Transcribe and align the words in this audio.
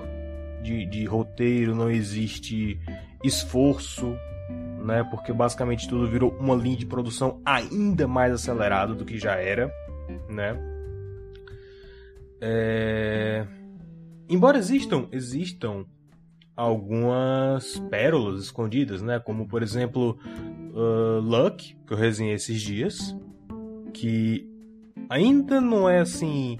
de, 0.64 0.86
de 0.86 1.06
roteiro, 1.06 1.76
não 1.76 1.90
existe 1.90 2.80
esforço, 3.24 4.16
né? 4.84 5.04
Porque 5.04 5.32
basicamente 5.32 5.88
tudo 5.88 6.08
virou 6.10 6.36
uma 6.40 6.56
linha 6.56 6.78
de 6.78 6.86
produção 6.86 7.42
ainda 7.46 8.08
mais 8.08 8.34
acelerada 8.34 8.94
do 8.94 9.06
que 9.06 9.18
já 9.18 9.36
era, 9.36 9.72
né? 10.30 10.58
É... 12.42 13.46
Embora 14.30 14.58
existam, 14.58 15.08
existam 15.12 15.86
algumas 16.56 17.80
pérolas 17.90 18.44
escondidas, 18.44 19.02
né? 19.02 19.20
Como 19.20 19.48
por 19.48 19.64
exemplo 19.64 20.18
uh, 20.74 21.20
Luck, 21.20 21.76
que 21.86 21.94
eu 21.94 21.98
resenhei 21.98 22.36
esses 22.36 22.62
dias, 22.62 23.16
que 23.94 24.50
ainda 25.10 25.62
não 25.62 25.90
é 25.90 26.00
assim, 26.00 26.58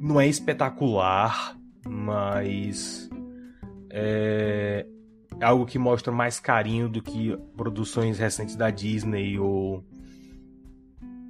não 0.00 0.20
é 0.20 0.26
espetacular, 0.26 1.56
mas 1.86 3.08
é 3.90 4.86
algo 5.40 5.66
que 5.66 5.78
mostra 5.78 6.12
mais 6.12 6.40
carinho 6.40 6.88
do 6.88 7.02
que 7.02 7.36
produções 7.56 8.18
recentes 8.18 8.56
da 8.56 8.70
Disney 8.70 9.38
ou 9.38 9.84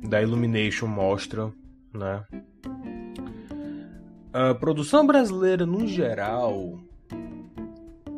da 0.09 0.23
Illumination 0.23 0.87
mostram, 0.87 1.53
né? 1.93 2.25
A 4.33 4.55
produção 4.55 5.07
brasileira, 5.07 5.65
no 5.65 5.87
geral, 5.87 6.79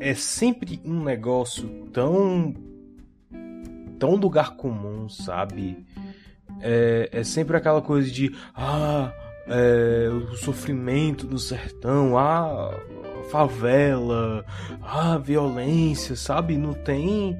é 0.00 0.14
sempre 0.14 0.80
um 0.84 1.04
negócio 1.04 1.68
tão. 1.92 2.54
tão 3.98 4.16
lugar 4.16 4.56
comum, 4.56 5.08
sabe? 5.08 5.86
É, 6.60 7.08
é 7.12 7.22
sempre 7.22 7.56
aquela 7.56 7.80
coisa 7.80 8.10
de. 8.10 8.34
Ah, 8.54 9.12
é, 9.48 10.08
o 10.10 10.36
sofrimento 10.36 11.26
do 11.26 11.38
sertão, 11.38 12.18
ah, 12.18 12.74
favela, 13.30 14.44
ah, 14.82 15.18
violência, 15.18 16.16
sabe? 16.16 16.56
Não 16.56 16.72
tem. 16.72 17.38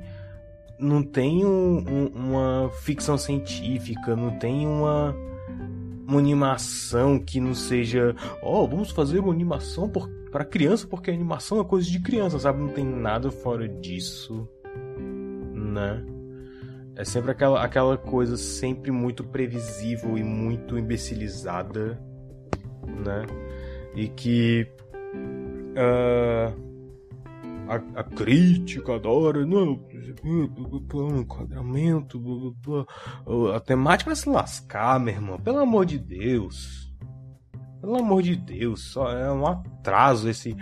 Não 0.78 1.02
tem 1.02 1.44
um, 1.44 1.84
um, 1.88 2.06
uma 2.14 2.70
ficção 2.82 3.18
científica, 3.18 4.14
não 4.14 4.38
tem 4.38 4.64
uma 4.64 5.12
uma 6.08 6.18
animação 6.18 7.18
que 7.18 7.38
não 7.38 7.52
seja, 7.52 8.16
ó, 8.42 8.64
oh, 8.64 8.66
vamos 8.66 8.90
fazer 8.90 9.18
uma 9.18 9.30
animação 9.30 9.92
para 10.32 10.42
criança, 10.42 10.86
porque 10.86 11.10
a 11.10 11.14
animação 11.14 11.60
é 11.60 11.64
coisa 11.64 11.90
de 11.90 12.00
criança, 12.00 12.38
sabe? 12.38 12.60
Não 12.60 12.68
tem 12.68 12.84
nada 12.84 13.30
fora 13.30 13.68
disso, 13.68 14.48
né? 15.52 16.02
É 16.98 17.04
sempre 17.04 17.30
aquela, 17.30 17.64
aquela 17.64 17.96
coisa 17.96 18.36
sempre 18.36 18.90
muito 18.90 19.22
previsível 19.22 20.18
e 20.18 20.24
muito 20.24 20.76
imbecilizada, 20.76 21.96
né? 22.84 23.24
E 23.94 24.08
que 24.08 24.66
uh, 25.76 26.52
a, 27.68 28.00
a 28.00 28.02
crítica 28.02 28.96
adora, 28.96 29.46
não, 29.46 29.80
enquadramento, 31.20 32.20
a 33.54 33.60
temática 33.60 34.10
vai 34.10 34.16
se 34.16 34.28
lascar, 34.28 34.98
meu 34.98 35.14
irmão, 35.14 35.38
pelo 35.38 35.58
amor 35.58 35.86
de 35.86 36.00
Deus. 36.00 36.92
Pelo 37.80 37.96
amor 37.96 38.22
de 38.22 38.34
Deus, 38.34 38.90
só 38.90 39.08
é 39.12 39.32
um 39.32 39.46
atraso 39.46 40.28
esse 40.28 40.56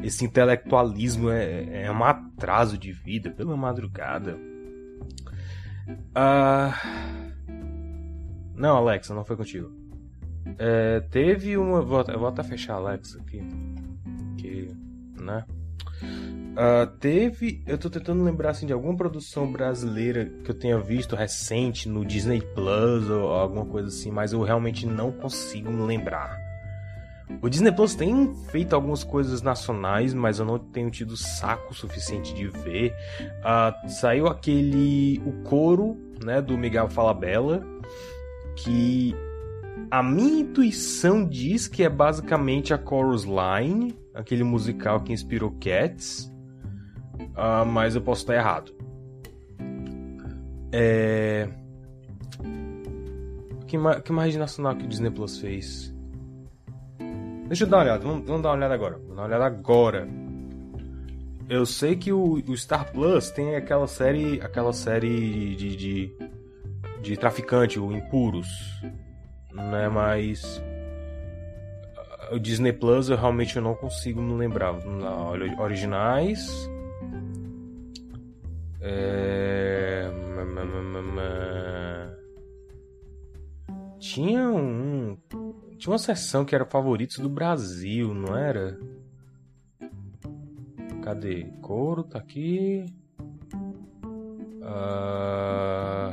esse 0.00 0.24
intelectualismo 0.24 1.28
é, 1.28 1.84
é 1.86 1.90
um 1.90 2.04
atraso 2.04 2.78
de 2.78 2.92
vida 2.92 3.30
pela 3.30 3.56
madrugada. 3.56 4.47
Ah, 6.14 6.74
não, 8.54 8.76
Alexa, 8.76 9.14
não 9.14 9.24
foi 9.24 9.36
contigo. 9.36 9.72
É, 10.58 11.00
teve 11.10 11.56
uma. 11.56 11.78
Eu 11.78 12.18
vou 12.18 12.28
até 12.28 12.42
fechar 12.42 12.74
a 12.74 12.76
Alexa 12.76 13.20
aqui. 13.20 13.40
Que. 14.36 14.68
Né? 15.20 15.44
Uh, 16.02 16.86
teve. 16.98 17.62
Eu 17.66 17.78
tô 17.78 17.88
tentando 17.88 18.24
lembrar 18.24 18.50
assim, 18.50 18.66
de 18.66 18.72
alguma 18.72 18.96
produção 18.96 19.50
brasileira 19.50 20.24
que 20.42 20.50
eu 20.50 20.58
tenha 20.58 20.78
visto 20.80 21.14
recente 21.14 21.88
no 21.88 22.04
Disney 22.04 22.40
Plus 22.40 23.08
ou 23.08 23.32
alguma 23.32 23.64
coisa 23.64 23.88
assim, 23.88 24.10
mas 24.10 24.32
eu 24.32 24.42
realmente 24.42 24.86
não 24.86 25.12
consigo 25.12 25.70
me 25.70 25.82
lembrar. 25.82 26.47
O 27.42 27.48
Disney 27.48 27.72
Plus 27.72 27.94
tem 27.94 28.34
feito 28.50 28.74
algumas 28.74 29.04
coisas 29.04 29.42
nacionais, 29.42 30.14
mas 30.14 30.38
eu 30.38 30.44
não 30.44 30.58
tenho 30.58 30.90
tido 30.90 31.16
saco 31.16 31.74
suficiente 31.74 32.34
de 32.34 32.48
ver. 32.48 32.94
Uh, 33.40 33.88
saiu 33.88 34.26
aquele. 34.26 35.20
O 35.24 35.32
Coro, 35.44 35.96
né, 36.24 36.40
do 36.40 36.56
Miguel 36.56 36.88
Falabella, 36.88 37.62
que 38.56 39.14
a 39.90 40.02
minha 40.02 40.40
intuição 40.40 41.24
diz 41.24 41.68
que 41.68 41.82
é 41.82 41.88
basicamente 41.88 42.74
a 42.74 42.78
Chorus 42.78 43.24
Line, 43.24 43.98
aquele 44.14 44.44
musical 44.44 45.00
que 45.00 45.12
inspirou 45.12 45.54
Cats 45.60 46.32
uh, 47.18 47.66
mas 47.66 47.94
eu 47.94 48.02
posso 48.02 48.22
estar 48.22 48.34
errado. 48.34 48.72
É... 50.72 51.48
Que, 53.66 53.76
que 54.04 54.12
mais 54.12 54.34
nacional 54.36 54.76
que 54.76 54.84
o 54.84 54.88
Disney 54.88 55.10
Plus 55.10 55.38
fez? 55.38 55.94
Deixa 57.48 57.64
eu 57.64 57.68
dar 57.68 57.78
uma 57.78 57.82
olhada, 57.84 58.04
vamos, 58.04 58.26
vamos 58.26 58.42
dar 58.42 58.50
uma 58.50 58.56
olhada 58.56 58.74
agora. 58.74 58.94
Vamos 58.98 59.16
dar 59.16 59.22
uma 59.22 59.26
olhada 59.26 59.46
agora. 59.46 60.08
Eu 61.48 61.64
sei 61.64 61.96
que 61.96 62.12
o, 62.12 62.34
o, 62.34 62.56
Star 62.56 62.92
Plus 62.92 63.30
tem 63.30 63.56
aquela 63.56 63.86
série, 63.86 64.38
aquela 64.42 64.72
série 64.72 65.56
de, 65.56 65.76
de, 65.76 66.12
de 67.00 67.16
traficante, 67.16 67.80
o 67.80 67.90
Impuros, 67.90 68.48
né? 69.54 69.88
Mas 69.88 70.62
ah, 71.96 72.34
o 72.34 72.38
Disney 72.38 72.74
Plus 72.74 73.08
eu 73.08 73.16
realmente 73.16 73.58
não 73.58 73.74
consigo 73.74 74.20
me 74.20 74.34
lembrar. 74.34 74.74
Originais, 75.58 76.68
é... 78.82 80.10
Tinha 83.98 84.48
um. 84.50 85.16
Tinha 85.78 85.92
uma 85.92 85.98
sessão 85.98 86.44
que 86.44 86.54
era 86.54 86.64
favoritos 86.64 87.18
do 87.18 87.28
Brasil, 87.28 88.12
não 88.12 88.36
era? 88.36 88.78
Cadê? 91.02 91.44
Couro 91.62 92.02
tá 92.02 92.18
aqui. 92.18 92.84
Uh... 94.60 96.12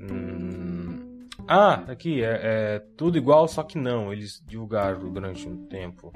Hum... 0.00 1.28
Ah, 1.46 1.84
aqui, 1.88 2.22
é, 2.22 2.40
é, 2.42 2.78
tudo 2.96 3.16
igual, 3.16 3.46
só 3.46 3.62
que 3.62 3.78
não. 3.78 4.12
Eles 4.12 4.42
divulgaram 4.44 5.12
durante 5.12 5.48
um 5.48 5.64
tempo. 5.66 6.12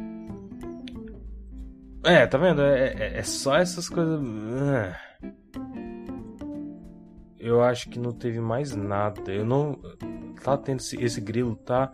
É, 2.04 2.26
tá 2.26 2.36
vendo? 2.36 2.62
É, 2.62 2.94
é, 2.94 3.18
é 3.18 3.22
só 3.22 3.56
essas 3.56 3.88
coisas. 3.88 4.20
Ah. 4.20 4.98
Eu 7.38 7.62
acho 7.62 7.88
que 7.88 7.98
não 7.98 8.12
teve 8.12 8.40
mais 8.40 8.74
nada. 8.74 9.30
Eu 9.30 9.44
não. 9.44 9.78
Tá 10.42 10.56
tendo 10.56 10.80
esse, 10.80 11.02
esse 11.02 11.20
grilo, 11.20 11.56
tá? 11.56 11.92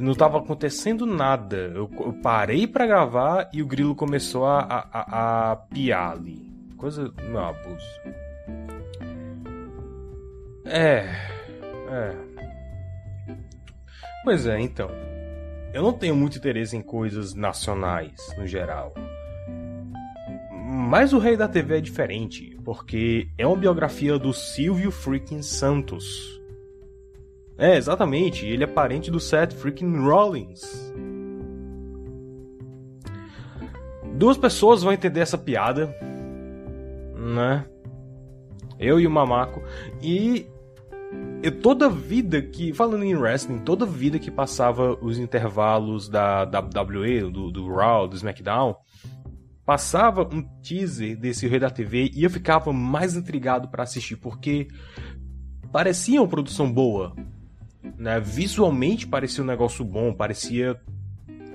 Não 0.00 0.14
tava 0.14 0.38
acontecendo 0.38 1.06
nada. 1.06 1.56
Eu, 1.56 1.90
eu 2.00 2.12
parei 2.22 2.66
para 2.66 2.86
gravar 2.86 3.48
e 3.52 3.62
o 3.62 3.66
grilo 3.66 3.94
começou 3.94 4.46
a, 4.46 4.60
a, 4.60 4.88
a, 4.92 5.52
a 5.52 5.56
piar 5.56 6.12
ali. 6.12 6.52
Coisa. 6.76 7.12
Não, 7.30 7.44
abuso. 7.44 7.86
É. 10.64 11.06
É. 11.90 12.14
Pois 14.24 14.46
é, 14.46 14.60
então. 14.60 14.90
Eu 15.72 15.82
não 15.82 15.92
tenho 15.92 16.16
muito 16.16 16.38
interesse 16.38 16.76
em 16.76 16.82
coisas 16.82 17.34
nacionais, 17.34 18.14
no 18.36 18.46
geral. 18.46 18.94
Mas 20.50 21.12
o 21.12 21.18
Rei 21.18 21.36
da 21.36 21.48
TV 21.48 21.78
é 21.78 21.80
diferente, 21.80 22.57
porque 22.68 23.30
é 23.38 23.46
uma 23.46 23.56
biografia 23.56 24.18
do 24.18 24.30
Silvio 24.30 24.90
Freaking 24.90 25.40
Santos. 25.40 26.38
É, 27.56 27.78
exatamente, 27.78 28.44
ele 28.44 28.62
é 28.62 28.66
parente 28.66 29.10
do 29.10 29.18
Seth 29.18 29.54
Freaking 29.54 29.96
Rollins. 29.96 30.92
Duas 34.16 34.36
pessoas 34.36 34.82
vão 34.82 34.92
entender 34.92 35.20
essa 35.20 35.38
piada, 35.38 35.96
né? 37.16 37.64
Eu 38.78 39.00
e 39.00 39.06
o 39.06 39.10
Mamaco. 39.10 39.62
E 40.02 40.46
eu 41.42 41.58
toda 41.62 41.88
vida 41.88 42.42
que, 42.42 42.74
falando 42.74 43.02
em 43.02 43.16
wrestling, 43.16 43.60
toda 43.60 43.86
vida 43.86 44.18
que 44.18 44.30
passava 44.30 44.92
os 45.00 45.18
intervalos 45.18 46.06
da 46.06 46.42
WWE, 46.42 47.30
do, 47.30 47.50
do 47.50 47.72
Raw, 47.72 48.06
do 48.06 48.14
SmackDown, 48.14 48.76
passava 49.68 50.26
um 50.32 50.40
teaser 50.62 51.14
desse 51.14 51.46
Rei 51.46 51.60
da 51.60 51.68
TV 51.68 52.10
e 52.14 52.24
eu 52.24 52.30
ficava 52.30 52.72
mais 52.72 53.14
intrigado 53.14 53.68
para 53.68 53.82
assistir, 53.82 54.16
porque 54.16 54.66
parecia 55.70 56.22
uma 56.22 56.26
produção 56.26 56.72
boa, 56.72 57.14
né? 57.98 58.18
Visualmente 58.18 59.06
parecia 59.06 59.44
um 59.44 59.46
negócio 59.46 59.84
bom, 59.84 60.14
parecia 60.14 60.80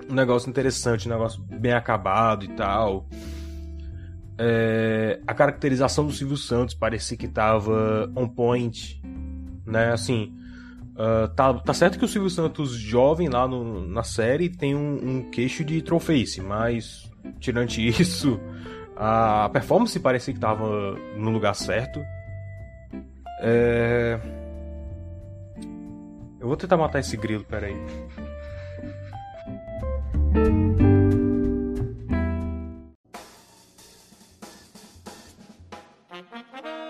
um 0.07 0.13
negócio 0.13 0.47
interessante, 0.47 1.07
um 1.07 1.11
negócio 1.11 1.41
bem 1.41 1.73
acabado 1.73 2.45
e 2.45 2.49
tal. 2.49 3.09
É, 4.37 5.19
a 5.25 5.33
caracterização 5.33 6.05
do 6.05 6.13
Silvio 6.13 6.37
Santos 6.37 6.75
parecia 6.75 7.17
que 7.17 7.27
tava 7.27 8.11
on 8.15 8.27
point, 8.27 9.01
né? 9.65 9.91
Assim, 9.91 10.31
uh, 10.91 11.33
tá, 11.33 11.51
tá 11.55 11.73
certo 11.73 11.97
que 11.97 12.05
o 12.05 12.07
Silvio 12.07 12.29
Santos 12.29 12.73
jovem 12.73 13.27
lá 13.27 13.47
no, 13.47 13.87
na 13.87 14.03
série 14.03 14.49
tem 14.49 14.75
um, 14.75 14.99
um 15.03 15.31
queixo 15.31 15.65
de 15.65 15.81
trollface, 15.81 16.41
mas 16.41 17.11
tirando 17.39 17.71
isso, 17.77 18.39
a 18.95 19.49
performance 19.51 19.99
parecia 19.99 20.33
que 20.33 20.39
tava 20.39 20.95
no 21.17 21.31
lugar 21.31 21.55
certo. 21.55 21.99
É... 23.41 24.19
Eu 26.39 26.47
vou 26.47 26.55
tentar 26.57 26.77
matar 26.77 26.99
esse 26.99 27.15
grilo, 27.15 27.45
peraí. 27.45 27.75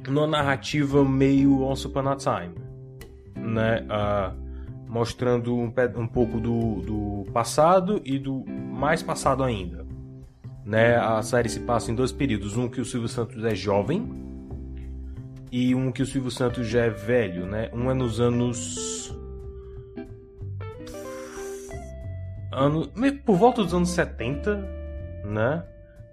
numa 0.06 0.26
narrativa 0.26 1.02
meio 1.02 1.62
Once 1.62 1.86
Upon 1.86 2.06
a 2.08 2.16
Time, 2.16 2.54
né? 3.34 3.86
Uh, 3.88 4.43
mostrando 4.94 5.54
um, 5.56 5.72
um 5.96 6.06
pouco 6.06 6.38
do, 6.38 6.80
do 6.82 7.24
passado 7.32 8.00
e 8.04 8.16
do 8.16 8.44
mais 8.46 9.02
passado 9.02 9.42
ainda. 9.42 9.84
Né? 10.64 10.94
A 10.94 11.20
série 11.20 11.48
se 11.48 11.58
passa 11.58 11.90
em 11.90 11.96
dois 11.96 12.12
períodos, 12.12 12.56
um 12.56 12.68
que 12.68 12.80
o 12.80 12.84
Silvio 12.84 13.08
Santos 13.08 13.44
é 13.44 13.56
jovem 13.56 14.08
e 15.50 15.74
um 15.74 15.90
que 15.90 16.00
o 16.00 16.06
Silvio 16.06 16.30
Santos 16.30 16.68
já 16.68 16.84
é 16.84 16.90
velho, 16.90 17.44
né? 17.44 17.70
Um 17.72 17.90
é 17.90 17.94
nos 17.94 18.20
anos 18.20 19.12
ano, 22.52 22.88
por 23.26 23.36
volta 23.36 23.64
dos 23.64 23.74
anos 23.74 23.90
70, 23.90 24.54
né? 25.24 25.64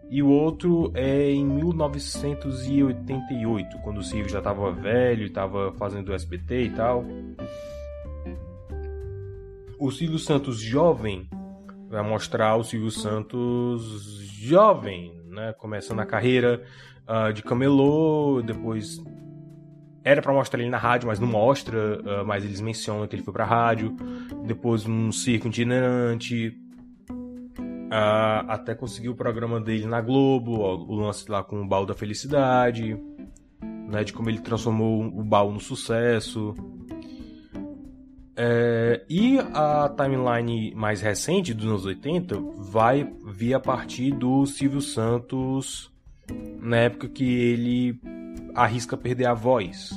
E 0.09 0.23
o 0.23 0.27
outro 0.27 0.91
é 0.95 1.29
em 1.29 1.45
1988, 1.45 3.77
quando 3.83 3.99
o 3.99 4.03
Silvio 4.03 4.29
já 4.29 4.39
estava 4.39 4.71
velho, 4.71 5.27
estava 5.27 5.71
fazendo 5.73 6.15
SBT 6.15 6.63
e 6.63 6.71
tal. 6.71 7.05
O 9.81 9.89
Silvio 9.89 10.19
Santos 10.19 10.59
jovem 10.59 11.27
vai 11.89 12.07
mostrar 12.07 12.55
o 12.55 12.63
Silvio 12.63 12.91
Santos 12.91 13.81
jovem, 14.27 15.11
né? 15.25 15.53
Começando 15.53 16.01
a 16.01 16.05
carreira 16.05 16.61
uh, 17.09 17.33
de 17.33 17.41
camelô, 17.41 18.43
depois 18.45 19.03
era 20.03 20.21
para 20.21 20.31
mostrar 20.33 20.59
ele 20.59 20.69
na 20.69 20.77
rádio, 20.77 21.07
mas 21.07 21.19
não 21.19 21.27
mostra, 21.27 21.99
uh, 21.99 22.23
mas 22.23 22.45
eles 22.45 22.61
mencionam 22.61 23.07
que 23.07 23.15
ele 23.15 23.23
foi 23.23 23.33
pra 23.33 23.43
rádio. 23.43 23.97
Depois 24.45 24.85
um 24.85 25.11
circo 25.11 25.47
itinerante. 25.47 26.55
Uh, 27.09 28.45
até 28.49 28.75
conseguir 28.75 29.09
o 29.09 29.15
programa 29.15 29.59
dele 29.59 29.87
na 29.87 29.99
Globo, 29.99 30.59
ó, 30.59 30.75
o 30.75 30.93
lance 30.93 31.27
lá 31.27 31.43
com 31.43 31.59
o 31.59 31.67
baú 31.67 31.87
da 31.87 31.95
felicidade, 31.95 32.95
né, 33.89 34.03
de 34.03 34.13
como 34.13 34.29
ele 34.29 34.41
transformou 34.41 35.01
o 35.01 35.23
baú 35.23 35.51
no 35.51 35.59
sucesso. 35.59 36.53
É, 38.35 39.03
e 39.09 39.39
a 39.39 39.89
timeline 39.89 40.73
mais 40.73 41.01
recente, 41.01 41.53
dos 41.53 41.65
anos 41.65 41.85
80, 41.85 42.39
vai 42.57 43.11
vir 43.25 43.53
a 43.53 43.59
partir 43.59 44.11
do 44.11 44.45
Silvio 44.45 44.81
Santos, 44.81 45.91
na 46.59 46.77
época 46.77 47.09
que 47.09 47.23
ele 47.23 47.99
arrisca 48.55 48.95
perder 48.95 49.25
a 49.25 49.33
voz, 49.33 49.91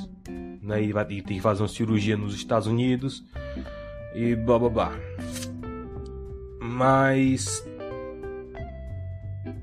né? 0.61 0.83
E 0.83 0.91
vai 0.91 1.05
e 1.09 1.21
tem 1.21 1.37
que 1.37 1.41
fazer 1.41 1.61
uma 1.61 1.69
cirurgia 1.69 2.17
nos 2.17 2.35
Estados 2.35 2.67
Unidos 2.67 3.23
e 4.13 4.35
blá 4.35 4.59
blá 4.59 4.69
blá. 4.69 4.91
Mas 6.61 7.65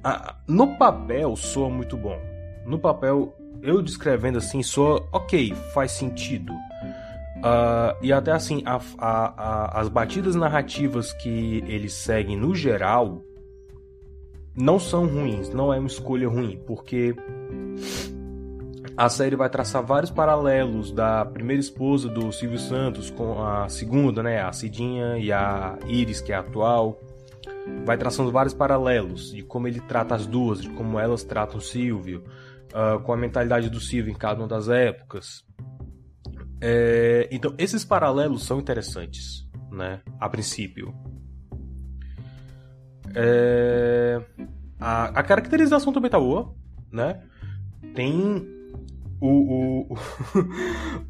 a, 0.04 0.36
no 0.46 0.76
papel 0.76 1.36
soa 1.36 1.68
muito 1.68 1.96
bom. 1.96 2.18
No 2.64 2.78
papel, 2.78 3.36
eu 3.62 3.82
descrevendo 3.82 4.38
assim, 4.38 4.62
soa 4.62 5.06
ok, 5.12 5.54
faz 5.74 5.92
sentido. 5.92 6.52
Uh, 7.42 7.98
e 8.00 8.12
até 8.12 8.30
assim, 8.30 8.62
a, 8.64 8.80
a, 8.98 9.08
a, 9.76 9.80
as 9.80 9.88
batidas 9.88 10.36
narrativas 10.36 11.12
que 11.14 11.64
eles 11.66 11.92
seguem 11.92 12.36
no 12.36 12.54
geral 12.54 13.20
não 14.56 14.78
são 14.78 15.06
ruins, 15.06 15.48
não 15.50 15.74
é 15.74 15.78
uma 15.78 15.88
escolha 15.88 16.28
ruim, 16.28 16.62
porque 16.66 17.16
a 18.96 19.08
série 19.08 19.34
vai 19.34 19.50
traçar 19.50 19.82
vários 19.82 20.10
paralelos 20.10 20.92
da 20.92 21.24
primeira 21.24 21.60
esposa 21.60 22.08
do 22.08 22.30
Silvio 22.30 22.58
Santos 22.58 23.10
com 23.10 23.42
a 23.44 23.68
segunda, 23.68 24.22
né, 24.22 24.40
a 24.40 24.52
Cidinha 24.52 25.18
e 25.18 25.32
a 25.32 25.76
Iris, 25.88 26.20
que 26.20 26.32
é 26.32 26.36
a 26.36 26.40
atual. 26.40 27.00
vai 27.84 27.96
traçando 27.96 28.30
vários 28.30 28.54
paralelos 28.54 29.32
de 29.32 29.42
como 29.42 29.66
ele 29.66 29.80
trata 29.80 30.14
as 30.14 30.26
duas, 30.26 30.60
de 30.60 30.68
como 30.70 30.96
elas 30.98 31.24
tratam 31.24 31.58
o 31.58 31.62
Silvio, 31.62 32.22
uh, 32.72 33.00
com 33.00 33.12
a 33.12 33.16
mentalidade 33.16 33.68
do 33.68 33.80
Silvio 33.80 34.12
em 34.12 34.16
cada 34.16 34.40
uma 34.40 34.48
das 34.48 34.68
épocas. 34.68 35.42
É, 36.64 37.28
então, 37.32 37.52
esses 37.58 37.84
paralelos 37.84 38.44
são 38.44 38.60
interessantes, 38.60 39.44
né? 39.68 40.00
A 40.20 40.28
princípio. 40.28 40.94
É, 43.16 44.22
a, 44.78 45.06
a, 45.06 45.22
caracterização 45.24 45.92
também 45.92 46.08
tá 46.08 46.20
boa, 46.20 46.54
né? 46.90 47.20
Tem 47.96 48.46
o, 49.20 49.88
o, 49.90 49.96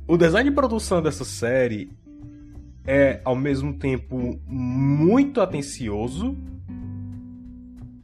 o 0.08 0.16
design 0.16 0.48
de 0.48 0.56
produção 0.56 1.02
dessa 1.02 1.24
série 1.24 1.92
é 2.86 3.20
ao 3.22 3.36
mesmo 3.36 3.78
tempo 3.78 4.40
muito 4.46 5.38
atencioso 5.38 6.34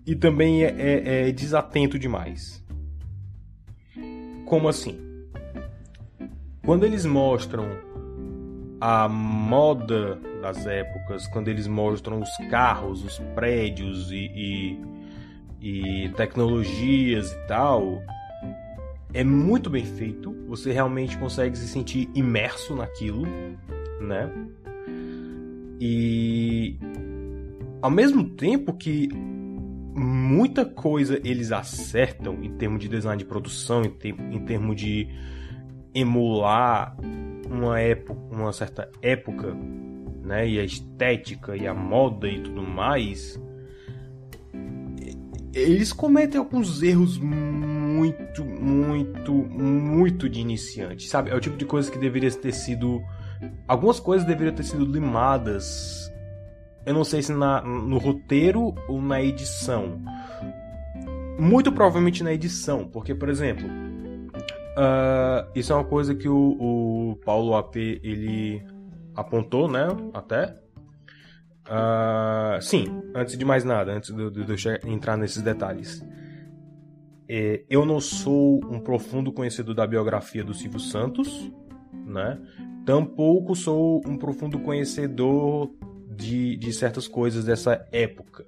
e 0.07 0.15
também 0.15 0.65
é, 0.65 0.75
é, 0.79 1.29
é 1.29 1.33
desatento 1.33 1.99
demais. 1.99 2.63
Como 4.45 4.69
assim? 4.69 5.08
Quando 6.69 6.85
eles 6.85 7.07
mostram 7.07 7.65
a 8.79 9.09
moda 9.09 10.17
das 10.43 10.67
épocas, 10.67 11.27
quando 11.29 11.49
eles 11.49 11.67
mostram 11.67 12.21
os 12.21 12.37
carros, 12.51 13.03
os 13.03 13.19
prédios 13.35 14.13
e, 14.13 14.77
e, 15.63 16.05
e 16.05 16.09
tecnologias 16.11 17.33
e 17.33 17.47
tal, 17.47 18.03
é 19.15 19.25
muito 19.25 19.71
bem 19.71 19.87
feito. 19.87 20.37
Você 20.47 20.71
realmente 20.71 21.17
consegue 21.17 21.57
se 21.57 21.67
sentir 21.67 22.11
imerso 22.15 22.77
naquilo, 22.77 23.23
né? 24.03 24.31
E 25.81 26.79
ao 27.81 27.91
mesmo 27.91 28.29
tempo 28.29 28.75
que 28.75 29.09
muita 29.95 30.67
coisa 30.67 31.19
eles 31.25 31.51
acertam 31.51 32.45
em 32.45 32.59
termos 32.59 32.81
de 32.81 32.89
design 32.89 33.19
de 33.19 33.25
produção, 33.25 33.87
em, 33.87 33.89
te 33.89 34.09
em 34.09 34.45
termos 34.45 34.77
de 34.77 35.09
emular 36.01 36.97
uma 37.51 37.81
época, 37.81 38.21
uma 38.31 38.53
certa 38.53 38.91
época, 39.03 39.57
né, 40.23 40.49
e 40.49 40.59
a 40.59 40.65
estética 40.65 41.57
e 41.57 41.67
a 41.67 41.75
moda 41.75 42.29
e 42.29 42.41
tudo 42.41 42.63
mais, 42.63 43.41
eles 45.55 45.93
cometem 45.93 46.39
alguns 46.39 46.83
erros 46.83 47.19
muito, 47.19 48.45
muito, 48.45 49.33
muito 49.33 50.29
de 50.29 50.41
iniciante, 50.41 51.09
sabe? 51.09 51.31
É 51.31 51.35
o 51.35 51.41
tipo 51.41 51.57
de 51.57 51.65
coisa 51.65 51.91
que 51.91 51.99
deveria 51.99 52.31
ter 52.31 52.53
sido 52.53 53.01
Algumas 53.67 54.01
coisas 54.01 54.27
deveriam 54.27 54.55
ter 54.55 54.65
sido 54.65 54.85
limadas. 54.85 56.13
Eu 56.85 56.95
não 56.95 57.05
sei 57.05 57.23
se 57.23 57.33
na, 57.33 57.61
no 57.61 57.99
roteiro 57.99 58.75
ou 58.89 59.01
na 59.01 59.23
edição. 59.23 60.01
Muito 61.39 61.71
provavelmente 61.71 62.25
na 62.25 62.33
edição, 62.33 62.89
porque, 62.89 63.15
por 63.15 63.29
exemplo, 63.29 63.69
uh, 64.79 65.51
isso 65.55 65.73
é 65.73 65.77
uma 65.77 65.85
coisa 65.85 66.15
que 66.15 66.29
o, 66.29 66.37
o 67.13 67.17
Paulo 67.25 67.57
AP 67.57 67.77
ele 67.77 68.63
apontou, 69.15 69.69
né? 69.69 69.89
Até. 70.15 70.57
Uh, 71.67 72.63
sim, 72.63 72.87
antes 73.15 73.37
de 73.37 73.45
mais 73.45 73.65
nada, 73.65 73.93
antes 73.93 74.15
de, 74.15 74.31
de, 74.31 74.45
de 74.45 74.69
eu 74.69 74.91
entrar 74.91 75.17
nesses 75.17 75.43
detalhes. 75.43 76.03
É, 77.29 77.63
eu 77.69 77.85
não 77.85 78.01
sou 78.01 78.65
um 78.71 78.81
profundo 78.81 79.31
conhecedor 79.31 79.75
da 79.75 79.87
biografia 79.87 80.43
do 80.43 80.55
Silvio 80.55 80.81
Santos, 80.81 81.53
né? 82.07 82.41
Tampouco 82.87 83.55
sou 83.55 84.01
um 84.07 84.17
profundo 84.17 84.59
conhecedor 84.61 85.71
de, 86.17 86.57
de 86.57 86.73
certas 86.73 87.07
coisas 87.07 87.45
dessa 87.45 87.87
época. 87.93 88.47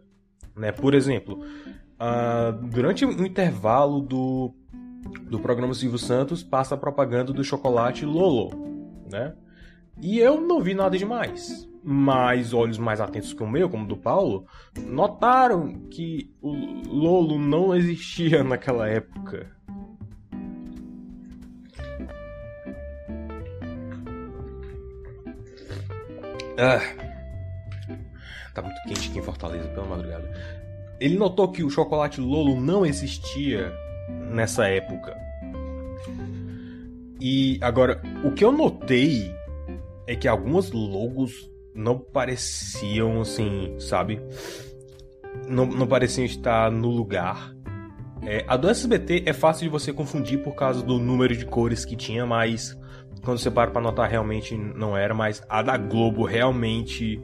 Né? 0.56 0.72
Por 0.72 0.94
exemplo, 0.94 1.44
uh, 1.44 2.52
durante 2.68 3.04
o 3.04 3.26
intervalo 3.26 4.00
do, 4.00 4.54
do 5.22 5.38
programa 5.38 5.74
Silvio 5.74 5.98
Santos, 5.98 6.42
passa 6.42 6.74
a 6.74 6.78
propaganda 6.78 7.32
do 7.32 7.44
chocolate 7.44 8.04
Lolo. 8.04 8.50
Né? 9.10 9.34
E 10.00 10.18
eu 10.18 10.40
não 10.40 10.60
vi 10.60 10.74
nada 10.74 10.96
demais. 10.96 11.68
Mas 11.82 12.52
olhos 12.52 12.76
mais 12.78 13.00
atentos 13.00 13.32
que 13.32 13.42
o 13.42 13.48
meu, 13.48 13.70
como 13.70 13.84
o 13.84 13.88
do 13.88 13.96
Paulo, 13.96 14.44
notaram 14.86 15.86
que 15.90 16.30
o 16.42 16.52
Lolo 16.86 17.38
não 17.38 17.74
existia 17.74 18.44
naquela 18.44 18.88
época. 18.88 19.50
Ah, 26.58 26.80
tá 28.52 28.60
muito 28.60 28.82
quente 28.82 29.08
aqui 29.08 29.18
em 29.18 29.22
Fortaleza, 29.22 29.68
pela 29.68 29.86
madrugada. 29.86 30.30
Ele 31.00 31.16
notou 31.16 31.50
que 31.50 31.64
o 31.64 31.70
chocolate 31.70 32.20
Lolo 32.20 32.60
não 32.60 32.84
existia 32.84 33.72
nessa 34.30 34.66
época. 34.66 35.16
E 37.20 37.58
agora, 37.60 38.00
o 38.24 38.32
que 38.32 38.44
eu 38.44 38.50
notei 38.50 39.30
é 40.06 40.16
que 40.16 40.26
alguns 40.26 40.70
logos 40.70 41.50
não 41.74 41.98
pareciam 41.98 43.20
assim, 43.20 43.76
sabe? 43.78 44.20
Não, 45.46 45.66
não 45.66 45.86
pareciam 45.86 46.24
estar 46.24 46.70
no 46.70 46.88
lugar. 46.88 47.54
É, 48.22 48.44
a 48.46 48.56
do 48.56 48.68
SBT 48.68 49.24
é 49.26 49.32
fácil 49.32 49.64
de 49.64 49.70
você 49.70 49.92
confundir 49.92 50.42
por 50.42 50.54
causa 50.54 50.82
do 50.82 50.98
número 50.98 51.36
de 51.36 51.46
cores 51.46 51.84
que 51.84 51.96
tinha, 51.96 52.26
mas 52.26 52.76
quando 53.22 53.38
você 53.38 53.50
para 53.50 53.70
pra 53.70 53.80
notar, 53.80 54.08
realmente 54.08 54.56
não 54.56 54.96
era, 54.96 55.14
mas 55.14 55.42
a 55.48 55.62
da 55.62 55.76
Globo 55.76 56.24
realmente. 56.24 57.20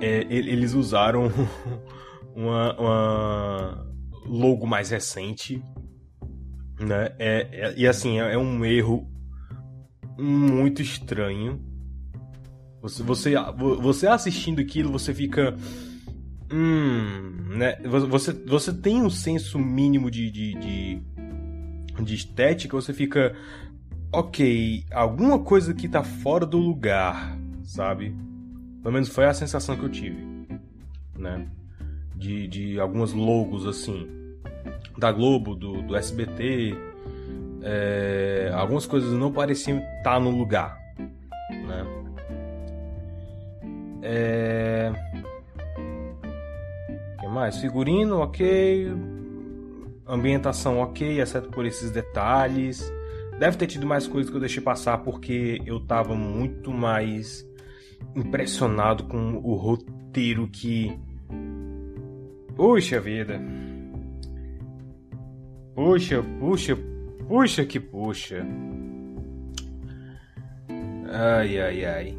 É, 0.00 0.26
eles 0.30 0.72
usaram 0.72 1.30
uma, 2.34 2.80
uma, 2.80 3.86
logo 4.24 4.66
mais 4.66 4.90
recente. 4.90 5.62
Né? 6.80 7.12
É, 7.18 7.48
é 7.52 7.74
e 7.76 7.86
assim, 7.86 8.18
é, 8.18 8.32
é, 8.32 8.38
um 8.38 8.64
erro 8.64 9.06
muito 10.18 10.80
estranho. 10.80 11.60
Você, 12.80 13.02
você, 13.02 13.34
você 13.80 14.06
assistindo 14.06 14.60
aquilo, 14.60 14.90
você 14.90 15.12
fica. 15.12 15.54
Hum, 16.50 17.56
né? 17.56 17.76
Você, 18.08 18.32
você 18.32 18.72
tem 18.72 19.02
um 19.02 19.10
senso 19.10 19.58
mínimo 19.58 20.10
de, 20.10 20.30
de, 20.30 20.54
de, 20.54 21.02
de 22.02 22.14
estética, 22.14 22.74
você 22.74 22.94
fica 22.94 23.36
ok, 24.12 24.84
alguma 24.90 25.38
coisa 25.38 25.72
que 25.74 25.88
tá 25.88 26.02
fora 26.02 26.44
do 26.44 26.58
lugar, 26.58 27.38
sabe? 27.62 28.14
Pelo 28.82 28.94
menos 28.94 29.08
foi 29.08 29.26
a 29.26 29.34
sensação 29.34 29.76
que 29.76 29.84
eu 29.84 29.90
tive, 29.90 30.26
né? 31.16 31.46
De, 32.16 32.48
de 32.48 32.80
algumas 32.80 33.12
logos 33.12 33.66
assim, 33.66 34.08
da 35.00 35.10
Globo, 35.10 35.54
do, 35.54 35.82
do 35.82 35.96
SBT, 35.96 36.76
é, 37.62 38.52
algumas 38.54 38.84
coisas 38.86 39.10
não 39.12 39.32
pareciam 39.32 39.78
estar 39.98 40.20
no 40.20 40.30
lugar, 40.30 40.78
né? 41.48 41.86
É... 44.02 44.92
que 47.18 47.26
mais? 47.26 47.56
Figurino, 47.58 48.20
ok. 48.20 48.92
Ambientação, 50.06 50.78
ok, 50.80 51.20
exceto 51.20 51.48
por 51.48 51.64
esses 51.64 51.90
detalhes. 51.90 52.92
Deve 53.38 53.56
ter 53.56 53.66
tido 53.66 53.86
mais 53.86 54.06
coisas 54.06 54.30
que 54.30 54.36
eu 54.36 54.40
deixei 54.40 54.62
passar 54.62 54.98
porque 54.98 55.62
eu 55.64 55.80
tava 55.80 56.14
muito 56.14 56.70
mais 56.70 57.46
impressionado 58.14 59.04
com 59.04 59.36
o 59.36 59.54
roteiro 59.54 60.46
que. 60.48 60.98
Puxa 62.54 63.00
vida. 63.00 63.40
Puxa, 65.74 66.22
puxa, 66.38 66.76
puxa 67.28 67.64
que 67.64 67.80
puxa. 67.80 68.46
Ai, 71.08 71.58
ai, 71.58 71.84
ai. 71.84 72.18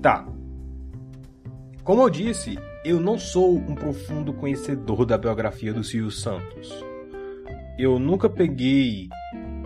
Tá. 0.00 0.26
Como 1.82 2.02
eu 2.02 2.10
disse, 2.10 2.58
eu 2.84 3.00
não 3.00 3.18
sou 3.18 3.56
um 3.56 3.74
profundo 3.74 4.32
conhecedor 4.32 5.04
da 5.04 5.18
biografia 5.18 5.72
do 5.72 5.84
Silvio 5.84 6.10
Santos 6.10 6.84
eu 7.78 7.98
nunca 7.98 8.28
peguei 8.28 9.08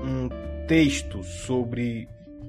um 0.02 0.28
texto 0.66 1.22
sobre 1.22 2.08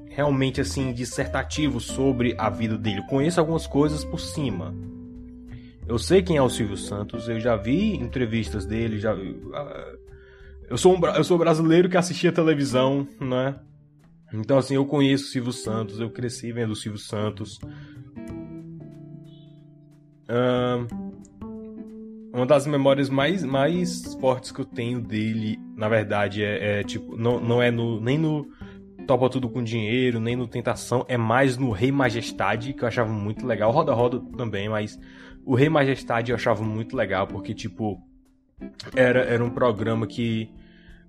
realmente 0.10 0.62
assim 0.62 0.94
dissertativo 0.94 1.80
sobre 1.80 2.34
a 2.38 2.50
vida 2.50 2.78
dele. 2.78 3.06
Conheço 3.08 3.40
algumas 3.40 3.68
coisas 3.68 4.04
por 4.04 4.20
cima. 4.20 4.74
Eu 5.90 5.98
sei 5.98 6.22
quem 6.22 6.38
é 6.38 6.42
o 6.42 6.50
Silvio 6.50 6.78
Santos, 6.78 7.28
eu 7.28 7.40
já 7.40 7.56
vi 7.56 7.96
entrevistas 7.96 8.64
dele, 8.64 9.00
já 9.00 9.12
ah, 9.12 9.96
eu 10.70 10.78
sou 10.78 10.96
um, 10.96 11.04
eu 11.08 11.24
sou 11.24 11.36
brasileiro 11.36 11.90
que 11.90 11.98
assistia 11.98 12.32
televisão, 12.32 13.08
né? 13.20 13.56
Então 14.32 14.60
assim, 14.60 14.76
eu 14.76 14.86
conheço 14.86 15.26
o 15.26 15.28
Silvio 15.30 15.52
Santos, 15.52 16.00
eu 16.00 16.12
cresci 16.12 16.52
vendo 16.52 16.74
o 16.74 16.76
Silvio 16.76 17.00
Santos. 17.00 17.60
Uma 22.32 22.46
das 22.46 22.68
memórias 22.68 23.10
mais, 23.10 23.44
mais 23.44 24.14
fortes 24.22 24.52
que 24.52 24.62
eu 24.62 24.66
tenho 24.66 25.02
dele, 25.02 25.60
na 25.76 25.90
verdade, 25.90 26.44
é, 26.44 26.82
é 26.82 26.84
tipo, 26.84 27.18
não, 27.18 27.40
não 27.40 27.60
é 27.60 27.72
no, 27.72 28.00
nem 28.00 28.16
no 28.16 28.48
Topa 29.08 29.28
Tudo 29.28 29.50
com 29.50 29.64
Dinheiro, 29.64 30.20
nem 30.20 30.36
no 30.36 30.48
Tentação, 30.48 31.04
é 31.08 31.18
mais 31.18 31.58
no 31.58 31.72
Rei 31.72 31.92
Majestade, 31.92 32.74
que 32.74 32.84
eu 32.84 32.88
achava 32.88 33.12
muito 33.12 33.48
legal. 33.48 33.72
Roda 33.72 33.92
Roda 33.92 34.22
também, 34.38 34.70
mas 34.70 35.00
o 35.46 35.56
Rei 35.56 35.70
Majestade 35.70 36.32
eu 36.32 36.36
achava 36.36 36.64
muito 36.64 36.96
legal, 36.96 37.28
porque, 37.28 37.54
tipo, 37.54 38.02
era, 38.96 39.22
era 39.22 39.44
um 39.44 39.50
programa 39.50 40.06
que 40.06 40.52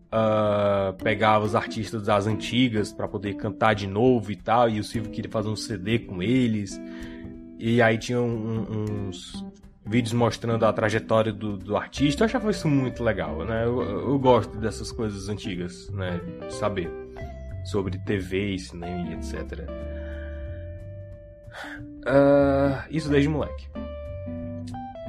uh, 0.07 0.93
pegava 1.03 1.45
os 1.45 1.55
artistas 1.55 2.03
das 2.03 2.27
antigas 2.27 2.93
para 2.93 3.09
poder 3.09 3.35
cantar 3.35 3.75
de 3.75 3.87
novo 3.87 4.31
e 4.31 4.37
tal, 4.37 4.69
e 4.69 4.81
o 4.81 4.85
Silvio 4.85 5.11
queria 5.11 5.31
fazer 5.31 5.49
um 5.49 5.57
CD 5.57 5.99
com 6.01 6.23
eles. 6.23 6.81
E 7.59 7.83
aí 7.83 7.99
tinha 7.99 8.21
um, 8.21 9.09
uns 9.09 9.45
vídeos 9.85 10.13
mostrando 10.13 10.65
a 10.65 10.73
trajetória 10.73 11.33
do, 11.33 11.57
do, 11.57 11.77
artista. 11.77 12.23
Eu 12.23 12.27
achava 12.27 12.51
isso 12.51 12.69
muito 12.69 13.03
legal, 13.03 13.45
né? 13.45 13.65
Eu, 13.65 13.83
eu 13.83 14.19
gosto 14.19 14.57
dessas 14.59 14.91
coisas 14.91 15.29
antigas, 15.29 15.91
né? 15.91 16.21
De 16.47 16.55
saber 16.55 16.91
sobre 17.65 17.99
TV, 17.99 18.59
cinema 18.59 19.11
e 19.11 19.15
etc. 19.15 19.69
Uh, 22.01 22.07
ah, 22.07 22.87
isso 22.91 23.11
desde 23.11 23.29
moleque. 23.29 23.69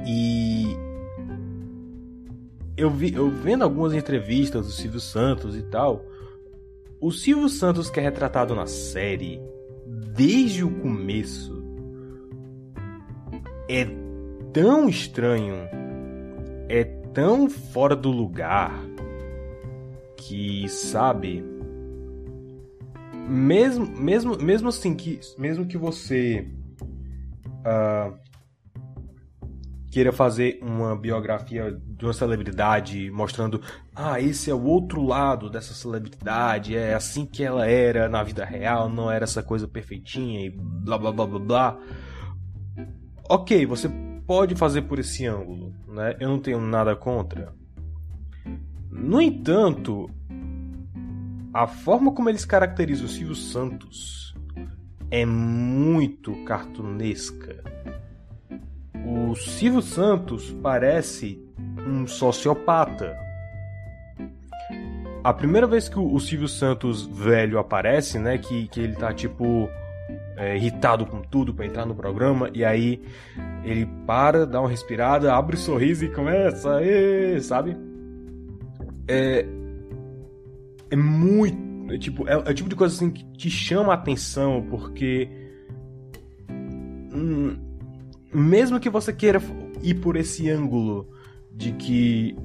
E 0.06 0.76
eu 2.76 2.90
vi, 2.90 3.14
eu 3.14 3.30
vendo 3.30 3.62
algumas 3.62 3.92
entrevistas 3.92 4.66
do 4.66 4.72
Silvio 4.72 5.00
Santos 5.00 5.56
e 5.56 5.62
tal, 5.62 6.04
o 7.00 7.10
Silvio 7.10 7.48
Santos 7.48 7.90
que 7.90 8.00
é 8.00 8.02
retratado 8.02 8.54
na 8.54 8.66
série 8.66 9.40
desde 10.14 10.64
o 10.64 10.70
começo 10.80 11.62
é 13.68 13.86
tão 14.52 14.88
estranho, 14.88 15.56
é 16.68 16.84
tão 16.84 17.48
fora 17.48 17.94
do 17.94 18.10
lugar 18.10 18.72
que 20.16 20.68
sabe 20.68 21.44
mesmo 23.28 23.86
mesmo 23.86 24.36
mesmo 24.36 24.68
assim 24.68 24.94
que 24.94 25.20
mesmo 25.38 25.66
que 25.66 25.76
você 25.76 26.46
uh, 27.60 28.16
queira 29.92 30.10
fazer 30.10 30.58
uma 30.62 30.96
biografia 30.96 31.78
de 31.86 32.06
uma 32.06 32.14
celebridade 32.14 33.10
mostrando, 33.10 33.60
ah, 33.94 34.18
esse 34.18 34.50
é 34.50 34.54
o 34.54 34.64
outro 34.64 35.02
lado 35.02 35.50
dessa 35.50 35.74
celebridade, 35.74 36.74
é 36.74 36.94
assim 36.94 37.26
que 37.26 37.44
ela 37.44 37.66
era 37.66 38.08
na 38.08 38.22
vida 38.22 38.42
real, 38.42 38.88
não 38.88 39.10
era 39.10 39.24
essa 39.24 39.42
coisa 39.42 39.68
perfeitinha 39.68 40.46
e 40.46 40.50
blá 40.50 40.96
blá 40.96 41.12
blá 41.12 41.26
blá 41.26 41.38
blá. 41.38 41.78
Ok, 43.28 43.66
você 43.66 43.90
pode 44.26 44.54
fazer 44.54 44.80
por 44.82 44.98
esse 44.98 45.26
ângulo, 45.26 45.74
né? 45.86 46.16
Eu 46.18 46.30
não 46.30 46.38
tenho 46.38 46.58
nada 46.58 46.96
contra. 46.96 47.52
No 48.90 49.20
entanto, 49.20 50.08
a 51.52 51.66
forma 51.66 52.12
como 52.12 52.30
eles 52.30 52.46
caracterizam 52.46 53.04
o 53.04 53.10
Silvio 53.10 53.34
Santos 53.34 54.34
é 55.10 55.26
muito 55.26 56.32
cartunesca 56.46 57.62
o 59.12 59.36
Silvio 59.36 59.82
Santos 59.82 60.56
parece 60.62 61.38
um 61.86 62.06
sociopata. 62.06 63.16
A 65.22 65.32
primeira 65.32 65.66
vez 65.66 65.88
que 65.88 65.98
o 65.98 66.18
Silvio 66.18 66.48
Santos 66.48 67.06
velho 67.06 67.58
aparece, 67.58 68.18
né, 68.18 68.38
que, 68.38 68.66
que 68.68 68.80
ele 68.80 68.94
tá 68.94 69.12
tipo 69.12 69.68
é, 70.36 70.56
irritado 70.56 71.06
com 71.06 71.20
tudo 71.20 71.54
para 71.54 71.66
entrar 71.66 71.86
no 71.86 71.94
programa 71.94 72.50
e 72.52 72.64
aí 72.64 73.00
ele 73.62 73.86
para, 74.06 74.44
dá 74.44 74.60
uma 74.60 74.68
respirada, 74.68 75.32
abre 75.32 75.56
o 75.56 75.58
um 75.58 75.62
sorriso 75.62 76.04
e 76.04 76.08
começa, 76.08 76.82
e, 76.82 77.40
sabe? 77.40 77.76
É, 79.06 79.46
é 80.90 80.96
muito, 80.96 81.92
é, 81.92 81.98
tipo, 81.98 82.26
é, 82.28 82.32
é 82.32 82.50
o 82.50 82.54
tipo 82.54 82.68
de 82.68 82.74
coisa 82.74 82.94
assim 82.94 83.10
que 83.10 83.24
te 83.36 83.50
chama 83.50 83.92
a 83.92 83.94
atenção 83.94 84.66
porque 84.68 85.28
hum, 87.14 87.56
mesmo 88.32 88.80
que 88.80 88.90
você 88.90 89.12
queira 89.12 89.40
ir 89.82 89.94
por 89.94 90.16
esse 90.16 90.48
ângulo 90.50 91.08
de 91.50 91.72
que 91.72 92.36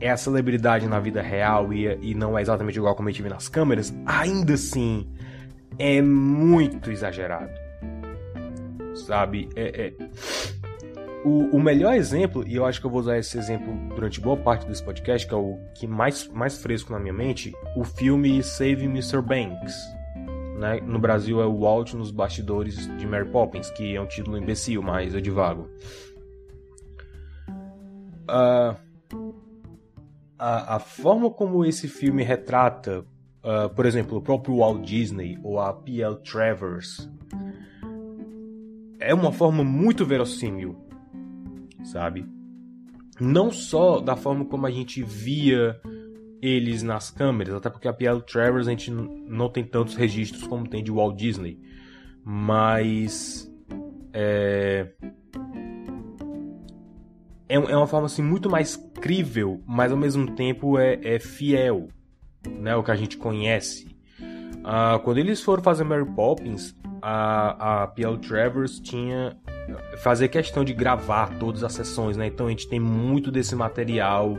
é 0.00 0.10
a 0.10 0.16
celebridade 0.16 0.86
na 0.88 0.98
vida 0.98 1.22
real 1.22 1.72
e, 1.72 1.86
e 2.02 2.14
não 2.14 2.36
é 2.36 2.42
exatamente 2.42 2.76
igual 2.76 2.94
como 2.96 3.08
a 3.08 3.12
gente 3.12 3.22
vê 3.22 3.28
nas 3.28 3.48
câmeras, 3.48 3.94
ainda 4.04 4.54
assim 4.54 5.08
é 5.78 6.02
muito 6.02 6.90
exagerado. 6.90 7.52
Sabe? 8.94 9.48
É, 9.54 9.86
é... 9.86 9.92
O, 11.24 11.56
o, 11.56 11.62
melhor 11.62 11.94
exemplo, 11.94 12.44
e 12.46 12.56
eu 12.56 12.66
acho 12.66 12.80
que 12.80 12.86
eu 12.86 12.90
vou 12.90 12.98
usar 12.98 13.16
esse 13.16 13.38
exemplo 13.38 13.72
durante 13.94 14.20
boa 14.20 14.36
parte 14.36 14.66
desse 14.66 14.82
podcast, 14.82 15.26
que 15.26 15.32
é 15.32 15.36
o 15.36 15.56
que 15.72 15.86
mais, 15.86 16.26
mais 16.28 16.58
fresco 16.58 16.92
na 16.92 16.98
minha 16.98 17.12
mente, 17.12 17.54
o 17.76 17.84
filme 17.84 18.42
Save 18.42 18.86
Mr. 18.86 19.22
Banks 19.22 19.72
né? 20.62 20.80
No 20.80 21.00
Brasil 21.00 21.42
é 21.42 21.44
o 21.44 21.58
Walt 21.58 21.92
nos 21.94 22.12
bastidores 22.12 22.86
de 22.96 23.04
Mary 23.04 23.28
Poppins, 23.28 23.68
que 23.72 23.96
é 23.96 24.00
um 24.00 24.06
título 24.06 24.38
imbecil, 24.38 24.80
mas 24.80 25.12
eu 25.12 25.20
divago. 25.20 25.68
Uh, 28.22 28.76
a, 30.38 30.76
a, 30.76 30.78
forma 30.78 31.28
como 31.28 31.64
esse 31.64 31.88
filme 31.88 32.22
retrata, 32.22 33.04
uh, 33.42 33.68
por 33.74 33.84
exemplo, 33.84 34.18
o 34.18 34.22
próprio 34.22 34.58
Walt 34.58 34.82
Disney 34.82 35.36
ou 35.42 35.58
a 35.58 35.72
P.L. 35.72 36.16
Travers, 36.22 37.10
é 39.00 39.12
uma 39.12 39.32
forma 39.32 39.64
muito 39.64 40.06
verossímil, 40.06 40.76
sabe? 41.82 42.24
Não 43.20 43.50
só 43.50 44.00
da 44.00 44.14
forma 44.14 44.44
como 44.44 44.64
a 44.64 44.70
gente 44.70 45.02
via 45.02 45.80
eles 46.42 46.82
nas 46.82 47.08
câmeras, 47.08 47.54
até 47.54 47.70
porque 47.70 47.86
a 47.86 47.92
P.L. 47.92 48.20
Travers 48.20 48.66
a 48.66 48.70
gente 48.70 48.90
não 48.90 49.48
tem 49.48 49.62
tantos 49.62 49.94
registros 49.94 50.42
como 50.44 50.68
tem 50.68 50.82
de 50.82 50.90
Walt 50.90 51.16
Disney, 51.16 51.60
mas 52.24 53.48
é, 54.12 54.88
é, 57.48 57.54
é 57.54 57.76
uma 57.76 57.86
forma 57.86 58.06
assim 58.06 58.22
muito 58.22 58.50
mais 58.50 58.74
crível, 59.00 59.62
mas 59.64 59.92
ao 59.92 59.96
mesmo 59.96 60.34
tempo 60.34 60.76
é, 60.76 60.98
é 61.02 61.20
fiel, 61.20 61.88
né, 62.58 62.74
o 62.74 62.82
que 62.82 62.90
a 62.90 62.96
gente 62.96 63.16
conhece. 63.16 63.96
Ah, 64.64 65.00
quando 65.02 65.18
eles 65.18 65.40
foram 65.40 65.62
fazer 65.62 65.84
Mary 65.84 66.04
Poppins, 66.04 66.74
a, 67.00 67.82
a 67.82 67.86
P.L. 67.86 68.18
Travers 68.18 68.80
tinha 68.80 69.36
fazer 69.98 70.28
questão 70.28 70.64
de 70.64 70.72
gravar 70.72 71.38
todas 71.38 71.62
as 71.62 71.72
sessões, 71.72 72.16
né? 72.16 72.26
Então 72.26 72.46
a 72.46 72.50
gente 72.50 72.68
tem 72.68 72.80
muito 72.80 73.30
desse 73.30 73.54
material 73.54 74.36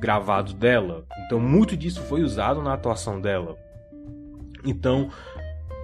gravados 0.00 0.54
dela. 0.54 1.04
Então, 1.26 1.38
muito 1.38 1.76
disso 1.76 2.00
foi 2.02 2.22
usado 2.22 2.62
na 2.62 2.72
atuação 2.72 3.20
dela. 3.20 3.56
Então, 4.64 5.04
uh, 5.04 5.10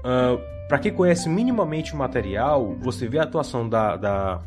ah, 0.04 0.38
para 0.68 0.78
quem 0.78 0.92
conhece 0.92 1.28
minimamente 1.28 1.94
o 1.94 1.96
material, 1.96 2.74
você 2.80 3.06
vê 3.06 3.18
a 3.18 3.22
atuação 3.22 3.68
da, 3.68 3.96
da 3.96 4.42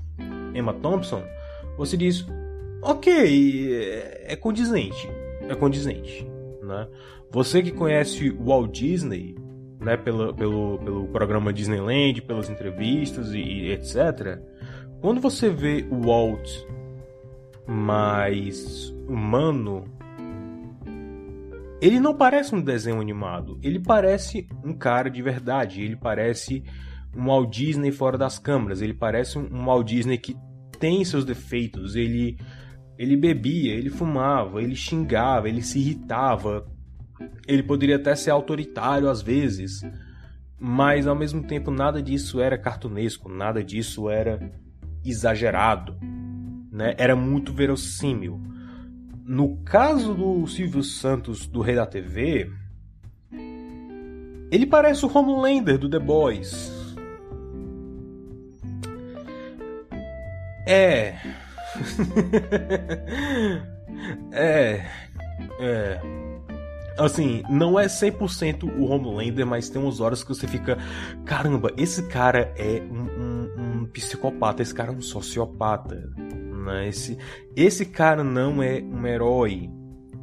Emma 0.53 0.73
Thompson, 0.73 1.23
você 1.77 1.95
diz: 1.95 2.25
ok, 2.81 3.73
é, 3.73 4.33
é 4.33 4.35
condizente. 4.35 5.09
É 5.47 5.55
condizente. 5.55 6.27
Né? 6.61 6.87
Você 7.31 7.61
que 7.61 7.71
conhece 7.71 8.29
o 8.29 8.45
Walt 8.45 8.71
Disney, 8.71 9.35
né, 9.79 9.95
pelo, 9.95 10.33
pelo, 10.33 10.77
pelo 10.79 11.07
programa 11.07 11.53
Disneyland, 11.53 12.21
pelas 12.21 12.49
entrevistas 12.49 13.31
e, 13.31 13.39
e 13.39 13.71
etc., 13.71 14.39
quando 15.01 15.21
você 15.21 15.49
vê 15.49 15.87
o 15.89 16.01
Walt 16.01 16.49
mais 17.69 18.89
humano, 19.07 19.85
ele 21.79 21.99
não 21.99 22.15
parece 22.15 22.55
um 22.55 22.61
desenho 22.61 22.99
animado. 22.99 23.59
Ele 23.61 23.79
parece 23.79 24.47
um 24.65 24.73
cara 24.73 25.09
de 25.09 25.21
verdade. 25.21 25.83
Ele 25.83 25.95
parece 25.95 26.63
um 27.15 27.25
Walt 27.27 27.55
Disney 27.55 27.91
fora 27.91 28.17
das 28.17 28.39
câmeras. 28.39 28.81
Ele 28.81 28.93
parece 28.93 29.37
um 29.37 29.65
Walt 29.65 29.87
Disney 29.87 30.17
que 30.17 30.35
tem 30.79 31.05
seus 31.05 31.23
defeitos. 31.23 31.95
Ele, 31.95 32.37
ele 32.97 33.15
bebia, 33.15 33.75
ele 33.75 33.89
fumava, 33.89 34.61
ele 34.61 34.75
xingava, 34.75 35.47
ele 35.47 35.61
se 35.61 35.79
irritava. 35.79 36.65
Ele 37.47 37.61
poderia 37.61 37.97
até 37.97 38.15
ser 38.15 38.31
autoritário 38.31 39.07
às 39.07 39.21
vezes. 39.21 39.81
Mas 40.59 41.05
ao 41.05 41.15
mesmo 41.15 41.43
tempo 41.43 41.71
nada 41.71 42.01
disso 42.01 42.41
era 42.41 42.57
cartunesco, 42.57 43.29
nada 43.29 43.63
disso 43.63 44.09
era 44.09 44.51
exagerado 45.05 45.95
né, 46.79 46.95
era 46.97 47.13
muito 47.13 47.51
verossímil. 47.51 48.41
No 49.25 49.57
caso 49.57 50.13
do 50.13 50.47
Silvio 50.47 50.81
Santos 50.81 51.45
do 51.45 51.59
Rei 51.59 51.75
da 51.75 51.85
TV, 51.85 52.49
ele 54.49 54.65
parece 54.65 55.05
o 55.05 55.11
Homelander 55.13 55.77
do 55.77 55.89
The 55.89 55.99
Boys. 55.99 56.71
É. 60.65 61.17
é. 64.31 64.85
É. 65.59 66.01
Assim, 66.97 67.43
não 67.49 67.77
é 67.77 67.87
100% 67.87 68.63
o 68.63 68.85
Homelander, 68.85 69.45
mas 69.45 69.69
tem 69.69 69.81
umas 69.81 69.99
horas 69.99 70.23
que 70.23 70.29
você 70.29 70.47
fica. 70.47 70.77
Caramba, 71.25 71.73
esse 71.75 72.07
cara 72.07 72.53
é 72.55 72.81
um, 72.81 73.03
um, 73.03 73.81
um 73.81 73.85
psicopata, 73.85 74.61
esse 74.61 74.73
cara 74.73 74.93
é 74.93 74.95
um 74.95 75.01
sociopata 75.01 76.09
né? 76.59 76.87
Esse, 76.87 77.17
esse 77.55 77.85
cara 77.85 78.23
não 78.23 78.61
é 78.61 78.81
um 78.81 79.05
herói, 79.05 79.69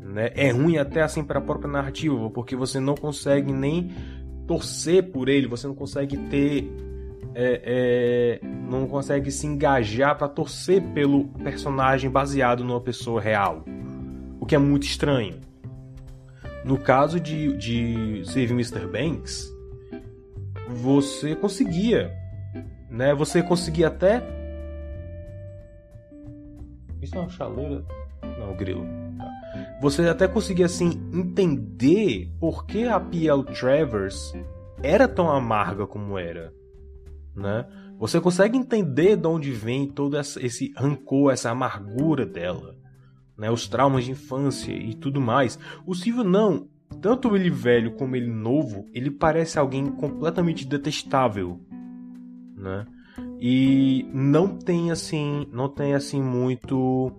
né? 0.02 0.30
É 0.34 0.50
ruim 0.50 0.78
até 0.78 1.02
assim 1.02 1.24
para 1.24 1.38
a 1.38 1.42
própria 1.42 1.70
narrativa, 1.70 2.30
porque 2.30 2.54
você 2.54 2.78
não 2.78 2.94
consegue 2.94 3.52
nem 3.52 3.90
torcer 4.46 5.10
por 5.10 5.28
ele, 5.28 5.46
você 5.46 5.66
não 5.66 5.74
consegue 5.74 6.16
ter 6.16 6.70
é, 7.38 8.40
é, 8.42 8.46
não 8.46 8.86
consegue 8.86 9.30
se 9.30 9.46
engajar 9.46 10.16
para 10.16 10.26
torcer 10.26 10.80
pelo 10.94 11.26
personagem 11.44 12.08
baseado 12.08 12.64
numa 12.64 12.80
pessoa 12.80 13.20
real, 13.20 13.62
o 14.40 14.46
que 14.46 14.54
é 14.54 14.58
muito 14.58 14.84
estranho. 14.84 15.38
No 16.64 16.78
caso 16.78 17.20
de, 17.20 17.54
de 17.58 18.22
Save 18.24 18.52
Mr. 18.52 18.86
Banks, 18.86 19.52
você 20.68 21.36
conseguia, 21.36 22.10
né? 22.90 23.14
Você 23.14 23.42
conseguia 23.42 23.88
até 23.88 24.22
isso 27.06 27.16
é 27.16 27.20
uma 27.20 27.28
chaleira? 27.28 27.84
Não, 28.38 28.56
grilo. 28.56 28.84
Tá. 29.16 29.78
Você 29.80 30.08
até 30.08 30.28
conseguia 30.28 30.66
assim 30.66 30.90
entender 31.12 32.30
por 32.38 32.66
que 32.66 32.84
a 32.86 33.00
P.L. 33.00 33.44
Travers 33.44 34.34
era 34.82 35.08
tão 35.08 35.30
amarga 35.30 35.86
como 35.86 36.18
era 36.18 36.52
né? 37.36 37.66
Você 37.98 38.20
consegue 38.20 38.56
entender 38.56 39.16
de 39.16 39.26
onde 39.26 39.52
vem 39.52 39.86
todo 39.86 40.18
esse 40.18 40.72
rancor, 40.76 41.32
essa 41.32 41.50
amargura 41.50 42.24
dela, 42.24 42.74
né? 43.36 43.50
Os 43.50 43.68
traumas 43.68 44.04
de 44.04 44.12
infância 44.12 44.72
e 44.72 44.94
tudo 44.94 45.20
mais. 45.20 45.58
O 45.86 45.94
Silvio 45.94 46.24
não, 46.24 46.68
tanto 47.00 47.36
ele 47.36 47.50
velho 47.50 47.92
como 47.92 48.16
ele 48.16 48.30
novo, 48.30 48.86
ele 48.92 49.10
parece 49.10 49.58
alguém 49.58 49.86
completamente 49.86 50.66
detestável, 50.66 51.60
né? 52.56 52.86
E 53.38 54.08
não 54.12 54.56
tem 54.56 54.90
assim, 54.90 55.46
não 55.52 55.68
tem 55.68 55.94
assim 55.94 56.22
muito 56.22 57.12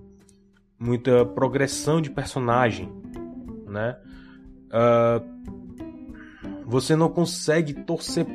muita 0.79 1.25
progressão 1.25 2.01
de 2.01 2.09
personagem, 2.09 2.91
né? 3.67 3.97
Uh, 4.67 5.37
você 6.65 6.95
não 6.95 7.09
consegue 7.09 7.73
torcer. 7.73 8.25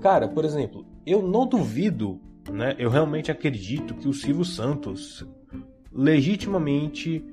Cara, 0.00 0.28
por 0.28 0.44
exemplo, 0.44 0.86
eu 1.04 1.22
não 1.22 1.46
duvido, 1.46 2.20
né? 2.50 2.74
Eu 2.78 2.88
realmente 2.88 3.30
acredito 3.30 3.94
que 3.94 4.08
o 4.08 4.14
Silvio 4.14 4.44
Santos 4.44 5.26
legitimamente 5.92 7.24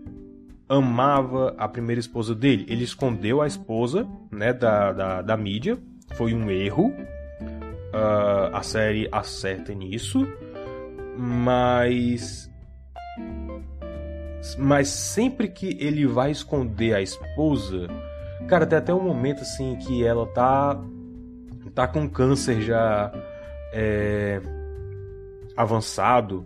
amava 0.68 1.56
a 1.58 1.68
primeira 1.68 2.00
esposa 2.00 2.36
dele. 2.36 2.66
Ele 2.68 2.84
escondeu 2.84 3.42
a 3.42 3.48
esposa, 3.48 4.08
né, 4.32 4.52
da, 4.52 4.92
da, 4.92 5.22
da 5.22 5.38
mídia. 5.38 5.78
Foi 6.16 6.34
um 6.34 6.50
erro. 6.50 6.94
Uh, 7.98 8.56
a 8.56 8.62
série 8.62 9.10
acerta 9.12 9.74
nisso. 9.74 10.28
Mas. 11.18 12.50
Mas 14.58 14.90
sempre 14.90 15.48
que 15.48 15.78
ele 15.80 16.06
vai 16.06 16.32
esconder 16.32 16.94
a 16.94 17.02
esposa. 17.02 17.88
Cara, 18.48 18.66
tem 18.66 18.78
até 18.78 18.94
um 18.94 19.02
momento 19.02 19.42
assim 19.42 19.76
que 19.78 20.06
ela 20.06 20.28
tá. 20.28 20.80
tá 21.74 21.88
com 21.88 22.08
câncer 22.08 22.62
já 22.62 23.12
é, 23.74 24.40
avançado. 25.56 26.46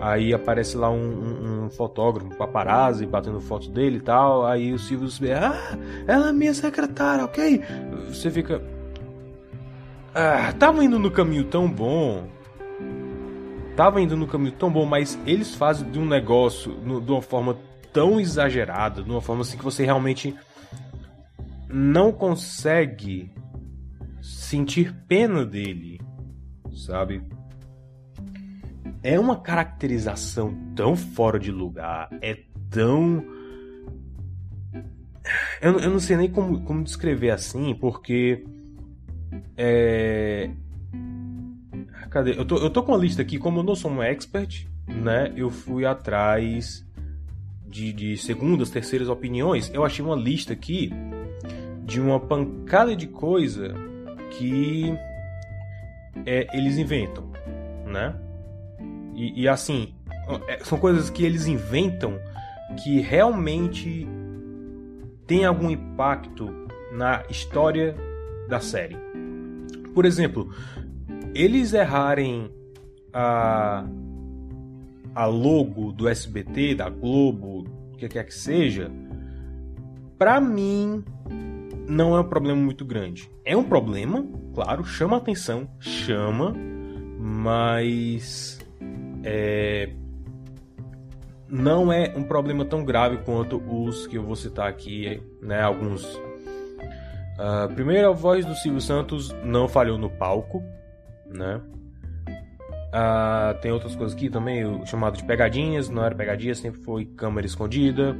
Aí 0.00 0.34
aparece 0.34 0.76
lá 0.76 0.90
um, 0.90 0.96
um, 0.96 1.64
um, 1.64 1.70
fotógrafo, 1.70 2.26
um 2.26 2.36
paparazzi, 2.36 3.06
batendo 3.06 3.40
foto 3.40 3.70
dele 3.70 3.98
e 3.98 4.00
tal. 4.00 4.44
Aí 4.44 4.72
o 4.72 4.78
Silvio 4.78 5.08
vê, 5.08 5.32
ah, 5.32 5.78
ela 6.08 6.30
é 6.30 6.32
minha 6.32 6.54
secretária, 6.54 7.24
ok? 7.24 7.62
Você 8.08 8.30
fica. 8.30 8.60
Ah, 10.14 10.52
tava 10.58 10.84
indo 10.84 10.98
no 10.98 11.10
caminho 11.10 11.44
tão 11.44 11.70
bom. 11.70 12.28
Tava 13.76 14.00
indo 14.00 14.16
no 14.16 14.26
caminho 14.26 14.52
tão 14.52 14.70
bom, 14.70 14.84
mas 14.84 15.18
eles 15.26 15.54
fazem 15.54 15.90
de 15.90 15.98
um 15.98 16.06
negócio 16.06 16.72
no, 16.84 17.00
de 17.00 17.10
uma 17.10 17.22
forma 17.22 17.56
tão 17.92 18.20
exagerada, 18.20 19.02
de 19.02 19.10
uma 19.10 19.20
forma 19.20 19.42
assim 19.42 19.56
que 19.56 19.64
você 19.64 19.84
realmente 19.84 20.34
não 21.68 22.12
consegue 22.12 23.32
sentir 24.20 24.94
pena 25.08 25.44
dele 25.44 26.00
sabe? 26.76 27.22
É 29.02 29.18
uma 29.18 29.40
caracterização 29.40 30.54
tão 30.74 30.96
fora 30.96 31.38
de 31.38 31.50
lugar, 31.50 32.08
é 32.20 32.38
tão. 32.70 33.24
Eu, 35.60 35.78
eu 35.78 35.90
não 35.90 36.00
sei 36.00 36.16
nem 36.16 36.30
como, 36.30 36.62
como 36.62 36.82
descrever 36.82 37.30
assim, 37.30 37.74
porque. 37.74 38.44
É. 39.56 40.50
Cadê? 42.10 42.38
Eu 42.38 42.44
tô, 42.44 42.56
eu 42.58 42.70
tô 42.70 42.82
com 42.82 42.94
a 42.94 42.98
lista 42.98 43.22
aqui, 43.22 43.38
como 43.38 43.60
eu 43.60 43.62
não 43.62 43.74
sou 43.74 43.90
um 43.90 44.02
expert, 44.02 44.66
né? 44.86 45.32
Eu 45.36 45.50
fui 45.50 45.86
atrás 45.86 46.86
de, 47.66 47.92
de 47.92 48.16
segundas, 48.18 48.70
terceiras 48.70 49.08
opiniões. 49.08 49.70
Eu 49.72 49.84
achei 49.84 50.04
uma 50.04 50.16
lista 50.16 50.52
aqui 50.52 50.92
de 51.84 52.00
uma 52.00 52.20
pancada 52.20 52.94
de 52.94 53.06
coisa 53.06 53.74
que 54.30 54.94
é, 56.26 56.46
eles 56.56 56.76
inventam, 56.76 57.30
né? 57.86 58.14
E, 59.14 59.42
e, 59.42 59.48
assim, 59.48 59.94
é, 60.48 60.58
são 60.64 60.78
coisas 60.78 61.10
que 61.10 61.24
eles 61.24 61.46
inventam 61.46 62.18
que 62.82 63.00
realmente 63.00 64.06
tem 65.26 65.44
algum 65.44 65.70
impacto 65.70 66.48
na 66.92 67.22
história 67.28 67.94
da 68.48 68.60
série. 68.60 68.96
Por 69.94 70.04
exemplo, 70.04 70.50
eles 71.34 71.72
errarem 71.72 72.50
a, 73.12 73.84
a 75.14 75.26
logo 75.26 75.92
do 75.92 76.08
SBT, 76.08 76.74
da 76.74 76.88
Globo, 76.88 77.64
o 77.92 77.96
que 77.96 78.08
quer 78.08 78.24
que 78.24 78.34
seja, 78.34 78.90
para 80.18 80.40
mim 80.40 81.04
não 81.88 82.16
é 82.16 82.20
um 82.20 82.28
problema 82.28 82.60
muito 82.60 82.84
grande. 82.84 83.30
É 83.44 83.56
um 83.56 83.64
problema, 83.64 84.26
claro, 84.54 84.84
chama 84.84 85.16
atenção, 85.16 85.68
chama, 85.80 86.54
mas 87.18 88.58
é, 89.24 89.90
não 91.48 91.92
é 91.92 92.14
um 92.16 92.22
problema 92.22 92.64
tão 92.64 92.84
grave 92.84 93.18
quanto 93.18 93.56
os 93.56 94.06
que 94.06 94.16
eu 94.16 94.22
vou 94.22 94.34
citar 94.34 94.68
aqui, 94.68 95.22
né? 95.40 95.60
Alguns. 95.60 96.20
Primeiro, 97.74 98.10
a 98.10 98.12
voz 98.12 98.44
do 98.44 98.54
Silvio 98.54 98.80
Santos 98.80 99.30
não 99.44 99.66
falhou 99.66 99.98
no 99.98 100.10
palco, 100.10 100.62
né? 101.26 101.60
Uh, 102.92 103.58
tem 103.62 103.72
outras 103.72 103.96
coisas 103.96 104.14
aqui 104.14 104.28
também, 104.28 104.66
o 104.66 104.84
chamado 104.84 105.16
de 105.16 105.24
pegadinhas, 105.24 105.88
não 105.88 106.04
era 106.04 106.14
pegadinha, 106.14 106.54
sempre 106.54 106.82
foi 106.82 107.06
câmera 107.06 107.46
escondida. 107.46 108.14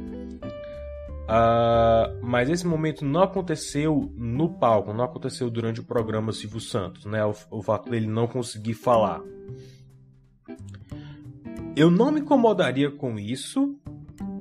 Uh, 1.23 2.25
mas 2.25 2.49
esse 2.49 2.65
momento 2.65 3.05
não 3.05 3.21
aconteceu 3.21 4.11
no 4.17 4.49
palco, 4.49 4.91
não 4.91 5.05
aconteceu 5.05 5.49
durante 5.49 5.79
o 5.79 5.83
programa 5.83 6.33
Silvio 6.33 6.59
Santos, 6.59 7.05
né? 7.05 7.23
O, 7.23 7.35
o 7.51 7.61
fato 7.61 7.89
dele 7.89 8.07
não 8.07 8.27
conseguir 8.27 8.73
falar. 8.73 9.21
Eu 11.75 11.91
não 11.91 12.11
me 12.11 12.19
incomodaria 12.19 12.89
com 12.89 13.17
isso 13.19 13.75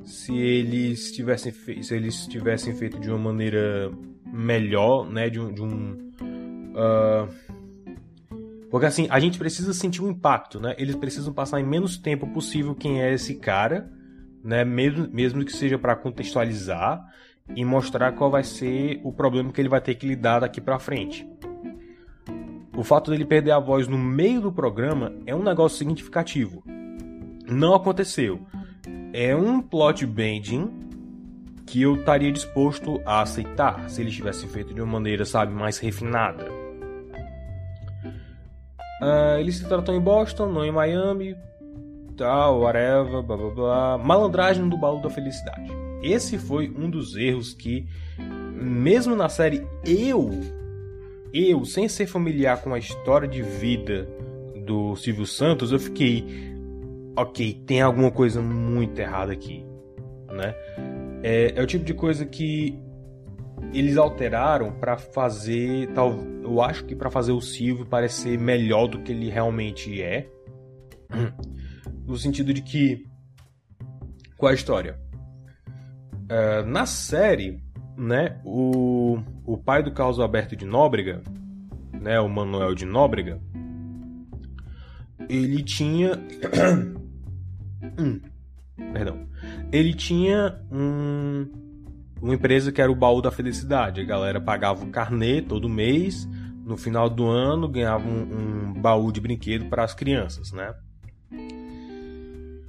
se 0.03 0.37
eles 0.37 1.13
tivessem, 1.13 1.53
se 1.53 1.95
eles 1.95 2.27
tivessem 2.27 2.75
feito 2.75 2.99
de 2.99 3.09
uma 3.11 3.19
maneira 3.19 3.93
melhor, 4.33 5.09
né? 5.09 5.29
De 5.29 5.39
um. 5.39 5.53
De 5.53 5.63
um 5.63 6.11
uh... 6.73 7.29
Porque 8.71 8.87
assim, 8.87 9.07
a 9.11 9.21
gente 9.21 9.39
precisa 9.39 9.75
sentir 9.75 10.03
um 10.03 10.09
impacto, 10.09 10.59
né? 10.59 10.75
Eles 10.79 10.97
precisam 10.97 11.33
passar 11.33 11.61
em 11.61 11.65
menos 11.65 11.99
tempo 11.99 12.27
possível 12.29 12.75
quem 12.75 13.03
é 13.03 13.13
esse 13.13 13.35
cara 13.35 13.91
né? 14.43 14.65
Mesmo, 14.65 15.09
mesmo 15.13 15.45
que 15.45 15.53
seja 15.53 15.79
para 15.79 15.95
contextualizar 15.95 17.03
e 17.55 17.65
mostrar 17.65 18.13
qual 18.13 18.31
vai 18.31 18.43
ser 18.43 19.01
o 19.05 19.13
problema 19.13 19.53
que 19.53 19.61
ele 19.61 19.69
vai 19.69 19.81
ter 19.81 19.95
que 19.95 20.07
lidar 20.07 20.41
daqui 20.41 20.61
para 20.61 20.79
frente. 20.79 21.29
O 22.77 22.83
fato 22.83 23.11
dele 23.11 23.25
perder 23.25 23.53
a 23.53 23.59
voz 23.59 23.87
no 23.87 23.99
meio 23.99 24.41
do 24.41 24.53
programa 24.53 25.13
é 25.27 25.35
um 25.35 25.43
negócio 25.43 25.79
significativo. 25.79 26.63
Não 27.47 27.75
aconteceu. 27.75 28.41
É 29.13 29.37
um 29.37 29.61
plot 29.61 30.07
bending 30.07 30.71
que 31.73 31.81
eu 31.81 31.95
estaria 31.95 32.31
disposto 32.31 33.01
a 33.03 33.23
aceitar 33.23 33.89
se 33.89 34.03
ele 34.03 34.11
tivesse 34.11 34.47
feito 34.47 34.75
de 34.75 34.83
uma 34.83 34.93
maneira, 34.93 35.25
sabe, 35.25 35.55
mais 35.55 35.79
refinada. 35.79 36.45
Uh, 39.01 39.39
eles 39.41 39.57
se 39.57 39.67
tratam 39.67 39.97
em 39.97 40.01
Boston, 40.01 40.53
não 40.53 40.67
em 40.67 40.71
Miami, 40.71 41.35
tal, 42.15 42.61
whatever, 42.61 43.23
blá 43.23 43.37
blá 43.39 43.51
blá. 43.51 43.99
Malandragem 43.99 44.69
do 44.69 44.77
baú 44.77 45.01
da 45.01 45.09
felicidade. 45.09 45.73
Esse 46.03 46.37
foi 46.37 46.69
um 46.69 46.91
dos 46.91 47.17
erros 47.17 47.55
que, 47.55 47.89
mesmo 48.19 49.17
na 49.17 49.31
série, 49.31 49.67
eu, 49.83 50.29
eu, 51.33 51.65
sem 51.65 51.89
ser 51.89 52.07
familiar 52.07 52.61
com 52.61 52.75
a 52.75 52.79
história 52.79 53.27
de 53.27 53.41
vida 53.41 54.07
do 54.67 54.95
Silvio 54.95 55.25
Santos, 55.25 55.73
eu 55.73 55.79
fiquei, 55.79 56.23
ok, 57.17 57.63
tem 57.67 57.81
alguma 57.81 58.11
coisa 58.11 58.43
muito 58.43 58.99
errada 58.99 59.33
aqui, 59.33 59.65
né? 60.31 60.55
É, 61.23 61.55
é 61.57 61.63
o 61.63 61.67
tipo 61.67 61.85
de 61.85 61.95
coisa 61.95 62.27
que 62.27 62.79
eles 63.73 63.97
alteraram 63.97 64.73
para 64.73 64.99
fazer, 64.99 65.89
tal, 65.95 66.13
eu 66.43 66.61
acho 66.61 66.85
que 66.85 66.95
para 66.95 67.11
fazer 67.11 67.33
o 67.33 67.41
Silvio 67.41 67.87
parecer 67.87 68.39
melhor 68.39 68.89
do 68.89 69.01
que 69.01 69.13
ele 69.13 69.31
realmente 69.31 70.03
é 70.03 70.29
no 72.07 72.17
sentido 72.17 72.53
de 72.53 72.63
que. 72.63 73.07
Qual 74.37 74.51
é 74.51 74.53
a 74.53 74.57
história? 74.57 74.99
Uh, 76.25 76.67
na 76.67 76.87
série, 76.87 77.63
né, 77.97 78.41
o, 78.45 79.19
o 79.45 79.57
pai 79.57 79.83
do 79.83 79.93
Carlos 79.93 80.19
Alberto 80.19 80.57
de 80.57 80.65
Nóbrega, 80.65 81.23
né, 81.93 82.19
o 82.19 82.29
Manuel 82.29 82.75
de 82.75 82.85
Nóbrega, 82.85 83.41
ele 85.29 85.63
tinha. 85.63 86.13
perdão. 88.93 89.27
Ele 89.71 89.93
tinha 89.95 90.59
um, 90.71 91.47
uma 92.21 92.35
empresa 92.35 92.71
que 92.71 92.81
era 92.81 92.91
o 92.91 92.95
baú 92.95 93.21
da 93.21 93.31
felicidade. 93.31 94.01
A 94.01 94.05
galera 94.05 94.41
pagava 94.41 94.85
um 94.85 94.91
carnê 94.91 95.43
todo 95.43 95.69
mês. 95.69 96.29
No 96.65 96.77
final 96.77 97.11
do 97.11 97.27
ano 97.27 97.69
ganhava 97.69 98.07
um, 98.07 98.71
um 98.71 98.81
baú 98.81 99.11
de 99.11 99.21
brinquedo 99.21 99.67
para 99.67 99.83
as 99.83 99.95
crianças, 99.95 100.53
né? 100.53 100.73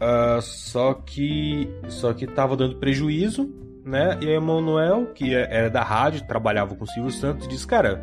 Uh, 0.03 0.41
só 0.41 0.93
que 0.93 1.69
só 1.87 2.13
que 2.13 2.27
tava 2.27 2.57
dando 2.57 2.75
prejuízo, 2.75 3.49
né? 3.85 4.17
E 4.21 4.25
o 4.25 4.29
Emanuel, 4.31 5.13
que 5.13 5.33
é, 5.33 5.47
era 5.49 5.69
da 5.69 5.83
rádio, 5.83 6.25
trabalhava 6.27 6.75
com 6.75 6.83
o 6.83 6.87
Silvio 6.87 7.11
Santos, 7.11 7.47
disse: 7.47 7.65
Cara, 7.65 8.01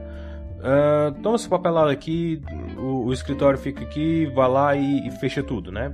uh, 0.59 1.20
toma 1.20 1.37
esse 1.37 1.49
papelado 1.49 1.90
aqui, 1.90 2.40
o, 2.79 3.07
o, 3.07 3.12
escritório 3.12 3.59
fica 3.59 3.83
aqui, 3.83 4.27
vai 4.35 4.49
lá 4.49 4.77
e, 4.77 5.09
e 5.09 5.11
fecha 5.11 5.42
tudo, 5.42 5.70
né? 5.73 5.90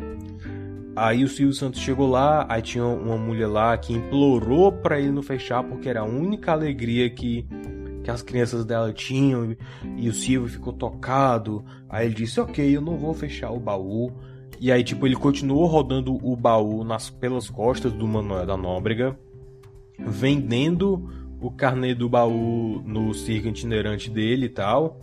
Aí 0.96 1.22
o 1.22 1.28
Silvio 1.28 1.52
Santos 1.52 1.80
chegou 1.82 2.08
lá, 2.08 2.46
aí 2.48 2.62
tinha 2.62 2.86
uma 2.86 3.18
mulher 3.18 3.48
lá 3.48 3.76
que 3.76 3.92
implorou 3.92 4.72
para 4.72 4.98
ele 4.98 5.12
não 5.12 5.22
fechar 5.22 5.62
porque 5.62 5.90
era 5.90 6.00
a 6.00 6.04
única 6.04 6.52
alegria 6.52 7.10
que, 7.10 7.46
que 8.02 8.10
as 8.10 8.22
crianças 8.22 8.64
dela 8.64 8.90
tinham 8.94 9.54
e 9.94 10.08
o 10.08 10.12
Silvio 10.14 10.48
ficou 10.48 10.72
tocado. 10.72 11.62
Aí 11.86 12.06
ele 12.06 12.14
disse: 12.14 12.40
Ok, 12.40 12.74
eu 12.74 12.80
não 12.80 12.96
vou 12.96 13.12
fechar 13.12 13.50
o 13.50 13.60
baú. 13.60 14.10
E 14.58 14.72
aí, 14.72 14.82
tipo, 14.82 15.06
ele 15.06 15.16
continuou 15.16 15.66
rodando 15.66 16.14
o 16.26 16.34
baú 16.34 16.82
nas, 16.82 17.10
pelas 17.10 17.50
costas 17.50 17.92
do 17.92 18.08
Manuel 18.08 18.46
da 18.46 18.56
Nóbrega, 18.56 19.14
vendendo 19.98 21.10
o 21.38 21.50
carnê 21.50 21.94
do 21.94 22.08
baú 22.08 22.82
no 22.86 23.12
circo 23.12 23.48
itinerante 23.48 24.10
dele 24.10 24.46
e 24.46 24.48
tal. 24.48 24.98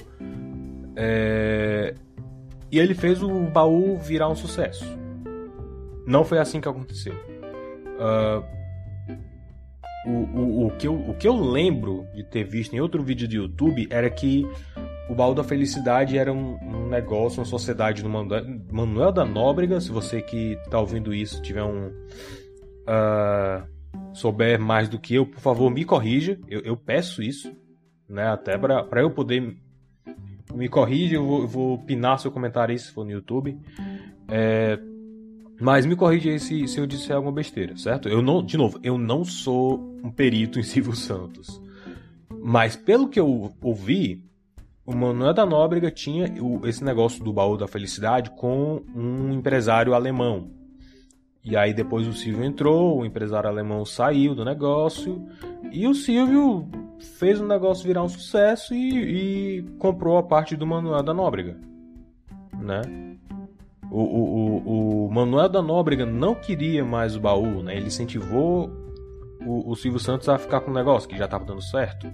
É... 0.95 1.93
E 2.71 2.79
ele 2.79 2.95
fez 2.95 3.21
o 3.21 3.29
baú 3.51 3.99
virar 3.99 4.27
um 4.27 4.35
sucesso. 4.35 5.02
Não 6.05 6.23
foi 6.23 6.39
assim 6.39 6.59
que 6.59 6.67
aconteceu. 6.67 7.13
Uh, 7.13 8.43
o, 10.05 10.11
o, 10.11 10.67
o, 10.67 10.71
que 10.71 10.87
eu, 10.87 10.95
o 10.95 11.13
que 11.13 11.27
eu 11.27 11.35
lembro 11.35 12.05
de 12.13 12.23
ter 12.23 12.43
visto 12.43 12.73
em 12.73 12.81
outro 12.81 13.01
vídeo 13.01 13.27
do 13.27 13.35
YouTube 13.35 13.87
era 13.89 14.09
que 14.09 14.45
o 15.09 15.15
Baú 15.15 15.33
da 15.33 15.43
Felicidade 15.43 16.17
era 16.17 16.31
um, 16.31 16.57
um 16.61 16.87
negócio, 16.87 17.39
uma 17.39 17.45
sociedade 17.45 18.01
do 18.01 18.09
Manuel 18.09 19.11
da 19.11 19.25
Nóbrega. 19.25 19.79
Se 19.79 19.91
você 19.91 20.21
que 20.21 20.53
está 20.63 20.79
ouvindo 20.79 21.13
isso 21.13 21.41
tiver 21.41 21.63
um. 21.63 21.87
Uh, 22.83 23.73
souber 24.13 24.59
mais 24.59 24.87
do 24.87 24.99
que 24.99 25.15
eu, 25.15 25.25
por 25.25 25.39
favor, 25.39 25.69
me 25.69 25.83
corrija. 25.83 26.39
Eu, 26.47 26.61
eu 26.61 26.77
peço 26.77 27.21
isso, 27.21 27.55
né? 28.07 28.27
Até 28.27 28.57
para 28.57 29.01
eu 29.01 29.11
poder. 29.11 29.57
Me 30.53 30.69
corrija, 30.69 31.15
eu 31.15 31.25
vou, 31.25 31.41
eu 31.41 31.47
vou 31.47 31.77
pinar 31.79 32.19
seu 32.19 32.31
comentário 32.31 32.73
aí 32.73 32.79
se 32.79 32.91
for 32.91 33.03
no 33.03 33.11
YouTube. 33.11 33.57
É, 34.27 34.77
mas 35.63 35.85
me 35.85 35.95
corrija 35.95 36.29
aí 36.29 36.39
se, 36.39 36.67
se 36.67 36.77
eu 36.77 36.85
disser 36.85 37.15
alguma 37.15 37.31
besteira, 37.31 37.77
certo? 37.77 38.09
Eu 38.09 38.21
não, 38.21 38.43
de 38.43 38.57
novo, 38.57 38.77
eu 38.83 38.97
não 38.97 39.23
sou 39.23 39.97
um 40.03 40.11
perito 40.11 40.59
em 40.59 40.63
Silvio 40.63 40.93
Santos. 40.93 41.61
Mas 42.43 42.75
pelo 42.75 43.07
que 43.07 43.17
eu 43.17 43.49
ouvi, 43.61 44.21
o 44.85 44.93
Manuel 44.93 45.33
da 45.33 45.45
Nóbrega 45.45 45.89
tinha 45.89 46.25
esse 46.65 46.83
negócio 46.83 47.23
do 47.23 47.31
baú 47.31 47.55
da 47.55 47.65
felicidade 47.65 48.29
com 48.31 48.81
um 48.93 49.31
empresário 49.31 49.93
alemão. 49.93 50.51
E 51.41 51.55
aí 51.55 51.73
depois 51.73 52.07
o 52.07 52.13
Silvio 52.13 52.43
entrou, 52.43 52.99
o 52.99 53.05
empresário 53.05 53.49
alemão 53.49 53.85
saiu 53.85 54.35
do 54.35 54.43
negócio 54.43 55.25
e 55.71 55.87
o 55.87 55.95
Silvio 55.95 56.67
fez 57.17 57.39
o 57.39 57.47
negócio 57.47 57.87
virar 57.87 58.03
um 58.03 58.09
sucesso 58.09 58.73
e, 58.73 59.59
e 59.59 59.61
comprou 59.79 60.17
a 60.17 60.23
parte 60.23 60.57
do 60.57 60.67
Manuel 60.67 61.03
da 61.03 61.13
Nóbrega, 61.13 61.57
né? 62.59 63.12
O, 63.91 64.01
o, 64.01 65.05
o, 65.05 65.11
Manuel 65.11 65.49
da 65.49 65.61
Nóbrega 65.61 66.05
não 66.05 66.33
queria 66.33 66.83
mais 66.83 67.15
o 67.15 67.19
baú, 67.19 67.61
né? 67.61 67.75
Ele 67.75 67.87
incentivou 67.87 68.71
o, 69.45 69.71
o 69.71 69.75
Silvio 69.75 69.99
Santos 69.99 70.27
a 70.29 70.37
ficar 70.37 70.61
com 70.61 70.71
o 70.71 70.73
negócio, 70.73 71.07
que 71.07 71.17
já 71.17 71.25
estava 71.25 71.45
dando 71.45 71.61
certo. 71.61 72.11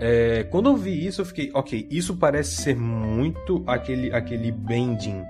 É, 0.00 0.44
quando 0.44 0.70
eu 0.70 0.76
vi 0.76 1.06
isso, 1.06 1.20
eu 1.20 1.24
fiquei, 1.24 1.50
ok, 1.54 1.86
isso 1.90 2.16
parece 2.16 2.62
ser 2.62 2.76
muito 2.76 3.62
aquele, 3.66 4.12
aquele 4.12 4.52
bending, 4.52 5.22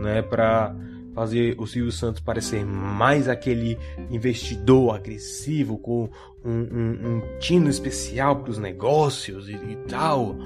né? 0.00 0.22
Pra 0.22 0.74
fazer 1.14 1.56
o 1.58 1.66
Silvio 1.66 1.90
Santos 1.90 2.20
parecer 2.20 2.64
mais 2.64 3.28
aquele 3.28 3.76
investidor 4.08 4.94
agressivo 4.94 5.76
com 5.76 6.08
um, 6.44 6.50
um, 6.50 7.16
um 7.16 7.38
tino 7.40 7.68
especial 7.68 8.36
para 8.36 8.50
os 8.52 8.58
negócios 8.58 9.48
e, 9.48 9.54
e 9.54 9.76
tal 9.88 10.36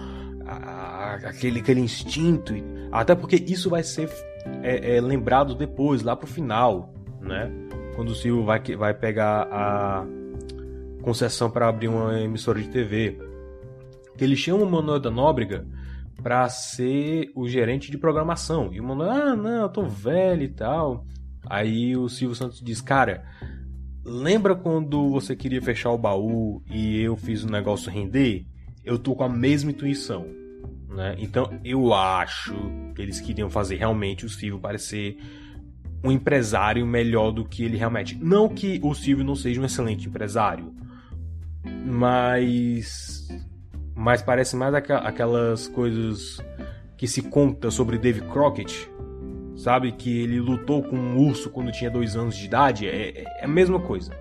aquele, 0.47 1.61
aquele 1.61 1.81
instinto. 1.81 2.55
Até 2.91 3.15
porque 3.15 3.37
isso 3.37 3.71
vai 3.71 3.83
ser 3.83 4.11
é, 4.63 4.97
é, 4.97 5.01
lembrado 5.01 5.55
depois, 5.55 6.03
lá 6.03 6.17
pro 6.17 6.27
final, 6.27 6.93
né? 7.21 7.51
Quando 7.95 8.11
o 8.11 8.15
Silvio 8.15 8.45
vai, 8.45 8.61
vai 8.77 8.95
pegar 8.95 9.49
a 9.51 10.07
concessão 11.03 11.51
para 11.51 11.69
abrir 11.69 11.89
uma 11.89 12.21
emissora 12.21 12.61
de 12.61 12.69
TV. 12.69 13.19
Que 14.17 14.25
ele 14.25 14.37
chama 14.37 14.65
o 14.65 14.71
Manuel 14.71 15.01
da 15.01 15.11
Nóbrega 15.11 15.67
para 16.23 16.49
ser 16.49 17.31
o 17.35 17.49
gerente 17.49 17.91
de 17.91 17.99
programação. 17.99 18.73
E 18.73 18.81
o 18.81 18.85
Manuel, 18.85 19.11
ah, 19.11 19.37
não, 19.37 19.63
eu 19.63 19.69
tô 19.69 19.85
velho 19.87 20.43
e 20.43 20.49
tal. 20.49 21.05
Aí 21.47 21.97
o 21.97 22.09
Silvio 22.09 22.37
Santos 22.37 22.61
diz, 22.61 22.81
cara, 22.81 23.25
lembra 24.05 24.55
quando 24.55 25.11
você 25.11 25.35
queria 25.35 25.61
fechar 25.61 25.91
o 25.91 25.99
baú 25.99 26.63
e 26.71 27.01
eu 27.01 27.17
fiz 27.17 27.43
o 27.43 27.51
negócio 27.51 27.91
render? 27.91 28.47
Eu 28.85 28.99
tô 28.99 29.15
com 29.15 29.25
a 29.25 29.29
mesma 29.29 29.71
intuição. 29.71 30.27
Né? 30.89 31.17
Então 31.19 31.59
eu 31.65 31.95
acho 31.95 32.55
que 32.95 33.01
eles 33.01 33.21
queriam 33.21 33.49
fazer 33.49 33.77
realmente 33.77 34.27
o 34.27 34.29
Silvio 34.29 34.61
parecer 34.61 35.17
um 36.05 36.11
empresário 36.11 36.87
melhor 36.87 37.31
do 37.31 37.45
que 37.45 37.65
ele 37.65 37.77
realmente. 37.77 38.17
Não 38.17 38.49
que 38.49 38.81
o 38.83 38.95
Silvio 38.95 39.25
não 39.25 39.35
seja 39.35 39.61
um 39.61 39.65
excelente 39.65 40.09
empresário, 40.09 40.75
mas 41.87 43.29
mas 43.95 44.21
parece 44.23 44.57
mais 44.57 44.75
aquelas 44.75 45.69
coisas 45.69 46.39
que 46.97 47.07
se 47.07 47.23
conta 47.23 47.71
sobre 47.71 47.99
Dave 47.99 48.21
Crockett, 48.23 48.91
sabe 49.57 49.93
que 49.93 50.23
ele 50.23 50.41
lutou 50.41 50.83
com 50.83 50.97
um 50.97 51.19
urso 51.19 51.51
quando 51.51 51.71
tinha 51.71 51.91
dois 51.91 52.17
anos 52.17 52.37
de 52.37 52.47
idade. 52.47 52.87
É, 52.87 53.23
é 53.41 53.45
a 53.45 53.49
mesma 53.49 53.81
coisa. 53.81 54.13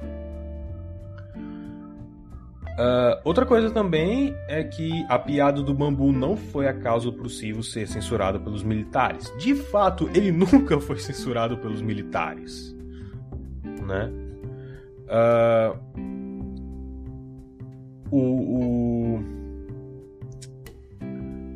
Uh, 2.72 3.20
outra 3.26 3.46
coisa 3.46 3.70
também 3.70 4.36
é 4.48 4.64
que 4.64 5.06
a 5.10 5.20
piada 5.20 5.62
do 5.62 5.74
bambu 5.74 6.12
não 6.12 6.38
foi 6.38 6.68
a 6.68 6.74
causa 6.74 7.12
para 7.12 7.26
o 7.26 7.30
Silvio 7.30 7.62
ser 7.64 7.88
censurado 7.88 8.40
pelos 8.40 8.64
militares. 8.64 9.32
De 9.38 9.54
fato, 9.54 10.10
ele 10.14 10.32
nunca 10.34 10.80
foi 10.80 10.98
censurado 10.98 11.58
pelos 11.58 11.82
militares, 11.82 12.76
né? 13.86 14.12
Uh, 15.12 15.78
o, 18.10 18.18
o, 18.18 19.24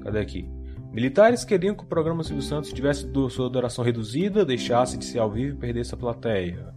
cadê 0.04 0.20
aqui? 0.20 0.50
Militares 0.92 1.44
queriam 1.44 1.76
que 1.76 1.84
o 1.84 1.88
programa 1.88 2.24
Silvio 2.24 2.42
Santos 2.42 2.72
tivesse 2.72 3.10
sua 3.30 3.50
duração 3.50 3.84
reduzida, 3.84 4.46
deixasse 4.46 4.98
de 4.98 5.06
ser 5.06 5.20
ao 5.20 5.30
vivo 5.30 5.56
e 5.56 5.60
perdesse 5.60 5.94
a 5.94 5.98
plateia. 5.98 6.74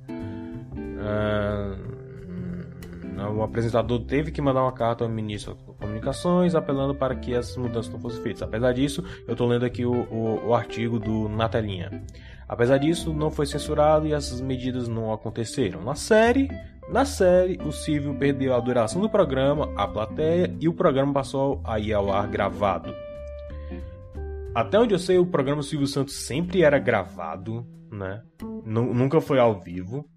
Uh, 0.99 1.98
o 3.27 3.43
apresentador 3.43 4.01
teve 4.01 4.31
que 4.31 4.41
mandar 4.41 4.63
uma 4.63 4.73
carta 4.73 5.05
ao 5.05 5.11
ministro 5.11 5.55
das 5.55 5.77
Comunicações 5.77 6.55
apelando 6.55 6.95
para 6.95 7.15
que 7.15 7.35
essas 7.35 7.57
mudanças 7.57 7.93
não 7.93 8.01
fossem 8.01 8.23
feitas. 8.23 8.43
Apesar 8.43 8.73
disso, 8.73 9.03
eu 9.27 9.33
estou 9.33 9.47
lendo 9.47 9.65
aqui 9.65 9.85
o, 9.85 10.03
o, 10.11 10.49
o 10.49 10.55
artigo 10.55 10.99
do 10.99 11.29
Natalinha. 11.29 12.03
Apesar 12.49 12.79
disso, 12.79 13.13
não 13.13 13.31
foi 13.31 13.47
censurado 13.47 14.07
e 14.07 14.13
essas 14.13 14.41
medidas 14.41 14.89
não 14.89 15.13
aconteceram. 15.13 15.83
Na 15.83 15.95
série, 15.95 16.49
na 16.91 17.05
série, 17.05 17.59
o 17.63 17.71
Silvio 17.71 18.15
perdeu 18.15 18.55
a 18.55 18.61
duração 18.61 19.03
do 19.03 19.11
programa, 19.11 19.71
a 19.77 19.87
plateia 19.87 20.55
e 20.59 20.67
o 20.69 20.73
programa 20.73 21.13
passou 21.13 21.61
a 21.63 21.79
ir 21.79 21.93
ao 21.93 22.11
ar 22.11 22.27
gravado. 22.27 22.95
Até 24.55 24.79
onde 24.79 24.95
eu 24.95 24.99
sei, 24.99 25.19
o 25.19 25.27
programa 25.27 25.63
Silvio 25.63 25.87
Santos 25.87 26.15
sempre 26.15 26.63
era 26.63 26.79
gravado, 26.79 27.67
né? 27.93 28.23
Nunca 28.65 29.21
foi 29.21 29.39
ao 29.39 29.61
vivo. 29.61 30.09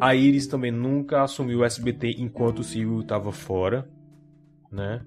A 0.00 0.14
Iris 0.14 0.46
também 0.46 0.70
nunca 0.70 1.22
assumiu 1.22 1.60
o 1.60 1.64
SBT 1.64 2.16
enquanto 2.18 2.60
o 2.60 2.64
Silvio 2.64 3.00
estava 3.00 3.32
fora, 3.32 3.88
né? 4.70 5.02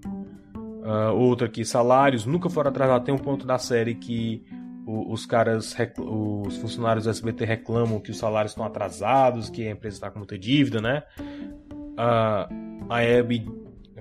Uh, 0.56 1.14
outra 1.16 1.48
aqui, 1.48 1.64
salários 1.64 2.26
nunca 2.26 2.50
foram 2.50 2.70
atrasados. 2.70 3.06
Tem 3.06 3.14
um 3.14 3.18
ponto 3.18 3.46
da 3.46 3.58
série 3.58 3.96
que 3.96 4.44
os 4.86 5.26
caras, 5.26 5.76
os 5.98 6.58
funcionários 6.58 7.06
do 7.06 7.12
SBT 7.12 7.46
reclamam 7.46 8.00
que 8.00 8.12
os 8.12 8.18
salários 8.18 8.52
estão 8.52 8.66
atrasados, 8.66 9.50
que 9.50 9.68
a 9.68 9.72
empresa 9.72 9.98
está 9.98 10.12
com 10.12 10.20
muita 10.20 10.38
dívida, 10.38 10.82
né? 10.82 11.04
Uh, 11.22 12.90
a 12.90 13.20
Abby 13.20 13.48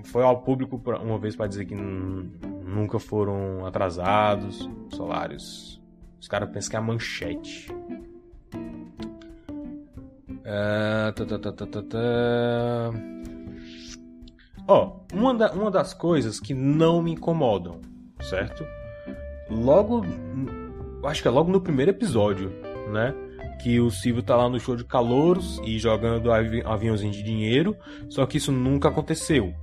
foi 0.03 0.23
ao 0.23 0.41
público 0.41 0.81
uma 1.03 1.19
vez 1.19 1.35
para 1.35 1.47
dizer 1.47 1.65
que 1.65 1.75
nunca 1.75 2.99
foram 2.99 3.65
atrasados 3.65 4.69
salários. 4.95 5.81
Os 6.19 6.27
caras 6.27 6.49
pensam 6.49 6.71
que 6.71 6.75
é 6.75 6.79
a 6.79 6.81
manchete. 6.81 7.71
Uh, 10.41 11.11
tá, 11.13 11.37
tá, 11.37 11.81
tá, 11.81 12.91
Ó, 14.67 14.99
uma, 15.13 15.33
da, 15.33 15.51
uma 15.53 15.69
das 15.69 15.93
coisas 15.93 16.39
que 16.39 16.53
não 16.53 17.01
me 17.01 17.11
incomodam, 17.11 17.79
certo? 18.21 18.65
logo. 19.51 20.05
Acho 21.03 21.21
que 21.21 21.27
é 21.27 21.31
logo 21.31 21.51
no 21.51 21.59
primeiro 21.59 21.91
episódio, 21.91 22.51
né? 22.91 23.13
Que 23.61 23.79
o 23.79 23.91
Silvio 23.91 24.23
tá 24.23 24.35
lá 24.35 24.49
no 24.49 24.59
show 24.59 24.75
de 24.75 24.83
calouros 24.83 25.59
e 25.65 25.77
jogando 25.77 26.31
avi 26.31 26.63
aviãozinho 26.65 27.11
de 27.11 27.21
dinheiro. 27.21 27.75
Só 28.09 28.25
que 28.25 28.37
isso 28.37 28.51
nunca 28.51 28.89
aconteceu. 28.89 29.53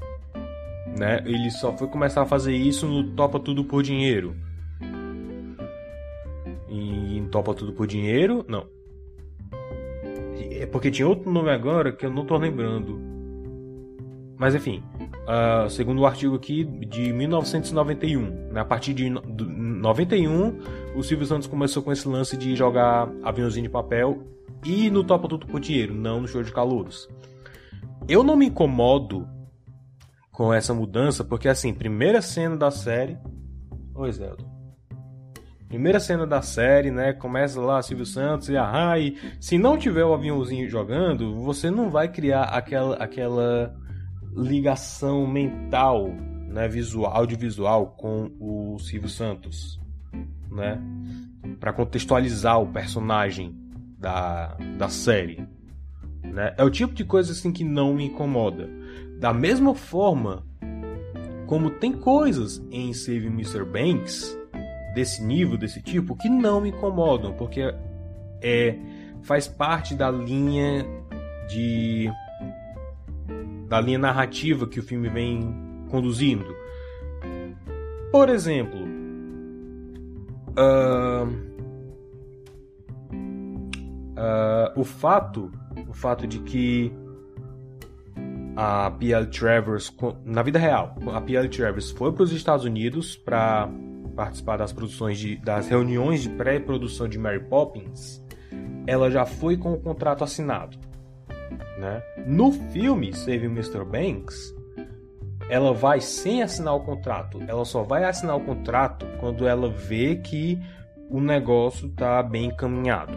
Né? 0.96 1.20
Ele 1.24 1.50
só 1.50 1.76
foi 1.76 1.88
começar 1.88 2.22
a 2.22 2.26
fazer 2.26 2.54
isso 2.54 2.86
no 2.86 3.04
Topa 3.14 3.38
Tudo 3.38 3.64
por 3.64 3.82
Dinheiro. 3.82 4.36
E 6.68 7.18
em 7.18 7.26
Topa 7.28 7.54
Tudo 7.54 7.72
por 7.72 7.86
Dinheiro. 7.86 8.44
Não. 8.48 8.66
É 10.38 10.66
porque 10.66 10.90
tinha 10.90 11.08
outro 11.08 11.30
nome 11.30 11.50
agora 11.50 11.92
que 11.92 12.06
eu 12.06 12.10
não 12.10 12.24
tô 12.24 12.36
lembrando. 12.36 12.98
Mas 14.36 14.54
enfim, 14.54 14.82
uh, 15.26 15.68
segundo 15.68 16.00
o 16.00 16.06
artigo 16.06 16.36
aqui 16.36 16.64
de 16.64 17.12
1991, 17.12 18.52
né, 18.52 18.60
a 18.60 18.64
partir 18.64 18.94
de 18.94 19.10
91, 19.10 20.58
o 20.94 21.02
Silvio 21.02 21.26
Santos 21.26 21.48
começou 21.48 21.82
com 21.82 21.90
esse 21.90 22.06
lance 22.06 22.36
de 22.36 22.54
jogar 22.54 23.10
aviãozinho 23.22 23.64
de 23.64 23.68
papel 23.68 24.22
e 24.64 24.90
no 24.90 25.02
Topa 25.02 25.28
Tudo 25.28 25.46
por 25.46 25.58
Dinheiro, 25.58 25.92
não 25.92 26.20
no 26.20 26.28
show 26.28 26.42
de 26.42 26.52
calouros. 26.52 27.08
Eu 28.08 28.22
não 28.22 28.36
me 28.36 28.46
incomodo 28.46 29.28
com 30.30 30.54
essa 30.54 30.72
mudança, 30.72 31.24
porque 31.24 31.48
assim, 31.48 31.74
primeira 31.74 32.22
cena 32.22 32.56
da 32.56 32.70
série. 32.70 33.18
Oi, 33.94 34.12
Zelda. 34.12 34.57
Primeira 35.68 36.00
cena 36.00 36.26
da 36.26 36.40
série, 36.40 36.90
né? 36.90 37.12
Começa 37.12 37.60
lá 37.60 37.82
Silvio 37.82 38.06
Santos 38.06 38.48
e 38.48 38.56
a 38.56 38.64
Rai. 38.64 39.14
Se 39.38 39.58
não 39.58 39.76
tiver 39.76 40.04
o 40.04 40.14
aviãozinho 40.14 40.66
jogando, 40.68 41.36
você 41.42 41.70
não 41.70 41.90
vai 41.90 42.08
criar 42.08 42.44
aquela, 42.44 42.96
aquela 42.96 43.76
ligação 44.34 45.26
mental, 45.26 46.08
né, 46.48 46.66
visual, 46.68 47.14
audiovisual 47.14 47.88
com 47.98 48.30
o 48.40 48.78
Silvio 48.78 49.10
Santos, 49.10 49.78
né, 50.50 50.80
para 51.60 51.72
contextualizar 51.72 52.58
o 52.60 52.72
personagem 52.72 53.54
da, 53.98 54.56
da 54.78 54.88
série, 54.88 55.46
né? 56.22 56.54
É 56.56 56.64
o 56.64 56.70
tipo 56.70 56.94
de 56.94 57.04
coisa 57.04 57.32
assim 57.32 57.52
que 57.52 57.64
não 57.64 57.92
me 57.92 58.06
incomoda. 58.06 58.70
Da 59.18 59.34
mesma 59.34 59.74
forma 59.74 60.46
como 61.46 61.70
tem 61.70 61.92
coisas 61.92 62.64
em 62.70 62.92
Save 62.94 63.26
Mr. 63.26 63.64
Banks 63.64 64.37
desse 64.98 65.22
nível, 65.22 65.56
desse 65.56 65.80
tipo, 65.80 66.16
que 66.16 66.28
não 66.28 66.60
me 66.60 66.70
incomodam, 66.70 67.32
porque 67.32 67.72
é 68.42 68.76
faz 69.22 69.46
parte 69.46 69.94
da 69.94 70.10
linha 70.10 70.84
de 71.48 72.10
da 73.68 73.80
linha 73.80 73.98
narrativa 73.98 74.66
que 74.66 74.80
o 74.80 74.82
filme 74.82 75.08
vem 75.08 75.54
conduzindo. 75.88 76.52
Por 78.10 78.28
exemplo, 78.28 78.80
uh, 80.58 81.28
uh, 84.16 84.80
o 84.80 84.82
fato, 84.82 85.52
o 85.88 85.92
fato 85.92 86.26
de 86.26 86.40
que 86.40 86.92
a 88.56 88.90
P.L. 88.90 89.26
Travers, 89.26 89.94
na 90.24 90.42
vida 90.42 90.58
real, 90.58 90.96
a 91.14 91.20
P.L. 91.20 91.48
Travers 91.48 91.92
foi 91.92 92.10
para 92.10 92.24
os 92.24 92.32
Estados 92.32 92.64
Unidos 92.64 93.14
para 93.14 93.70
participar 94.18 94.56
das 94.56 94.72
produções 94.72 95.16
de, 95.16 95.36
das 95.36 95.68
reuniões 95.68 96.22
de 96.22 96.28
pré-produção 96.30 97.08
de 97.08 97.16
Mary 97.16 97.38
Poppins, 97.38 98.20
ela 98.84 99.08
já 99.12 99.24
foi 99.24 99.56
com 99.56 99.72
o 99.72 99.80
contrato 99.80 100.24
assinado. 100.24 100.76
Né? 101.78 102.02
No 102.26 102.50
filme 102.50 103.12
Save 103.14 103.46
Mr. 103.46 103.84
Banks, 103.84 104.52
ela 105.48 105.72
vai 105.72 106.00
sem 106.00 106.42
assinar 106.42 106.74
o 106.74 106.80
contrato. 106.80 107.40
Ela 107.46 107.64
só 107.64 107.84
vai 107.84 108.02
assinar 108.02 108.36
o 108.36 108.40
contrato 108.40 109.06
quando 109.20 109.46
ela 109.46 109.70
vê 109.70 110.16
que 110.16 110.58
o 111.08 111.20
negócio 111.20 111.86
está 111.86 112.20
bem 112.20 112.46
encaminhado. 112.46 113.16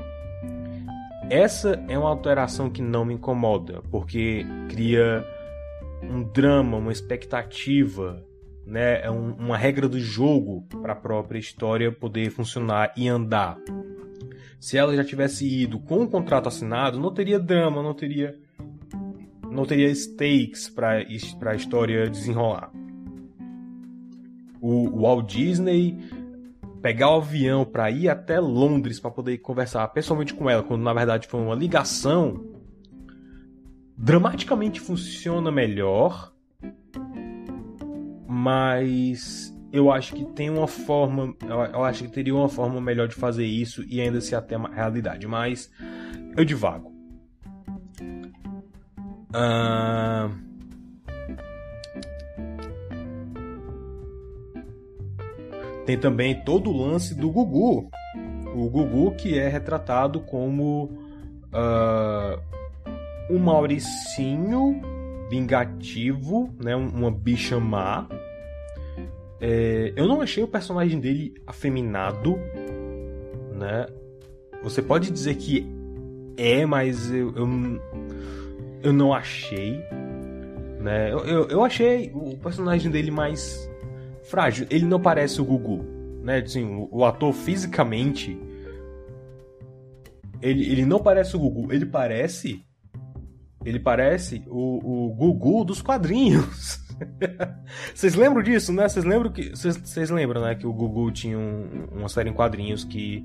Essa 1.31 1.83
é 1.87 1.97
uma 1.97 2.09
alteração 2.09 2.69
que 2.69 2.81
não 2.81 3.03
me 3.05 3.15
incomoda, 3.15 3.81
porque 3.89 4.45
cria 4.69 5.25
um 6.03 6.21
drama, 6.21 6.77
uma 6.77 6.91
expectativa, 6.91 8.23
né? 8.71 9.01
É 9.03 9.11
um, 9.11 9.33
uma 9.33 9.57
regra 9.57 9.87
do 9.89 9.99
jogo 9.99 10.65
para 10.81 10.93
a 10.93 10.95
própria 10.95 11.37
história 11.37 11.91
poder 11.91 12.29
funcionar 12.31 12.93
e 12.95 13.07
andar. 13.07 13.57
Se 14.59 14.77
ela 14.77 14.95
já 14.95 15.03
tivesse 15.03 15.45
ido 15.45 15.77
com 15.77 16.03
o 16.03 16.07
contrato 16.07 16.47
assinado, 16.47 16.97
não 16.97 17.13
teria 17.13 17.37
drama, 17.37 17.83
não 17.83 17.93
teria 17.93 18.39
não 19.49 19.65
teria 19.65 19.93
stakes 19.93 20.69
para 20.69 20.99
a 21.51 21.55
história 21.55 22.09
desenrolar. 22.09 22.71
O, 24.61 24.87
o 24.87 25.01
Walt 25.01 25.29
Disney 25.29 25.97
pegar 26.81 27.11
o 27.11 27.17
avião 27.17 27.65
para 27.65 27.91
ir 27.91 28.07
até 28.07 28.39
Londres 28.39 29.01
para 29.01 29.11
poder 29.11 29.39
conversar 29.39 29.85
pessoalmente 29.89 30.33
com 30.33 30.49
ela, 30.49 30.63
quando 30.63 30.81
na 30.81 30.93
verdade 30.93 31.27
foi 31.27 31.41
uma 31.41 31.53
ligação, 31.53 32.45
dramaticamente 33.97 34.79
funciona 34.79 35.51
melhor, 35.51 36.31
mas 38.41 39.55
eu 39.71 39.91
acho 39.91 40.15
que 40.15 40.25
tem 40.25 40.49
uma 40.49 40.67
forma, 40.67 41.35
eu 41.71 41.83
acho 41.83 42.05
que 42.05 42.09
teria 42.09 42.33
uma 42.33 42.49
forma 42.49 42.81
melhor 42.81 43.07
de 43.07 43.13
fazer 43.13 43.45
isso 43.45 43.85
e 43.87 44.01
ainda 44.01 44.19
se 44.19 44.33
até 44.33 44.55
a 44.55 44.67
realidade, 44.67 45.27
mas 45.27 45.71
eu 46.35 46.43
divago. 46.43 46.91
Uh... 49.29 50.51
Tem 55.85 55.97
também 55.97 56.43
todo 56.43 56.71
o 56.71 56.77
lance 56.77 57.13
do 57.13 57.29
Gugu. 57.29 57.91
O 58.55 58.69
Gugu 58.69 59.11
que 59.15 59.37
é 59.37 59.47
retratado 59.47 60.21
como 60.21 60.85
uh, 61.53 62.41
um 63.29 63.37
Mauricinho 63.37 64.81
vingativo, 65.29 66.53
né? 66.59 66.75
uma 66.75 67.11
bicha 67.11 67.59
má. 67.59 68.07
É, 69.41 69.91
eu 69.95 70.07
não 70.07 70.21
achei 70.21 70.43
o 70.43 70.47
personagem 70.47 70.99
dele 70.99 71.33
afeminado, 71.47 72.37
né? 73.57 73.87
Você 74.63 74.81
pode 74.81 75.09
dizer 75.09 75.35
que 75.35 75.65
é, 76.37 76.65
mas 76.65 77.11
eu, 77.11 77.33
eu 77.35 77.47
eu 78.83 78.93
não 78.93 79.13
achei. 79.13 79.79
Né? 80.79 81.11
Eu, 81.11 81.19
eu, 81.19 81.47
eu, 81.49 81.63
achei 81.63 82.11
o 82.13 82.37
personagem 82.37 82.89
dele 82.91 83.11
mais 83.11 83.69
frágil. 84.23 84.65
Ele 84.69 84.85
não 84.85 84.99
parece 84.99 85.39
o 85.39 85.45
Gugu. 85.45 85.85
Né? 86.23 86.39
Assim, 86.39 86.63
o, 86.63 86.89
o 86.91 87.05
ator 87.05 87.33
fisicamente. 87.33 88.37
Ele, 90.41 90.71
ele 90.71 90.85
não 90.85 90.99
parece 90.99 91.35
o 91.35 91.39
Gugu. 91.39 91.71
Ele 91.71 91.85
parece. 91.85 92.65
Ele 93.63 93.79
parece 93.79 94.43
o, 94.47 95.09
o 95.09 95.13
Gugu 95.13 95.63
dos 95.63 95.81
quadrinhos. 95.81 96.80
Vocês 97.93 98.15
lembram 98.15 98.43
disso, 98.43 98.71
né? 98.73 98.87
Vocês 98.87 99.05
lembram 99.05 99.31
que. 99.31 99.49
Vocês 99.49 100.09
lembram, 100.09 100.41
né? 100.41 100.55
Que 100.55 100.67
o 100.67 100.73
Gugu 100.73 101.11
tinha 101.11 101.37
um, 101.37 101.87
uma 101.91 102.09
série 102.09 102.29
em 102.29 102.33
quadrinhos 102.33 102.83
que 102.83 103.23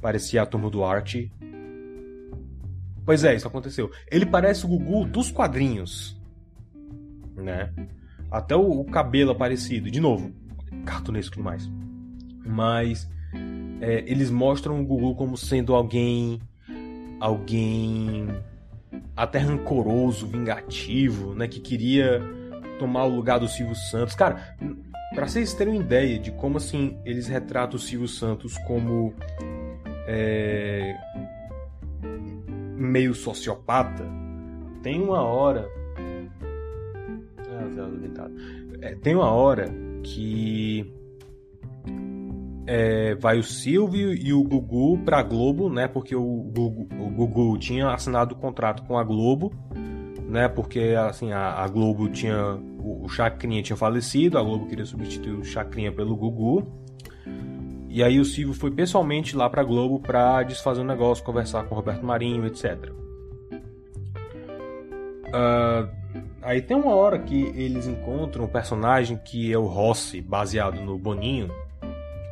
parecia 0.00 0.42
a 0.42 0.46
turma 0.46 0.68
do 0.70 0.84
Arte 0.84 1.32
Pois 3.04 3.22
é, 3.22 3.34
isso 3.34 3.46
aconteceu. 3.46 3.90
Ele 4.10 4.24
parece 4.24 4.64
o 4.64 4.68
Gugu 4.68 5.04
dos 5.04 5.30
quadrinhos. 5.30 6.18
Né? 7.36 7.70
Até 8.30 8.56
o, 8.56 8.80
o 8.80 8.84
cabelo 8.84 9.32
é 9.32 9.34
parecido. 9.34 9.90
De 9.90 10.00
novo, 10.00 10.32
cartunesco 10.86 11.36
demais. 11.36 11.70
Mas 12.46 13.08
é, 13.80 14.02
eles 14.06 14.30
mostram 14.30 14.80
o 14.80 14.84
Gugu 14.84 15.14
como 15.14 15.36
sendo 15.36 15.74
alguém. 15.74 16.40
Alguém. 17.20 18.28
Até 19.14 19.38
rancoroso, 19.38 20.26
vingativo, 20.26 21.34
né? 21.34 21.46
Que 21.46 21.60
queria 21.60 22.22
tomar 22.78 23.04
o 23.04 23.14
lugar 23.14 23.38
do 23.40 23.48
Silvio 23.48 23.74
Santos. 23.74 24.14
Cara, 24.14 24.56
para 25.14 25.26
vocês 25.26 25.54
terem 25.54 25.74
uma 25.74 25.82
ideia 25.82 26.18
de 26.18 26.30
como 26.32 26.56
assim 26.58 26.98
eles 27.04 27.28
retratam 27.28 27.76
o 27.76 27.80
Silvio 27.80 28.08
Santos 28.08 28.56
como. 28.58 29.14
É, 30.06 30.94
meio 32.76 33.14
sociopata, 33.14 34.04
tem 34.82 35.00
uma 35.00 35.22
hora. 35.22 35.68
Ah, 37.38 37.66
é, 38.82 38.94
tem 38.96 39.14
uma 39.14 39.30
hora 39.30 39.66
que 40.02 40.92
é, 42.66 43.14
vai 43.14 43.38
o 43.38 43.42
Silvio 43.42 44.12
e 44.12 44.32
o 44.32 44.42
Gugu 44.42 44.98
pra 44.98 45.22
Globo, 45.22 45.68
né? 45.68 45.86
Porque 45.88 46.14
o 46.14 46.50
Gugu, 46.54 46.88
o 46.98 47.10
Gugu 47.10 47.58
tinha 47.58 47.88
assinado 47.90 48.34
o 48.34 48.38
contrato 48.38 48.82
com 48.84 48.98
a 48.98 49.04
Globo, 49.04 49.52
né? 50.34 50.48
Porque 50.48 50.94
assim, 50.98 51.32
a, 51.32 51.52
a 51.52 51.68
Globo 51.68 52.08
tinha. 52.08 52.56
O, 52.78 53.04
o 53.04 53.08
Chacrinha 53.08 53.62
tinha 53.62 53.76
falecido, 53.76 54.36
a 54.36 54.42
Globo 54.42 54.66
queria 54.66 54.84
substituir 54.84 55.32
o 55.32 55.44
Chacrinha 55.44 55.92
pelo 55.92 56.16
Gugu. 56.16 56.66
E 57.88 58.02
aí 58.02 58.18
o 58.18 58.24
Silvio 58.24 58.52
foi 58.52 58.72
pessoalmente 58.72 59.36
lá 59.36 59.48
pra 59.48 59.62
Globo 59.62 60.00
pra 60.00 60.42
desfazer 60.42 60.80
o 60.80 60.82
um 60.82 60.86
negócio, 60.86 61.24
conversar 61.24 61.62
com 61.64 61.74
o 61.74 61.78
Roberto 61.78 62.04
Marinho, 62.04 62.44
etc. 62.44 62.90
Uh, 65.28 65.32
ah, 65.32 65.88
aí 66.42 66.60
tem 66.60 66.76
uma 66.76 66.92
hora 66.92 67.20
que 67.20 67.44
eles 67.54 67.86
encontram 67.86 68.46
um 68.46 68.48
personagem 68.48 69.16
que 69.16 69.52
é 69.52 69.56
o 69.56 69.66
Rossi, 69.66 70.20
baseado 70.20 70.80
no 70.80 70.98
Boninho. 70.98 71.48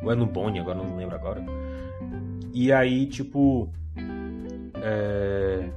Ou 0.03 0.11
é 0.11 0.17
no 0.17 0.27
Bonnie, 0.27 0.61
agora 0.61 0.79
não 0.79 0.97
lembro 0.97 1.15
agora. 1.15 1.41
E 2.53 2.73
aí, 2.73 3.07
tipo. 3.07 3.69
É, 4.83 5.71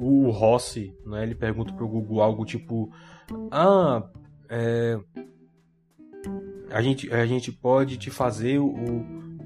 o 0.00 0.30
Rossi, 0.30 0.94
né, 1.04 1.22
ele 1.22 1.34
pergunta 1.34 1.72
pro 1.72 1.88
Google 1.88 2.22
algo 2.22 2.44
tipo: 2.44 2.90
Ah, 3.50 4.08
é, 4.48 4.98
a, 6.70 6.80
gente, 6.80 7.12
a 7.12 7.26
gente 7.26 7.52
pode 7.52 7.98
te 7.98 8.10
fazer 8.10 8.58
o, 8.58 8.72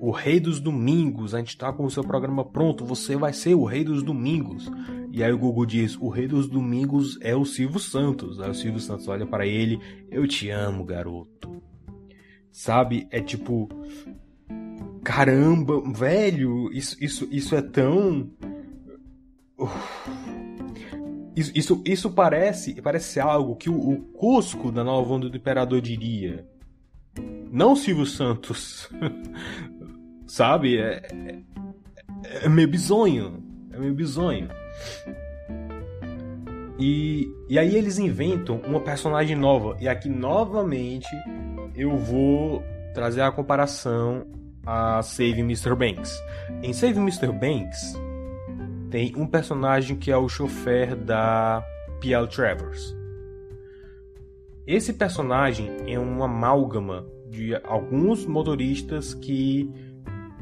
o 0.01 0.11
Rei 0.11 0.39
dos 0.39 0.61
Domingos, 0.61 1.35
a 1.35 1.39
gente 1.39 1.57
tá 1.57 1.73
com 1.73 1.85
o 1.85 1.91
seu 1.91 2.05
programa 2.05 2.45
pronto, 2.45 2.85
você 2.85 3.17
vai 3.17 3.33
ser 3.33 3.55
o 3.55 3.65
Rei 3.65 3.85
dos 3.85 4.03
Domingos. 4.03 4.71
E 5.11 5.23
aí 5.23 5.33
o 5.33 5.39
Google 5.39 5.65
diz: 5.65 5.97
O 5.97 6.09
Rei 6.09 6.27
dos 6.27 6.49
Domingos 6.49 7.19
é 7.21 7.35
o 7.37 7.45
Silvio 7.45 7.79
Santos. 7.79 8.41
Aí 8.41 8.51
o 8.51 8.55
Silvio 8.55 8.81
Santos 8.81 9.09
olha 9.09 9.25
para 9.25 9.47
ele: 9.47 9.81
Eu 10.11 10.27
te 10.27 10.51
amo, 10.51 10.85
garoto. 10.85 11.63
Sabe? 12.51 13.07
É 13.11 13.21
tipo. 13.21 13.69
Caramba, 15.05 15.83
velho, 15.93 16.73
isso, 16.73 16.97
isso, 17.01 17.29
isso 17.31 17.55
é 17.55 17.63
tão. 17.63 18.31
Isso, 21.37 21.53
isso, 21.55 21.83
isso, 21.85 22.11
parece 22.11 22.81
parece 22.81 23.19
algo 23.19 23.57
que 23.57 23.69
o, 23.69 23.75
o 23.75 24.01
Cusco 24.13 24.71
da 24.71 24.85
Nova 24.85 25.15
Onda 25.15 25.29
do 25.29 25.37
Imperador 25.37 25.81
diria. 25.81 26.47
Não 27.51 27.75
Silvio 27.75 28.07
Santos. 28.07 28.89
Sabe? 30.27 30.79
É, 30.79 31.03
é, 31.13 32.45
é, 32.45 32.49
meio 32.49 32.69
bizonho. 32.69 33.43
É 33.73 33.79
meio 33.79 33.95
bizonho. 33.95 34.49
E, 36.79 37.29
e 37.49 37.59
aí 37.59 37.77
eles 37.77 37.99
inventam 37.99 38.61
uma 38.67 38.81
personagem 38.81 39.37
nova. 39.37 39.77
E 39.81 39.89
aqui 39.89 40.09
novamente 40.09 41.09
eu 41.75 41.97
vou 41.97 42.63
trazer 42.93 43.23
a 43.23 43.31
comparação 43.33 44.27
a 44.67 45.03
Save 45.03 45.41
Mr. 45.41 45.75
Banks. 45.75 46.17
Em 46.63 46.73
Save 46.73 46.99
Mr. 46.99 47.29
Banks 47.33 47.95
tem 48.95 49.13
um 49.17 49.27
personagem 49.27 49.97
que 49.97 50.09
é 50.09 50.17
o 50.17 50.29
chofer 50.29 50.95
da 50.95 51.67
P.L. 52.01 52.29
Travers. 52.29 52.97
Esse 54.65 54.93
personagem 54.93 55.69
é 55.89 55.99
uma 55.99 56.27
amálgama 56.27 57.05
de 57.29 57.57
alguns 57.65 58.25
motoristas 58.25 59.13
que 59.13 59.69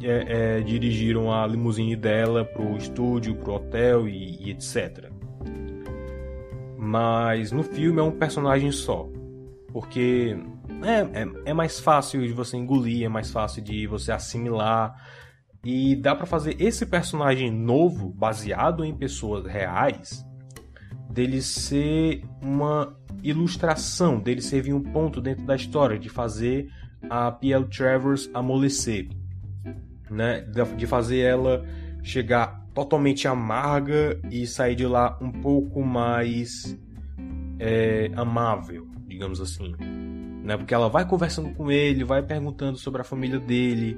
é, 0.03 0.59
é, 0.59 0.61
dirigiram 0.61 1.33
a 1.33 1.47
limusine 1.47 1.97
dela 1.97 2.45
pro 2.45 2.77
estúdio, 2.77 3.37
pro 3.37 3.55
hotel 3.55 4.07
e, 4.07 4.37
e 4.43 4.51
etc. 4.51 5.11
Mas 6.77 7.53
no 7.53 7.63
filme 7.63 8.01
é 8.01 8.03
um 8.03 8.13
personagem 8.13 8.71
só. 8.71 9.09
Porque 9.73 10.37
é, 10.83 11.23
é, 11.23 11.29
é, 11.47 11.55
mais 11.55 11.81
fácil 11.81 12.21
de 12.21 12.35
você 12.35 12.59
engolir, 12.59 13.07
é 13.07 13.09
mais 13.09 13.31
fácil 13.31 13.63
de 13.63 13.87
você 13.87 14.13
assimilar. 14.13 14.95
E 15.65 15.95
dá 15.95 16.15
para 16.15 16.27
fazer 16.27 16.57
esse 16.61 16.85
personagem 16.85 17.51
novo, 17.51 18.11
baseado 18.11 18.85
em 18.85 18.95
pessoas 18.95 19.47
reais, 19.47 20.27
dele 21.09 21.41
ser 21.41 22.25
uma 22.43 22.97
ilustração, 23.23 24.19
dele 24.19 24.43
servir 24.43 24.73
um 24.73 24.83
ponto 24.83 25.21
dentro 25.21 25.45
da 25.45 25.55
história, 25.55 25.99
de 25.99 26.09
fazer 26.09 26.69
a 27.09 27.31
P.L. 27.31 27.67
Travers 27.67 28.29
amolecer, 28.35 29.09
né? 30.11 30.41
De 30.77 30.87
fazer 30.87 31.21
ela 31.21 31.65
chegar 32.03 32.63
totalmente 32.75 33.29
amarga 33.29 34.19
e 34.31 34.47
sair 34.47 34.75
de 34.75 34.87
lá 34.87 35.17
um 35.21 35.31
pouco 35.31 35.83
mais 35.83 36.77
é, 37.59 38.11
amável, 38.17 38.89
digamos 39.07 39.41
assim, 39.41 39.75
né? 40.43 40.57
Porque 40.57 40.75
ela 40.75 40.89
vai 40.89 41.07
conversando 41.07 41.51
com 41.55 41.71
ele, 41.71 42.03
vai 42.03 42.23
perguntando 42.23 42.79
sobre 42.79 43.01
a 43.01 43.05
família 43.05 43.39
dele. 43.39 43.97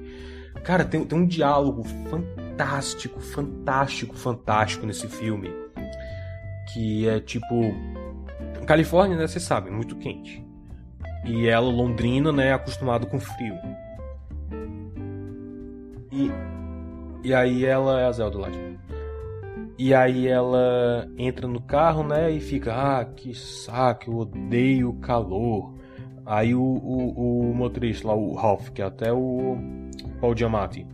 Cara, 0.62 0.84
tem, 0.84 1.05
tem 1.05 1.18
um 1.18 1.26
diálogo 1.26 1.84
fantástico, 2.09 3.20
fantástico, 3.20 4.16
fantástico 4.16 4.86
nesse 4.86 5.09
filme. 5.09 5.50
Que 6.72 7.09
é 7.09 7.20
tipo. 7.20 7.74
Califórnia, 8.66 9.16
né? 9.16 9.26
Você 9.26 9.40
sabe, 9.40 9.70
muito 9.70 9.96
quente. 9.96 10.44
E 11.24 11.46
ela, 11.46 11.70
Londrina, 11.70 12.32
né? 12.32 12.52
Acostumado 12.52 13.07
com 13.07 13.18
frio. 13.18 13.59
E, 16.12 16.30
e 17.24 17.34
aí 17.34 17.64
ela 17.64 18.00
é 18.00 18.07
a 18.07 18.12
Zelda 18.12 18.38
lá. 18.38 18.48
E 19.76 19.92
aí 19.92 20.28
ela 20.28 21.09
entra 21.18 21.48
no 21.48 21.61
carro, 21.61 22.05
né? 22.05 22.30
E 22.30 22.40
fica, 22.40 22.72
ah, 22.72 23.05
que 23.05 23.34
saco, 23.34 24.11
eu 24.11 24.16
odeio 24.18 24.92
calor. 24.94 25.74
Aí 26.24 26.55
o, 26.55 26.62
o, 26.62 27.50
o 27.50 27.55
motorista 27.55 28.09
lá, 28.09 28.14
o 28.14 28.34
Ralph, 28.34 28.70
que 28.70 28.80
é 28.80 28.84
até 28.84 29.12
o 29.12 29.59
Paul 30.25 30.35
Giamatti, 30.35 30.87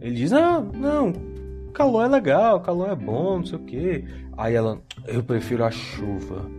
ele 0.00 0.16
diz: 0.16 0.32
Ah, 0.32 0.60
não, 0.60 1.12
calor 1.72 2.06
é 2.06 2.08
legal, 2.08 2.60
calor 2.60 2.90
é 2.90 2.96
bom, 2.96 3.38
não 3.38 3.46
sei 3.46 3.56
o 3.56 3.62
que. 3.62 4.04
Aí 4.36 4.52
ela: 4.52 4.82
Eu 5.06 5.22
prefiro 5.22 5.64
a 5.64 5.70
chuva. 5.70 6.50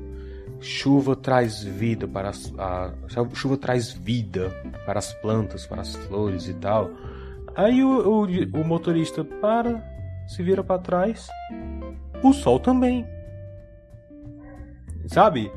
Chuva 0.61 1.13
traz 1.13 1.61
vida 1.61 2.07
para 2.07 2.29
as, 2.29 2.53
a, 2.57 2.93
chuva 3.33 3.57
traz 3.57 3.91
vida 3.91 4.49
para 4.85 4.97
as 4.97 5.13
plantas, 5.15 5.67
para 5.67 5.81
as 5.81 5.93
flores 5.93 6.47
e 6.47 6.53
tal. 6.53 6.89
Aí 7.53 7.83
o, 7.83 8.21
o, 8.21 8.23
o 8.23 8.63
motorista 8.63 9.25
para, 9.25 9.83
se 10.25 10.41
vira 10.41 10.63
para 10.63 10.79
trás. 10.79 11.27
O 12.23 12.31
sol 12.31 12.61
também. 12.61 13.05
Sabe? 15.07 15.51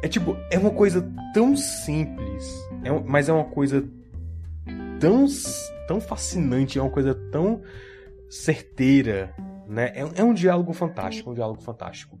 É 0.00 0.06
tipo, 0.06 0.36
é 0.48 0.58
uma 0.60 0.70
coisa 0.70 1.04
tão 1.34 1.56
simples, 1.56 2.48
é, 2.84 2.92
mas 3.04 3.28
é 3.28 3.32
uma 3.32 3.46
coisa 3.46 3.84
tão, 5.04 5.26
tão 5.86 6.00
fascinante, 6.00 6.78
é 6.78 6.82
uma 6.82 6.90
coisa 6.90 7.14
tão 7.30 7.60
certeira, 8.30 9.34
né? 9.68 9.92
É, 9.94 10.20
é 10.20 10.24
um 10.24 10.32
diálogo 10.32 10.72
fantástico, 10.72 11.30
um 11.30 11.34
diálogo 11.34 11.60
fantástico. 11.60 12.18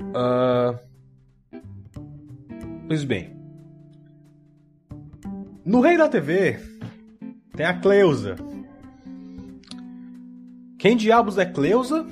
Uh... 0.00 0.76
Pois 2.88 3.04
bem. 3.04 3.36
No 5.64 5.80
Rei 5.80 5.96
da 5.96 6.08
TV 6.08 6.58
tem 7.54 7.66
a 7.66 7.78
Cleusa. 7.78 8.34
Quem 10.76 10.96
diabos 10.96 11.38
é 11.38 11.46
Cleusa? 11.46 12.04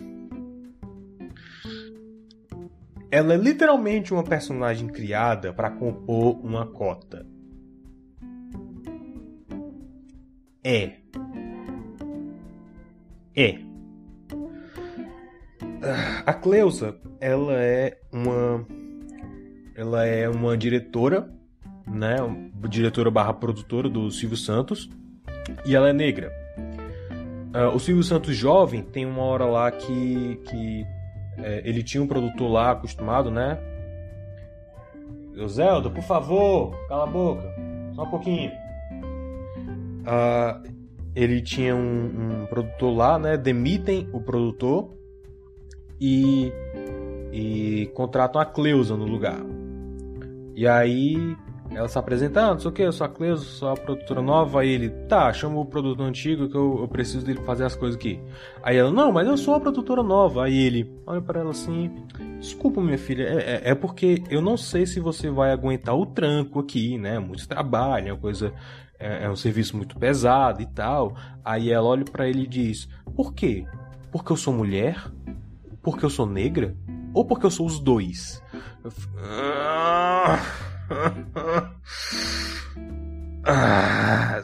Ela 3.11 3.35
é 3.35 3.37
literalmente 3.37 4.13
uma 4.13 4.23
personagem 4.23 4.89
criada 4.89 5.53
para 5.53 5.71
compor 5.71 6.39
uma 6.45 6.67
cota. 6.67 7.34
É. 10.65 10.93
É. 13.37 13.59
A 16.25 16.33
Cleusa, 16.33 16.97
ela 17.21 17.53
é 17.55 17.99
uma 18.11 18.67
ela 19.77 20.07
é 20.07 20.29
uma 20.29 20.57
diretora, 20.57 21.29
né, 21.87 22.17
diretora 22.69 23.11
barra 23.11 23.35
produtora 23.35 23.89
do 23.89 24.11
Silvio 24.11 24.37
Santos, 24.37 24.89
e 25.67 25.75
ela 25.75 25.91
é 25.91 25.93
negra. 25.93 26.33
Uh, 27.55 27.75
o 27.75 27.79
Silvio 27.79 28.03
Santos 28.03 28.35
jovem 28.35 28.83
tem 28.83 29.05
uma 29.05 29.23
hora 29.23 29.45
lá 29.45 29.71
que, 29.71 30.41
que 30.45 30.87
é, 31.39 31.63
ele 31.65 31.83
tinha 31.83 32.03
um 32.03 32.07
produtor 32.07 32.51
lá 32.51 32.71
acostumado, 32.73 33.31
né? 33.31 33.59
Zelda, 35.47 35.91
por 35.91 36.03
favor, 36.03 36.77
cala 36.89 37.05
a 37.05 37.07
boca, 37.07 37.43
só 37.95 38.05
um 38.05 38.11
pouquinho. 38.11 38.64
Uh, 40.05 40.73
ele 41.15 41.41
tinha 41.41 41.75
um, 41.75 42.43
um, 42.43 42.47
produtor 42.47 42.97
lá, 42.97 43.19
né? 43.19 43.37
Demitem 43.37 44.09
o 44.13 44.21
produtor 44.21 44.91
e, 46.01 46.53
e 47.33 47.91
contratam 47.95 48.41
a 48.41 48.45
Cleusa 48.45 48.97
no 48.97 49.05
lugar. 49.05 49.41
E 50.57 50.67
aí 50.67 51.37
ela 51.71 51.89
se 51.89 51.99
apresentando, 51.99 52.55
não 52.55 52.59
sei 52.61 52.71
o 52.71 52.73
que, 52.73 52.83
eu 52.83 52.93
sou 52.93 53.07
a 53.07 53.09
Cleusa, 53.09 53.45
sou 53.45 53.69
a 53.69 53.75
produtora 53.75 54.23
nova. 54.23 54.61
Aí 54.61 54.69
ele, 54.69 54.91
tá, 55.09 55.33
chama 55.33 55.59
o 55.59 55.65
produtor 55.65 56.07
antigo 56.07 56.49
que 56.49 56.57
eu, 56.57 56.79
eu, 56.81 56.89
preciso 56.89 57.25
dele 57.25 57.41
fazer 57.41 57.65
as 57.65 57.75
coisas 57.75 57.97
aqui. 57.97 58.21
Aí 58.63 58.77
ela, 58.77 58.93
não, 58.93 59.11
mas 59.11 59.27
eu 59.27 59.37
sou 59.37 59.55
a 59.55 59.61
produtora 59.61 60.03
nova. 60.03 60.45
Aí 60.45 60.57
ele, 60.57 60.93
olha 61.07 61.21
para 61.21 61.41
ela 61.41 61.51
assim: 61.51 61.91
desculpa, 62.39 62.81
minha 62.81 62.99
filha, 62.99 63.25
é, 63.25 63.39
é, 63.39 63.71
é, 63.71 63.75
porque 63.75 64.23
eu 64.31 64.41
não 64.41 64.57
sei 64.57 64.87
se 64.87 65.01
você 65.01 65.31
vai 65.31 65.51
aguentar 65.51 65.97
o 65.97 66.07
tranco 66.07 66.61
aqui, 66.61 66.99
né? 66.99 67.19
Muito 67.19 67.49
trabalho, 67.49 68.09
é 68.09 68.13
uma 68.13 68.21
coisa. 68.21 68.53
É, 69.05 69.25
é 69.25 69.31
um 69.31 69.37
serviço 69.37 69.77
muito 69.77 69.99
pesado 69.99 70.63
e 70.63 70.67
tal. 70.67 71.15
Aí 71.45 71.71
ela 71.71 71.87
olha 71.87 72.07
para 72.07 72.27
ele 72.27 72.45
e 72.45 72.47
diz: 72.47 72.89
por 73.15 73.35
quê? 73.35 73.67
Porque 74.11 74.33
eu 74.33 74.37
sou 74.37 74.55
mulher? 74.55 75.13
Porque 75.83 76.07
eu 76.07 76.11
sou 76.11 76.25
negra? 76.25 76.75
Ou 77.13 77.27
porque 77.27 77.45
eu 77.45 77.51
sou 77.51 77.67
os 77.67 77.79
dois? 77.79 78.43
Ah, 83.47 84.43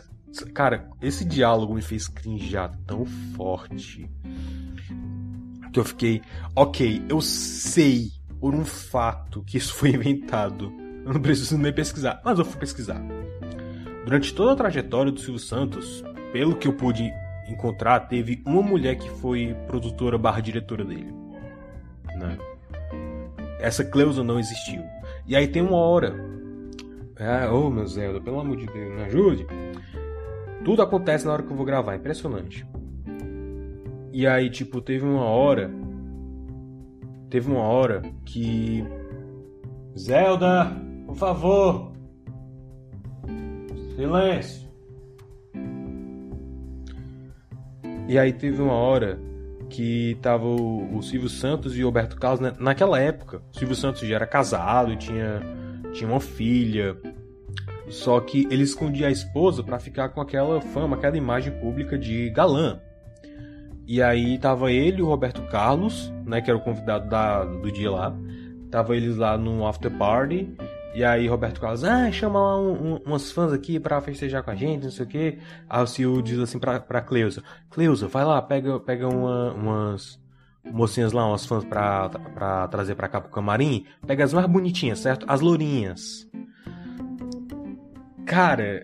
cara, 0.52 0.90
esse 1.00 1.24
diálogo 1.24 1.72
me 1.72 1.80
fez 1.80 2.06
crinjar 2.06 2.70
tão 2.86 3.06
forte 3.34 4.10
que 5.72 5.80
eu 5.80 5.84
fiquei, 5.84 6.20
ok, 6.54 7.02
eu 7.08 7.22
sei 7.22 8.10
por 8.38 8.54
um 8.54 8.64
fato 8.64 9.42
que 9.42 9.56
isso 9.56 9.72
foi 9.72 9.90
inventado. 9.90 10.70
Eu 11.06 11.14
não 11.14 11.20
preciso 11.22 11.56
nem 11.56 11.72
pesquisar, 11.72 12.20
mas 12.22 12.38
eu 12.38 12.44
fui 12.44 12.60
pesquisar. 12.60 13.00
Durante 14.04 14.34
toda 14.34 14.52
a 14.52 14.56
trajetória 14.56 15.12
do 15.12 15.20
Silvio 15.20 15.38
Santos, 15.38 16.02
pelo 16.32 16.56
que 16.56 16.66
eu 16.66 16.72
pude 16.72 17.12
encontrar, 17.48 18.00
teve 18.00 18.42
uma 18.46 18.62
mulher 18.62 18.96
que 18.96 19.10
foi 19.10 19.54
produtora 19.66 20.16
barra 20.16 20.40
diretora 20.40 20.84
dele. 20.84 21.12
Né? 22.16 22.38
Essa 23.58 23.84
Cleusa 23.84 24.22
não 24.22 24.38
existiu. 24.38 24.82
E 25.26 25.36
aí 25.36 25.46
tem 25.46 25.62
uma 25.62 25.76
hora. 25.76 26.14
Ah, 27.18 27.52
ô 27.52 27.66
oh, 27.66 27.70
meu 27.70 27.86
Zelda, 27.86 28.20
pelo 28.20 28.40
amor 28.40 28.56
de 28.56 28.66
Deus, 28.66 28.94
me 28.94 29.02
ajude. 29.02 29.46
Tudo 30.64 30.82
acontece 30.82 31.26
na 31.26 31.32
hora 31.32 31.42
que 31.42 31.50
eu 31.50 31.56
vou 31.56 31.66
gravar, 31.66 31.94
impressionante. 31.94 32.66
E 34.12 34.26
aí, 34.26 34.48
tipo, 34.50 34.80
teve 34.80 35.04
uma 35.04 35.24
hora. 35.24 35.70
Teve 37.28 37.50
uma 37.50 37.62
hora 37.62 38.02
que. 38.24 38.84
Zelda, 39.96 40.72
por 41.06 41.16
favor. 41.16 41.89
Silêncio. 44.00 44.66
E 48.08 48.18
aí 48.18 48.32
teve 48.32 48.62
uma 48.62 48.72
hora 48.72 49.20
que 49.68 50.16
tava 50.22 50.46
o, 50.46 50.96
o 50.96 51.02
Silvio 51.02 51.28
Santos 51.28 51.76
e 51.76 51.82
o 51.82 51.86
Roberto 51.86 52.16
Carlos, 52.16 52.40
né? 52.40 52.54
naquela 52.58 52.98
época, 52.98 53.42
o 53.52 53.58
Silvio 53.58 53.76
Santos 53.76 54.00
já 54.00 54.16
era 54.16 54.26
casado, 54.26 54.96
tinha, 54.96 55.42
tinha 55.92 56.08
uma 56.08 56.18
filha, 56.18 56.96
só 57.90 58.18
que 58.20 58.48
ele 58.50 58.62
escondia 58.62 59.08
a 59.08 59.10
esposa 59.10 59.62
para 59.62 59.78
ficar 59.78 60.08
com 60.08 60.20
aquela 60.22 60.62
fama, 60.62 60.96
aquela 60.96 61.18
imagem 61.18 61.52
pública 61.60 61.98
de 61.98 62.30
galã. 62.30 62.80
E 63.86 64.00
aí 64.00 64.38
tava 64.38 64.72
ele 64.72 65.00
e 65.00 65.02
o 65.02 65.06
Roberto 65.06 65.42
Carlos, 65.42 66.10
né, 66.24 66.40
que 66.40 66.50
era 66.50 66.58
o 66.58 66.62
convidado 66.62 67.06
da, 67.06 67.44
do 67.44 67.70
dia 67.70 67.90
lá. 67.90 68.16
Tava 68.70 68.96
eles 68.96 69.16
lá 69.16 69.36
no 69.36 69.66
after 69.66 69.90
party 69.90 70.56
e 70.92 71.04
aí 71.04 71.28
Roberto 71.28 71.60
Carlos, 71.60 71.84
ah, 71.84 72.10
chama 72.10 72.58
um, 72.58 72.94
um, 72.94 72.96
umas 73.06 73.30
fãs 73.30 73.52
aqui 73.52 73.78
para 73.78 74.00
festejar 74.00 74.42
com 74.42 74.50
a 74.50 74.56
gente, 74.56 74.84
não 74.84 74.90
sei 74.90 75.04
o 75.04 75.08
quê. 75.08 75.38
Aí 75.68 75.82
o 75.82 75.86
Sil 75.86 76.20
diz 76.20 76.38
assim 76.40 76.58
pra, 76.58 76.80
pra 76.80 77.00
Cleusa, 77.00 77.42
Cleusa, 77.70 78.08
vai 78.08 78.24
lá, 78.24 78.42
pega, 78.42 78.80
pega 78.80 79.08
uma, 79.08 79.52
umas 79.52 80.18
mocinhas 80.64 81.12
lá, 81.12 81.26
umas 81.26 81.46
fãs 81.46 81.64
pra, 81.64 82.08
pra 82.08 82.66
trazer 82.68 82.96
pra 82.96 83.08
cá 83.08 83.20
pro 83.20 83.30
camarim. 83.30 83.86
Pega 84.04 84.24
as 84.24 84.32
mais 84.32 84.46
bonitinhas, 84.46 84.98
certo? 84.98 85.24
As 85.28 85.40
lourinhas. 85.40 86.28
Cara, 88.26 88.82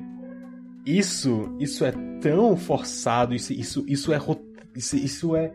isso, 0.84 1.56
isso 1.58 1.84
é 1.84 1.92
tão 2.20 2.56
forçado, 2.56 3.34
isso, 3.34 3.52
isso, 3.52 3.84
isso 3.88 4.12
é 4.12 4.20
isso, 4.76 4.96
isso 4.96 5.36
é 5.36 5.52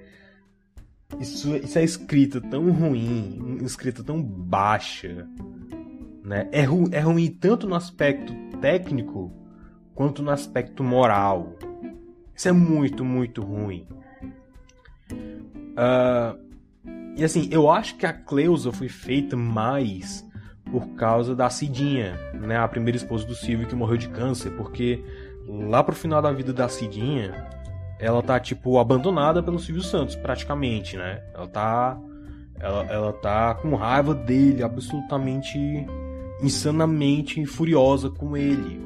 isso, 1.20 1.56
isso 1.56 1.80
é 1.80 1.84
escrita 1.84 2.42
tão 2.42 2.70
ruim, 2.72 3.58
escrita 3.62 4.04
tão 4.04 4.22
baixa 4.22 5.28
né? 6.32 6.48
É, 6.54 6.62
ru 6.62 6.88
é 6.94 7.02
ruim 7.02 7.28
tanto 7.30 7.68
no 7.68 7.76
aspecto 7.76 8.34
técnico 8.62 9.30
quanto 9.94 10.24
no 10.24 10.32
aspecto 10.32 10.82
moral. 10.82 11.58
Isso 12.34 12.48
é 12.48 12.54
muito, 12.54 13.04
muito 13.04 13.42
ruim. 13.42 13.86
Uh, 15.12 16.40
e 17.18 17.24
assim, 17.26 17.50
eu 17.52 17.70
acho 17.70 17.98
que 17.98 18.06
a 18.06 18.14
Cleusa 18.14 18.72
foi 18.72 18.88
feita 18.88 19.36
mais 19.36 20.26
por 20.72 20.88
causa 20.96 21.36
da 21.36 21.50
Cidinha, 21.50 22.18
né? 22.34 22.58
A 22.58 22.68
primeira 22.68 22.96
esposa 22.96 23.28
do 23.28 23.36
Silvio 23.36 23.68
que 23.68 23.76
morreu 23.76 23.98
de 23.98 24.08
câncer, 24.08 24.52
porque 24.52 25.04
lá 25.46 25.84
pro 25.84 25.94
final 25.94 26.22
da 26.22 26.32
vida 26.32 26.54
da 26.54 26.70
Cidinha, 26.70 27.46
ela 28.00 28.24
tá 28.24 28.40
tipo 28.40 28.80
abandonada 28.80 29.44
pelo 29.44 29.60
Silvio 29.60 29.84
Santos, 29.84 30.16
praticamente, 30.16 30.96
né? 30.96 31.22
Ela 31.36 31.48
tá 31.48 32.00
ela, 32.58 32.84
ela 32.86 33.12
tá 33.12 33.54
com 33.56 33.76
raiva 33.76 34.16
dele, 34.16 34.64
absolutamente 34.64 35.60
insanamente 36.42 37.46
furiosa 37.46 38.10
com 38.10 38.36
ele. 38.36 38.82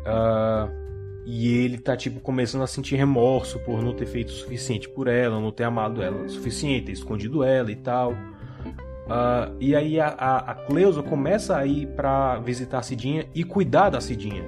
Uh, 0.00 0.80
e 1.24 1.48
ele 1.58 1.78
tá, 1.78 1.96
tipo, 1.96 2.18
começando 2.20 2.62
a 2.62 2.66
sentir 2.66 2.96
remorso 2.96 3.58
por 3.60 3.82
não 3.82 3.94
ter 3.94 4.06
feito 4.06 4.30
o 4.30 4.32
suficiente 4.32 4.88
por 4.88 5.06
ela, 5.06 5.40
não 5.40 5.52
ter 5.52 5.64
amado 5.64 6.02
ela 6.02 6.24
o 6.24 6.28
suficiente, 6.28 6.86
ter 6.86 6.92
escondido 6.92 7.44
ela 7.44 7.70
e 7.70 7.76
tal. 7.76 8.12
Uh, 8.12 9.54
e 9.58 9.74
aí 9.74 10.00
a, 10.00 10.08
a, 10.08 10.36
a, 10.52 10.54
Cleusa 10.54 11.02
começa 11.02 11.56
a 11.56 11.66
ir 11.66 11.88
pra 11.88 12.38
visitar 12.38 12.78
a 12.78 12.82
Cidinha 12.82 13.26
e 13.34 13.42
cuidar 13.42 13.90
da 13.90 14.00
Cidinha, 14.00 14.44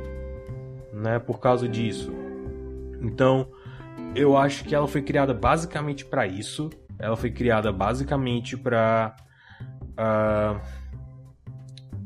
né? 0.93 1.19
Por 1.19 1.41
causa 1.41 1.69
disso. 1.69 2.13
Então, 3.01 3.49
eu 4.15 4.37
acho 4.37 4.65
que 4.65 4.75
ela 4.75 4.87
foi 4.87 5.03
criada 5.03 5.35
basicamente 5.35 6.05
para 6.05 6.27
isso. 6.27 6.71
Ela 6.99 7.17
foi 7.17 7.31
criada 7.31 7.73
basicamente 7.73 8.57
para 8.57 9.17
uh, 9.99 10.61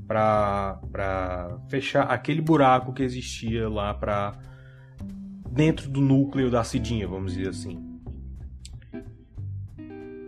para 0.07 1.59
fechar 1.69 2.03
aquele 2.03 2.41
buraco 2.41 2.93
que 2.93 3.03
existia 3.03 3.69
lá 3.69 3.93
para 3.93 4.39
dentro 5.51 5.91
do 5.91 6.01
núcleo 6.01 6.51
da 6.51 6.63
Cidinha, 6.63 7.09
vamos 7.09 7.35
dizer 7.35 7.49
assim. 7.49 7.83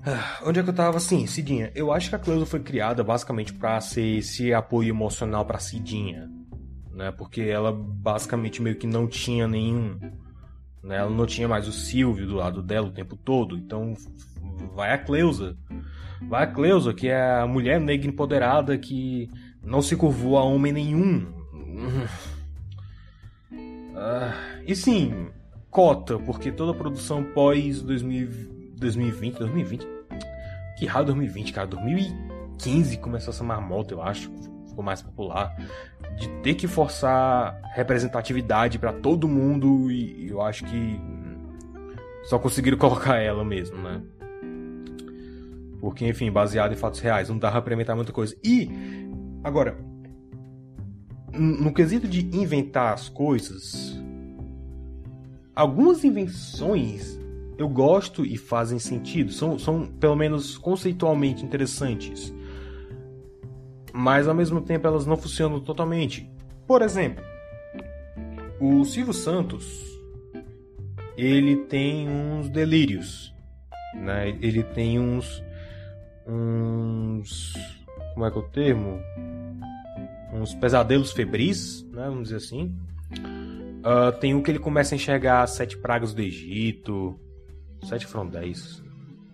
Ah, 0.04 0.40
onde 0.44 0.60
é 0.60 0.62
que 0.62 0.68
eu 0.68 0.74
tava 0.74 0.98
assim, 0.98 1.26
Cidinha? 1.26 1.72
Eu 1.74 1.90
acho 1.90 2.10
que 2.10 2.16
a 2.16 2.18
Cleusa 2.18 2.44
foi 2.44 2.60
criada 2.60 3.02
basicamente 3.02 3.54
para 3.54 3.80
ser 3.80 4.18
esse 4.18 4.52
apoio 4.52 4.90
emocional 4.90 5.46
para 5.46 5.58
Cidinha 5.58 6.28
né? 6.94 7.10
Porque 7.10 7.42
ela 7.42 7.72
basicamente 7.72 8.62
meio 8.62 8.76
que 8.76 8.86
não 8.86 9.06
tinha 9.06 9.46
nenhum, 9.46 9.98
né? 10.84 10.98
Ela 10.98 11.10
não 11.10 11.26
tinha 11.26 11.48
mais 11.48 11.66
o 11.66 11.72
Silvio 11.72 12.26
do 12.26 12.36
lado 12.36 12.62
dela 12.62 12.86
o 12.86 12.92
tempo 12.92 13.16
todo, 13.16 13.56
então 13.56 13.94
vai 14.74 14.92
a 14.92 14.98
Cleusa. 14.98 15.56
Vai 16.28 16.44
a 16.44 16.46
Cleusa, 16.46 16.92
que 16.92 17.08
é 17.08 17.40
a 17.40 17.46
mulher 17.46 17.80
negra 17.80 18.06
empoderada 18.06 18.78
que 18.78 19.30
não 19.62 19.82
se 19.82 19.96
curvou 19.96 20.36
a 20.38 20.44
homem 20.44 20.72
nenhum. 20.72 21.26
Uh, 23.50 24.32
e 24.66 24.76
sim, 24.76 25.28
cota, 25.70 26.18
porque 26.18 26.52
toda 26.52 26.74
produção 26.74 27.24
pós 27.24 27.82
2020, 27.82 29.38
2020, 29.38 29.86
que 30.78 30.86
raio 30.86 31.06
2020, 31.06 31.52
cara, 31.52 31.66
2015 31.66 32.98
começou 32.98 33.32
essa 33.32 33.44
marmota, 33.44 33.94
eu 33.94 34.02
acho, 34.02 34.30
ficou 34.74 34.84
mais 34.84 35.00
popular 35.00 35.56
de 36.18 36.28
ter 36.42 36.54
que 36.54 36.66
forçar 36.66 37.60
representatividade 37.74 38.78
para 38.78 38.92
todo 38.92 39.28
mundo 39.28 39.90
e 39.90 40.28
eu 40.28 40.42
acho 40.42 40.64
que 40.64 41.00
só 42.24 42.38
conseguiram 42.38 42.76
colocar 42.78 43.16
ela 43.16 43.44
mesmo, 43.44 43.78
né? 43.78 44.02
Porque, 45.80 46.06
enfim, 46.06 46.30
baseado 46.30 46.72
em 46.72 46.76
fatos 46.76 47.00
reais, 47.00 47.28
não 47.28 47.38
dava 47.38 47.60
pra 47.60 47.74
inventar 47.74 47.94
muita 47.94 48.10
coisa. 48.10 48.34
E, 48.42 48.70
agora, 49.42 49.76
no 51.30 51.72
quesito 51.74 52.08
de 52.08 52.24
inventar 52.34 52.94
as 52.94 53.08
coisas, 53.08 54.00
algumas 55.54 56.02
invenções 56.02 57.20
eu 57.58 57.68
gosto 57.68 58.24
e 58.24 58.36
fazem 58.36 58.78
sentido, 58.78 59.30
são, 59.30 59.58
são 59.58 59.86
pelo 59.86 60.16
menos 60.16 60.58
conceitualmente 60.58 61.44
interessantes 61.44 62.34
mas 63.96 64.26
ao 64.26 64.34
mesmo 64.34 64.60
tempo 64.60 64.88
elas 64.88 65.06
não 65.06 65.16
funcionam 65.16 65.60
totalmente. 65.60 66.28
Por 66.66 66.82
exemplo, 66.82 67.24
o 68.60 68.84
Silvio 68.84 69.12
Santos 69.12 69.64
ele 71.16 71.54
tem 71.66 72.08
uns 72.08 72.48
delírios, 72.48 73.32
né? 73.94 74.30
Ele 74.40 74.64
tem 74.64 74.98
uns 74.98 75.40
uns 76.26 77.54
como 78.14 78.26
é 78.26 78.30
que 78.32 78.36
é 78.36 78.40
o 78.40 78.48
termo? 78.48 79.00
Uns 80.32 80.52
pesadelos 80.56 81.12
febris, 81.12 81.86
né? 81.92 82.06
Vamos 82.06 82.24
dizer 82.24 82.36
assim. 82.36 82.76
Uh, 83.12 84.10
tem 84.18 84.34
um 84.34 84.42
que 84.42 84.50
ele 84.50 84.58
começa 84.58 84.94
a 84.94 84.96
enxergar 84.96 85.46
sete 85.46 85.78
pragas 85.78 86.12
do 86.12 86.20
Egito. 86.20 87.16
Sete 87.84 88.06
foram 88.06 88.26
dez. 88.26 88.82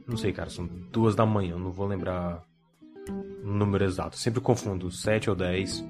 Não 0.07 0.19
sei, 0.19 0.33
cara, 0.35 0.51
são 0.51 0.67
duas 0.93 1.17
da 1.17 1.25
manhã, 1.25 1.57
não 1.57 1.71
vou 1.71 1.87
lembrar 1.87 2.43
número 3.43 3.85
exato. 3.85 4.17
Sempre 4.19 4.41
confundo 4.41 4.91
7 4.91 5.31
ou 5.31 5.37
10. 5.37 5.85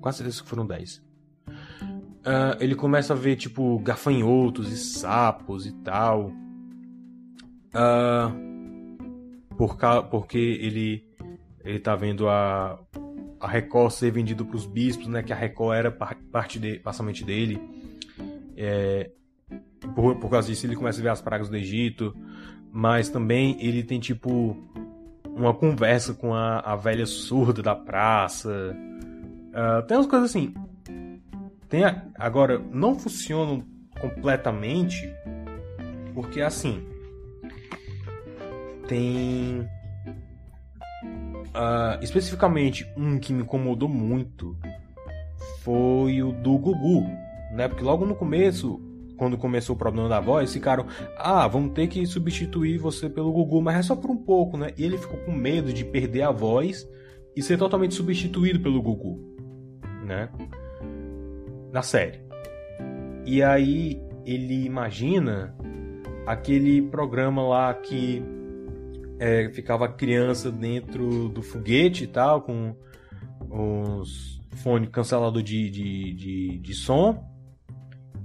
Quase 0.00 0.18
certeza 0.18 0.42
que 0.42 0.48
foram 0.48 0.66
10. 0.66 1.02
uh, 1.48 1.54
ele 2.60 2.74
começa 2.74 3.12
a 3.12 3.16
ver, 3.16 3.36
tipo, 3.36 3.78
gafanhotos 3.80 4.70
e 4.70 4.76
sapos 4.76 5.66
e 5.66 5.72
tal. 5.82 6.32
Uh, 7.68 8.48
por 9.56 9.76
porque 10.10 10.38
ele, 10.38 11.04
ele 11.64 11.80
tá 11.80 11.96
vendo 11.96 12.28
a, 12.28 12.78
a 13.40 13.48
Record 13.48 13.92
ser 13.92 14.12
vendido 14.12 14.44
para 14.44 14.56
os 14.56 14.66
bispos, 14.66 15.08
né? 15.08 15.22
Que 15.22 15.32
a 15.32 15.36
Record 15.36 15.76
era 15.76 15.90
parte 15.90 16.58
de, 16.58 16.78
passamento 16.78 17.24
dele. 17.24 17.60
É, 18.56 19.10
por, 19.94 20.16
por 20.16 20.30
causa 20.30 20.48
disso, 20.48 20.66
ele 20.66 20.76
começa 20.76 21.00
a 21.00 21.02
ver 21.02 21.08
as 21.08 21.20
pragas 21.20 21.48
do 21.48 21.56
Egito. 21.56 22.14
Mas 22.70 23.08
também 23.08 23.56
ele 23.60 23.82
tem, 23.82 23.98
tipo, 23.98 24.56
uma 25.36 25.54
conversa 25.54 26.14
com 26.14 26.34
a, 26.34 26.60
a 26.60 26.76
velha 26.76 27.06
surda 27.06 27.62
da 27.62 27.74
praça. 27.74 28.76
Uh, 29.48 29.82
tem 29.86 29.96
umas 29.96 30.06
coisas 30.06 30.30
assim. 30.30 30.54
Tem 31.68 31.84
a, 31.84 32.02
agora, 32.16 32.58
não 32.58 32.98
funcionam 32.98 33.62
completamente, 34.00 35.12
porque 36.14 36.40
assim. 36.40 36.86
Tem. 38.86 39.68
Uh, 41.48 42.02
especificamente 42.02 42.86
um 42.96 43.18
que 43.18 43.32
me 43.32 43.42
incomodou 43.42 43.88
muito 43.88 44.56
foi 45.62 46.22
o 46.22 46.32
do 46.32 46.56
Gugu, 46.58 47.02
né? 47.52 47.68
Porque 47.68 47.82
logo 47.82 48.06
no 48.06 48.14
começo 48.14 48.80
quando 49.18 49.36
começou 49.36 49.74
o 49.74 49.78
problema 49.78 50.08
da 50.08 50.20
voz, 50.20 50.52
ficaram: 50.52 50.86
ah, 51.16 51.46
vamos 51.46 51.72
ter 51.72 51.88
que 51.88 52.06
substituir 52.06 52.78
você 52.78 53.10
pelo 53.10 53.32
Gugu, 53.32 53.60
mas 53.60 53.76
é 53.76 53.82
só 53.82 53.96
por 53.96 54.10
um 54.10 54.16
pouco, 54.16 54.56
né? 54.56 54.72
E 54.78 54.84
ele 54.84 54.96
ficou 54.96 55.18
com 55.18 55.32
medo 55.32 55.72
de 55.72 55.84
perder 55.84 56.22
a 56.22 56.30
voz 56.30 56.88
e 57.36 57.42
ser 57.42 57.58
totalmente 57.58 57.94
substituído 57.94 58.60
pelo 58.60 58.80
Gugu, 58.80 59.20
né? 60.06 60.30
Na 61.72 61.82
série. 61.82 62.20
E 63.26 63.42
aí 63.42 64.00
ele 64.24 64.64
imagina 64.64 65.54
aquele 66.26 66.80
programa 66.80 67.42
lá 67.42 67.74
que 67.74 68.22
é, 69.18 69.50
ficava 69.50 69.88
criança 69.88 70.50
dentro 70.50 71.28
do 71.28 71.42
foguete 71.42 72.04
e 72.04 72.06
tal, 72.06 72.42
com 72.42 72.74
os 73.50 74.38
fone 74.62 74.86
cancelador 74.88 75.42
de, 75.42 75.70
de, 75.70 76.14
de, 76.14 76.58
de 76.58 76.74
som 76.74 77.27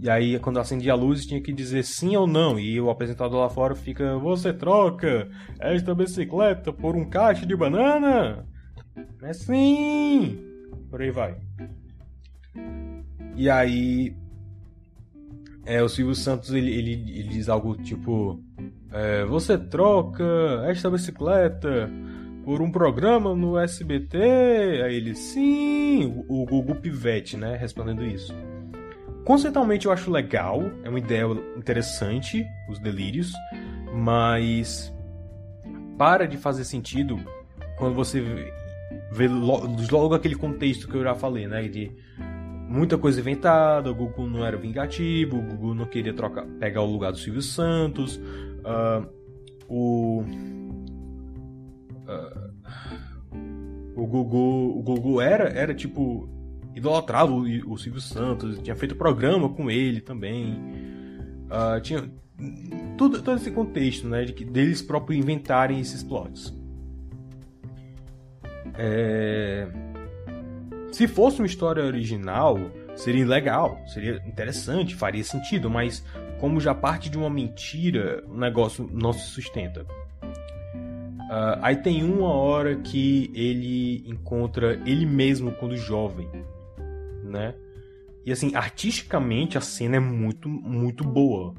e 0.03 0.09
aí, 0.09 0.37
quando 0.37 0.59
acendia 0.59 0.91
a 0.91 0.97
luz, 0.97 1.25
tinha 1.25 1.41
que 1.41 1.53
dizer 1.53 1.81
sim 1.85 2.13
ou 2.17 2.27
não. 2.27 2.59
E 2.59 2.77
o 2.81 2.89
apresentador 2.89 3.39
lá 3.39 3.49
fora 3.49 3.73
fica: 3.73 4.17
Você 4.17 4.51
troca 4.51 5.29
esta 5.57 5.95
bicicleta 5.95 6.73
por 6.73 6.93
um 6.93 7.09
caixa 7.09 7.45
de 7.45 7.55
banana? 7.55 8.45
É 9.21 9.31
sim! 9.31 10.43
Por 10.89 11.01
aí 11.01 11.09
vai. 11.09 11.37
E 13.37 13.49
aí. 13.49 14.13
É, 15.65 15.81
o 15.81 15.87
Silvio 15.87 16.15
Santos 16.15 16.51
ele, 16.51 16.69
ele, 16.69 16.91
ele 16.91 17.29
diz 17.29 17.47
algo 17.47 17.73
tipo: 17.77 18.43
é, 18.91 19.23
Você 19.23 19.57
troca 19.57 20.25
esta 20.65 20.91
bicicleta 20.91 21.89
por 22.43 22.61
um 22.61 22.69
programa 22.69 23.33
no 23.33 23.57
SBT? 23.57 24.17
Aí 24.83 24.97
ele: 24.97 25.15
Sim! 25.15 26.25
O, 26.27 26.41
o 26.43 26.45
Gugu 26.45 26.75
Pivete, 26.75 27.37
né? 27.37 27.55
Respondendo 27.55 28.03
isso. 28.03 28.35
Conceitualmente 29.25 29.85
eu 29.85 29.91
acho 29.91 30.11
legal, 30.11 30.61
é 30.83 30.89
uma 30.89 30.99
ideia 30.99 31.25
interessante, 31.55 32.45
os 32.69 32.77
delírios, 32.79 33.31
mas 33.93 34.93
para 35.97 36.27
de 36.27 36.37
fazer 36.37 36.65
sentido 36.65 37.17
quando 37.77 37.95
você 37.95 38.21
vê 39.11 39.27
logo 39.27 40.13
aquele 40.13 40.35
contexto 40.35 40.87
que 40.87 40.95
eu 40.95 41.03
já 41.03 41.15
falei, 41.15 41.47
né? 41.47 41.67
De 41.67 41.91
muita 42.67 42.97
coisa 42.97 43.19
inventada, 43.19 43.91
o 43.91 43.95
Gugu 43.95 44.27
não 44.27 44.45
era 44.45 44.57
vingativo, 44.57 45.37
o 45.37 45.41
Gugu 45.41 45.73
não 45.73 45.85
queria 45.85 46.13
trocar, 46.13 46.45
pegar 46.59 46.81
o 46.81 46.91
lugar 46.91 47.11
do 47.11 47.17
Silvio 47.17 47.41
Santos, 47.41 48.17
uh, 48.17 49.07
o. 49.69 50.23
Uh, 52.07 52.53
o 53.95 54.07
Gugu, 54.07 55.11
o 55.11 55.21
era, 55.21 55.49
era 55.49 55.73
tipo 55.73 56.27
idolatrava 56.75 57.31
o, 57.31 57.43
o 57.71 57.77
Silvio 57.77 58.01
Santos, 58.01 58.59
tinha 58.59 58.75
feito 58.75 58.95
programa 58.95 59.49
com 59.49 59.69
ele 59.69 60.01
também. 60.01 60.53
Uh, 61.45 61.79
tinha 61.81 62.09
tudo, 62.97 63.21
todo 63.21 63.37
esse 63.37 63.51
contexto, 63.51 64.07
né, 64.07 64.25
de 64.25 64.33
que 64.33 64.43
deles 64.43 64.81
próprios 64.81 65.19
inventarem 65.19 65.79
esses 65.79 66.03
plots. 66.03 66.53
É... 68.75 69.67
Se 70.91 71.07
fosse 71.07 71.39
uma 71.39 71.47
história 71.47 71.83
original, 71.83 72.59
seria 72.95 73.25
legal, 73.25 73.79
seria 73.87 74.21
interessante, 74.27 74.95
faria 74.95 75.23
sentido, 75.23 75.69
mas 75.69 76.03
como 76.39 76.59
já 76.59 76.73
parte 76.73 77.09
de 77.09 77.17
uma 77.17 77.29
mentira, 77.29 78.23
o 78.27 78.37
negócio 78.37 78.89
não 78.91 79.13
se 79.13 79.27
sustenta. 79.27 79.85
Uh, 80.23 81.57
aí 81.61 81.75
tem 81.77 82.03
uma 82.03 82.31
hora 82.31 82.75
que 82.75 83.31
ele 83.33 84.03
encontra 84.07 84.79
ele 84.85 85.05
mesmo 85.05 85.51
quando 85.53 85.75
jovem 85.75 86.29
né? 87.33 87.53
E 88.25 88.31
assim, 88.31 88.55
artisticamente 88.55 89.57
a 89.57 89.61
cena 89.61 89.97
é 89.97 89.99
muito, 89.99 90.47
muito 90.47 91.03
boa. 91.03 91.53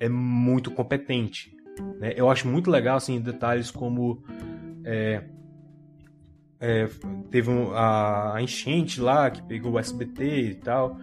É 0.00 0.08
muito 0.08 0.70
competente. 0.70 1.54
Né? 2.00 2.12
Eu 2.16 2.28
acho 2.28 2.48
muito 2.48 2.70
legal, 2.70 2.96
assim, 2.96 3.20
detalhes 3.20 3.70
como. 3.70 4.22
É, 4.84 5.22
é, 6.58 6.88
teve 7.30 7.50
um, 7.50 7.72
a, 7.72 8.36
a 8.36 8.42
enchente 8.42 9.00
lá 9.00 9.30
que 9.30 9.42
pegou 9.42 9.72
o 9.72 9.78
SBT 9.78 10.40
e 10.40 10.54
tal. 10.56 10.96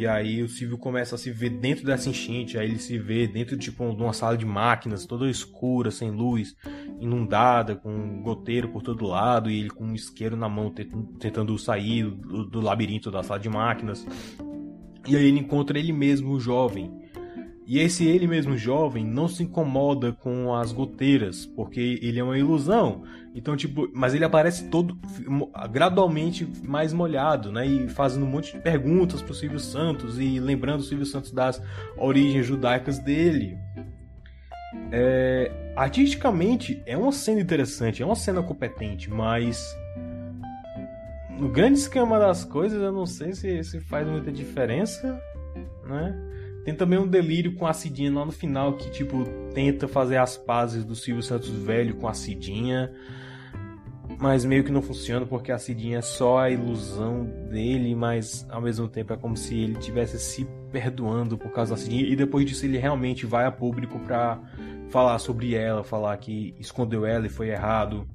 E 0.00 0.06
aí 0.06 0.42
o 0.42 0.48
Silvio 0.48 0.78
começa 0.78 1.14
a 1.14 1.18
se 1.18 1.30
ver 1.30 1.50
dentro 1.50 1.84
dessa 1.84 2.08
enchente, 2.08 2.56
aí 2.56 2.70
ele 2.70 2.78
se 2.78 2.96
vê 2.96 3.26
dentro 3.26 3.54
tipo, 3.58 3.94
de 3.94 4.02
uma 4.02 4.14
sala 4.14 4.34
de 4.34 4.46
máquinas, 4.46 5.04
toda 5.04 5.28
escura, 5.28 5.90
sem 5.90 6.10
luz, 6.10 6.56
inundada, 6.98 7.76
com 7.76 7.94
um 7.94 8.22
goteiro 8.22 8.70
por 8.70 8.82
todo 8.82 9.04
lado, 9.04 9.50
e 9.50 9.60
ele 9.60 9.68
com 9.68 9.84
um 9.84 9.94
isqueiro 9.94 10.38
na 10.38 10.48
mão 10.48 10.72
tentando 11.18 11.58
sair 11.58 12.04
do, 12.04 12.46
do 12.46 12.62
labirinto 12.62 13.10
da 13.10 13.22
sala 13.22 13.38
de 13.38 13.50
máquinas. 13.50 14.06
E 15.06 15.14
aí 15.14 15.26
ele 15.26 15.40
encontra 15.40 15.78
ele 15.78 15.92
mesmo, 15.92 16.40
jovem, 16.40 16.90
e 17.66 17.78
esse 17.78 18.06
ele 18.06 18.26
mesmo 18.26 18.56
jovem 18.56 19.04
não 19.04 19.28
se 19.28 19.42
incomoda 19.42 20.12
com 20.12 20.54
as 20.54 20.72
goteiras, 20.72 21.46
porque 21.46 21.98
ele 22.02 22.18
é 22.18 22.24
uma 22.24 22.38
ilusão. 22.38 23.04
Então, 23.34 23.56
tipo, 23.56 23.88
mas 23.94 24.12
ele 24.12 24.24
aparece 24.24 24.68
todo 24.68 24.98
gradualmente 25.70 26.48
mais 26.64 26.92
molhado, 26.92 27.52
né? 27.52 27.66
E 27.66 27.88
fazendo 27.88 28.26
um 28.26 28.28
monte 28.28 28.52
de 28.52 28.60
perguntas 28.60 29.22
pro 29.22 29.34
Silvio 29.34 29.60
Santos 29.60 30.18
e 30.18 30.40
lembrando 30.40 30.80
o 30.80 30.82
Silvio 30.82 31.06
Santos 31.06 31.30
das 31.30 31.62
origens 31.96 32.44
judaicas 32.44 32.98
dele. 32.98 33.56
É, 34.90 35.72
artisticamente 35.76 36.82
é 36.86 36.96
uma 36.96 37.12
cena 37.12 37.40
interessante, 37.40 38.02
é 38.02 38.06
uma 38.06 38.16
cena 38.16 38.42
competente, 38.42 39.08
mas 39.10 39.64
no 41.38 41.48
grande 41.48 41.78
esquema 41.78 42.18
das 42.18 42.44
coisas 42.44 42.82
eu 42.82 42.92
não 42.92 43.06
sei 43.06 43.32
se, 43.32 43.62
se 43.62 43.80
faz 43.80 44.06
muita 44.08 44.32
diferença, 44.32 45.20
né? 45.86 46.39
Tem 46.64 46.74
também 46.74 46.98
um 46.98 47.06
delírio 47.06 47.54
com 47.54 47.66
a 47.66 47.72
Cidinha 47.72 48.12
lá 48.12 48.24
no 48.24 48.32
final, 48.32 48.74
que, 48.74 48.90
tipo, 48.90 49.24
tenta 49.54 49.88
fazer 49.88 50.18
as 50.18 50.36
pazes 50.36 50.84
do 50.84 50.94
Silvio 50.94 51.22
Santos 51.22 51.48
velho 51.50 51.96
com 51.96 52.06
a 52.06 52.14
Cidinha. 52.14 52.92
Mas 54.18 54.44
meio 54.44 54.62
que 54.62 54.70
não 54.70 54.82
funciona 54.82 55.24
porque 55.24 55.50
a 55.50 55.58
Cidinha 55.58 55.98
é 55.98 56.02
só 56.02 56.38
a 56.38 56.50
ilusão 56.50 57.24
dele, 57.48 57.94
mas 57.94 58.46
ao 58.50 58.60
mesmo 58.60 58.86
tempo 58.88 59.12
é 59.12 59.16
como 59.16 59.36
se 59.36 59.56
ele 59.56 59.76
tivesse 59.76 60.18
se 60.18 60.46
perdoando 60.70 61.38
por 61.38 61.50
causa 61.52 61.74
da 61.74 61.80
Cidinha. 61.80 62.02
E 62.02 62.14
depois 62.14 62.44
disso 62.44 62.66
ele 62.66 62.76
realmente 62.76 63.24
vai 63.24 63.46
a 63.46 63.50
público 63.50 63.98
pra 64.00 64.38
falar 64.90 65.18
sobre 65.18 65.54
ela, 65.54 65.82
falar 65.82 66.16
que 66.18 66.54
escondeu 66.58 67.06
ela 67.06 67.26
e 67.26 67.30
foi 67.30 67.48
errado. 67.48 68.06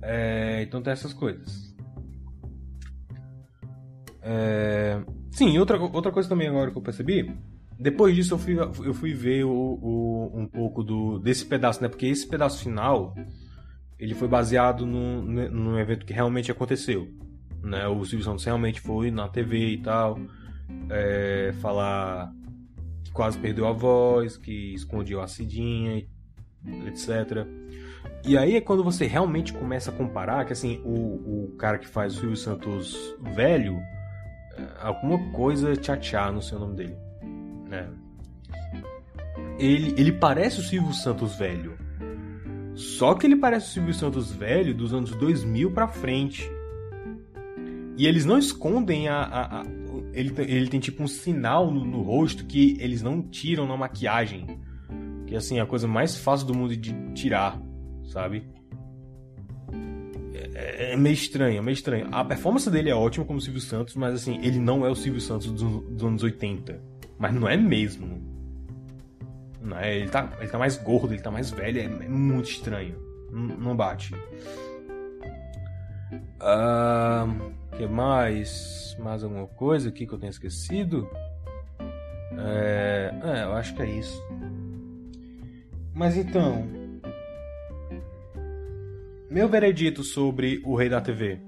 É, 0.00 0.62
então 0.62 0.82
tem 0.82 0.92
essas 0.92 1.12
coisas. 1.12 1.74
É... 4.20 5.00
Sim, 5.32 5.58
outra, 5.58 5.80
outra 5.80 6.12
coisa 6.12 6.28
também 6.28 6.46
agora 6.46 6.70
que 6.70 6.76
eu 6.76 6.82
percebi, 6.82 7.34
depois 7.78 8.14
disso 8.14 8.34
eu 8.34 8.38
fui, 8.38 8.58
eu 8.58 8.94
fui 8.94 9.14
ver 9.14 9.44
o, 9.44 9.50
o, 9.50 10.30
um 10.34 10.46
pouco 10.46 10.84
do, 10.84 11.18
desse 11.18 11.44
pedaço, 11.46 11.82
né? 11.82 11.88
Porque 11.88 12.06
esse 12.06 12.28
pedaço 12.28 12.62
final, 12.62 13.14
ele 13.98 14.14
foi 14.14 14.28
baseado 14.28 14.86
num, 14.86 15.22
num 15.22 15.78
evento 15.78 16.04
que 16.04 16.12
realmente 16.12 16.52
aconteceu. 16.52 17.08
Né? 17.62 17.88
O 17.88 18.04
Silvio 18.04 18.24
Santos 18.24 18.44
realmente 18.44 18.80
foi 18.80 19.10
na 19.10 19.26
TV 19.26 19.70
e 19.70 19.78
tal, 19.78 20.18
é, 20.90 21.54
falar 21.60 22.30
que 23.02 23.10
quase 23.10 23.38
perdeu 23.38 23.66
a 23.66 23.72
voz, 23.72 24.36
que 24.36 24.74
escondeu 24.74 25.22
a 25.22 25.26
Cidinha, 25.26 26.06
etc. 26.86 27.46
E 28.24 28.36
aí 28.36 28.56
é 28.56 28.60
quando 28.60 28.84
você 28.84 29.06
realmente 29.06 29.52
começa 29.52 29.90
a 29.90 29.94
comparar, 29.94 30.44
que 30.44 30.52
assim, 30.52 30.80
o, 30.84 31.46
o 31.46 31.56
cara 31.56 31.78
que 31.78 31.88
faz 31.88 32.14
o 32.14 32.20
Silvio 32.20 32.36
Santos 32.36 33.16
velho 33.34 33.80
alguma 34.80 35.18
coisa 35.32 35.74
tchá 35.76 36.30
no 36.30 36.42
seu 36.42 36.58
nome 36.58 36.76
dele. 36.76 36.96
Né? 37.68 37.88
Ele, 39.58 39.94
ele 39.96 40.12
parece 40.12 40.60
o 40.60 40.62
Silvio 40.62 40.92
Santos 40.92 41.36
velho. 41.36 41.76
Só 42.74 43.14
que 43.14 43.26
ele 43.26 43.36
parece 43.36 43.68
o 43.68 43.70
Silvio 43.70 43.94
Santos 43.94 44.32
velho 44.32 44.74
dos 44.74 44.94
anos 44.94 45.10
2000 45.12 45.70
pra 45.72 45.88
frente. 45.88 46.50
E 47.96 48.06
eles 48.06 48.24
não 48.24 48.38
escondem 48.38 49.08
a. 49.08 49.22
a, 49.22 49.60
a 49.60 49.64
ele, 50.12 50.34
ele 50.38 50.68
tem 50.68 50.80
tipo 50.80 51.02
um 51.02 51.06
sinal 51.06 51.70
no, 51.70 51.84
no, 51.84 52.02
rosto 52.02 52.44
que 52.44 52.76
eles 52.80 53.02
não 53.02 53.22
tiram 53.22 53.66
na 53.66 53.76
maquiagem. 53.76 54.58
Que 55.26 55.36
assim, 55.36 55.58
é 55.58 55.60
a 55.60 55.66
coisa 55.66 55.86
mais 55.86 56.16
fácil 56.16 56.46
do 56.46 56.54
mundo 56.54 56.76
de 56.76 56.92
tirar, 57.12 57.60
sabe? 58.04 58.44
É, 60.54 60.92
é 60.92 60.96
meio 60.96 61.14
estranho, 61.14 61.58
é 61.58 61.62
meio 61.62 61.74
estranho. 61.74 62.08
A 62.12 62.24
performance 62.24 62.70
dele 62.70 62.90
é 62.90 62.94
ótima 62.94 63.24
como 63.24 63.40
Silvio 63.40 63.60
Santos, 63.60 63.94
mas 63.94 64.14
assim, 64.14 64.38
ele 64.42 64.58
não 64.58 64.84
é 64.84 64.90
o 64.90 64.94
Silvio 64.94 65.20
Santos 65.20 65.50
dos, 65.50 65.62
dos 65.62 66.04
anos 66.04 66.22
80. 66.22 66.80
Mas 67.18 67.34
não 67.34 67.48
é 67.48 67.56
mesmo. 67.56 68.20
Não 69.60 69.78
é, 69.78 69.96
ele, 69.96 70.10
tá, 70.10 70.30
ele 70.40 70.48
tá 70.48 70.58
mais 70.58 70.76
gordo, 70.76 71.14
ele 71.14 71.22
tá 71.22 71.30
mais 71.30 71.50
velho, 71.50 71.78
é, 71.78 71.84
é 71.84 72.08
muito 72.08 72.50
estranho. 72.50 72.96
Não, 73.30 73.74
bate. 73.74 74.14
Uh, 76.42 77.52
que 77.76 77.86
mais? 77.86 78.96
Mais 78.98 79.24
alguma 79.24 79.46
coisa 79.46 79.88
aqui 79.88 80.06
que 80.06 80.12
eu 80.12 80.18
tenho 80.18 80.30
esquecido? 80.30 81.08
É, 82.36 83.14
é, 83.22 83.44
eu 83.44 83.52
acho 83.54 83.74
que 83.74 83.82
é 83.82 83.86
isso. 83.86 84.22
Mas 85.94 86.16
então, 86.16 86.66
meu 89.32 89.48
veredito 89.48 90.04
sobre 90.04 90.60
o 90.62 90.76
Rei 90.76 90.90
da 90.90 91.00
TV. 91.00 91.40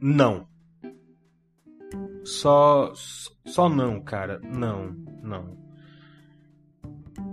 Não. 0.00 0.48
Só 2.24 2.92
só 3.44 3.68
não, 3.68 4.00
cara. 4.00 4.40
Não, 4.42 4.96
não. 5.22 5.58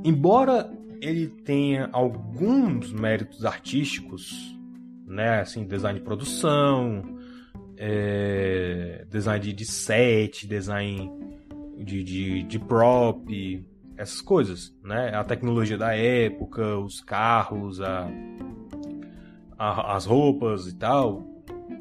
Embora 0.03 0.69
ele 1.01 1.27
tenha 1.27 1.89
alguns 1.93 2.91
méritos 2.91 3.45
artísticos, 3.45 4.33
né? 5.07 5.39
Assim, 5.39 5.65
design 5.65 5.99
de 5.99 6.05
produção, 6.05 7.03
é, 7.77 9.05
design 9.09 9.53
de, 9.53 9.65
set, 9.65 10.45
design 10.45 11.09
de, 11.77 12.03
de, 12.03 12.43
de 12.43 12.59
prop, 12.59 13.65
essas 13.97 14.21
coisas, 14.21 14.75
né? 14.83 15.15
A 15.15 15.23
tecnologia 15.23 15.77
da 15.77 15.95
época, 15.95 16.77
os 16.77 17.01
carros, 17.01 17.81
a, 17.81 18.07
a 19.57 19.95
as 19.95 20.05
roupas 20.05 20.67
e 20.67 20.75
tal. 20.75 21.25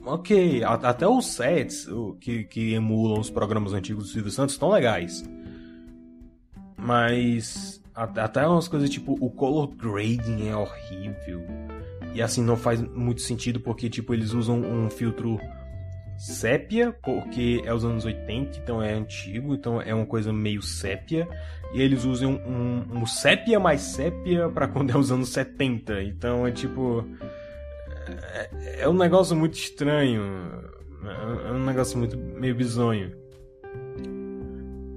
Ok, 0.07 0.63
até 0.63 1.09
os 1.09 1.27
sets 1.27 1.89
que, 2.21 2.45
que 2.45 2.75
emulam 2.75 3.19
os 3.19 3.31
programas 3.31 3.73
antigos 3.73 4.05
do 4.05 4.11
Silvio 4.11 4.31
Santos 4.31 4.55
estão 4.55 4.71
legais. 4.71 5.25
Mas 6.77 7.83
até 7.95 8.47
umas 8.47 8.69
coisas 8.69 8.91
tipo 8.91 9.17
o 9.21 9.31
color 9.31 9.69
grading 9.69 10.49
é 10.49 10.57
horrível. 10.57 11.43
E 12.13 12.21
assim 12.21 12.43
não 12.43 12.57
faz 12.57 12.81
muito 12.83 13.23
sentido 13.23 13.61
porque 13.61 13.89
tipo 13.89 14.13
eles 14.13 14.33
usam 14.33 14.61
um 14.61 14.91
filtro 14.91 15.39
sépia, 16.17 16.95
porque 17.03 17.63
é 17.65 17.75
os 17.75 17.85
anos 17.85 18.05
80, 18.05 18.59
então 18.59 18.83
é 18.83 18.93
antigo, 18.93 19.55
então 19.55 19.81
é 19.81 19.95
uma 19.95 20.07
coisa 20.07 20.33
meio 20.33 20.63
sépia. 20.63 21.29
E 21.73 21.81
eles 21.81 22.05
usam 22.05 22.41
um, 22.47 23.01
um 23.01 23.07
sépia 23.07 23.59
mais 23.59 23.81
sépia 23.81 24.49
para 24.49 24.69
quando 24.69 24.91
é 24.91 24.97
os 24.97 25.11
anos 25.11 25.31
70. 25.31 26.03
Então 26.03 26.47
é 26.47 26.53
tipo. 26.53 27.05
É, 28.07 28.83
é 28.83 28.89
um 28.89 28.95
negócio 28.95 29.37
muito 29.37 29.55
estranho. 29.55 30.23
É 31.47 31.53
um 31.53 31.65
negócio 31.65 31.99
muito 31.99 32.17
meio 32.17 32.55
bizonho. 32.55 33.13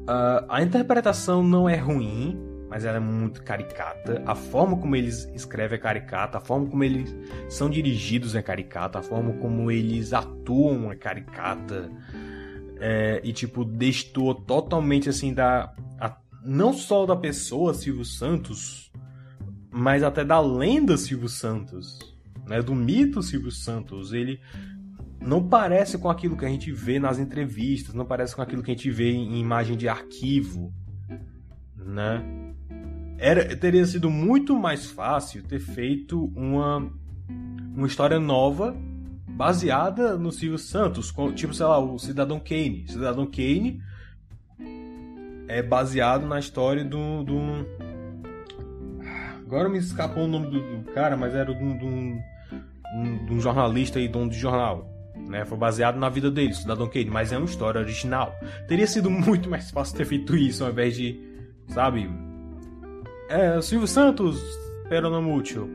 Uh, 0.10 0.40
a 0.48 0.62
interpretação 0.62 1.44
não 1.44 1.68
é 1.68 1.76
ruim, 1.76 2.40
mas 2.78 2.86
ela 2.86 2.98
é 2.98 3.00
muito 3.00 3.42
caricata. 3.42 4.22
A 4.24 4.36
forma 4.36 4.78
como 4.78 4.96
eles 4.96 5.28
escrevem 5.34 5.80
é 5.80 5.82
caricata, 5.82 6.38
a 6.38 6.42
forma 6.42 6.68
como 6.68 6.84
eles 6.84 7.12
são 7.50 7.72
dirigidos 7.72 8.36
é 8.36 8.42
caricata, 8.44 9.00
a 9.00 9.02
forma 9.02 9.34
como 9.34 9.72
eles 9.72 10.14
atuam 10.14 10.92
é 10.92 10.96
caricata. 10.96 11.90
É, 12.80 13.20
e 13.24 13.34
tipo, 13.34 13.66
destoa 13.66 14.36
totalmente 14.46 15.10
assim 15.10 15.34
da. 15.34 15.74
A, 16.00 16.18
não 16.46 16.72
só 16.72 17.08
da 17.08 17.16
pessoa 17.16 17.74
Silvio 17.74 18.06
Santos, 18.06 18.92
mas 19.72 20.04
até 20.04 20.24
da 20.24 20.40
lenda 20.40 20.98
Silvio 20.98 21.30
Santos, 21.30 21.98
né? 22.46 22.62
Do 22.62 22.76
mito 22.76 23.24
Silvio 23.24 23.50
Santos. 23.50 24.14
Ele 24.14 24.40
não 25.20 25.50
parece 25.50 25.98
com 25.98 26.12
aquilo 26.12 26.38
que 26.38 26.46
a 26.46 26.50
gente 26.50 26.72
vê 26.72 27.00
nas 27.00 27.18
entrevistas, 27.18 27.96
não 27.96 28.06
parece 28.06 28.36
com 28.36 28.44
aquilo 28.44 28.62
que 28.62 28.70
a 28.70 28.76
gente 28.76 28.92
vê 28.92 29.10
em 29.10 29.40
imagem 29.40 29.76
de 29.76 29.90
arquivo, 29.90 30.72
né? 31.76 32.47
Era, 33.18 33.56
teria 33.56 33.86
sido 33.86 34.10
muito 34.10 34.56
mais 34.56 34.86
fácil 34.86 35.44
ter 35.44 35.60
feito 35.60 36.32
uma, 36.36 36.90
uma 37.76 37.88
história 37.88 38.20
nova 38.20 38.76
baseada 39.28 40.18
no 40.18 40.32
Silvio 40.32 40.58
Santos, 40.58 41.14
tipo, 41.36 41.54
sei 41.54 41.66
lá, 41.66 41.80
o 41.80 41.98
Cidadão 42.00 42.40
Kane. 42.40 42.86
Cidadão 42.88 43.26
Kane 43.26 43.82
é 45.48 45.62
baseado 45.62 46.26
na 46.26 46.40
história 46.40 46.84
do. 46.84 47.24
do... 47.24 47.38
Agora 49.46 49.70
me 49.70 49.78
escapou 49.78 50.26
o 50.26 50.28
nome 50.28 50.48
do, 50.48 50.82
do 50.82 50.92
cara, 50.92 51.16
mas 51.16 51.34
era 51.34 51.54
de 51.54 51.64
um, 51.64 52.20
um, 53.32 53.40
jornalista 53.40 54.00
e 54.00 54.08
dono 54.08 54.30
de 54.30 54.38
jornal. 54.38 54.90
Né? 55.16 55.46
Foi 55.46 55.58
baseado 55.58 55.98
na 55.98 56.10
vida 56.10 56.30
dele, 56.30 56.54
Cidadão 56.54 56.88
Kane, 56.90 57.10
mas 57.10 57.32
é 57.32 57.38
uma 57.38 57.46
história 57.46 57.80
original. 57.80 58.36
Teria 58.68 58.88
sido 58.88 59.10
muito 59.12 59.50
mais 59.50 59.72
fácil 59.72 59.96
ter 59.96 60.06
feito 60.06 60.36
isso 60.36 60.64
ao 60.64 60.72
invés 60.72 60.96
de, 60.96 61.20
sabe, 61.70 62.10
é, 63.30 63.62
Silvio 63.62 63.88
Santos, 63.88 64.42
Peronomútil. 64.90 65.70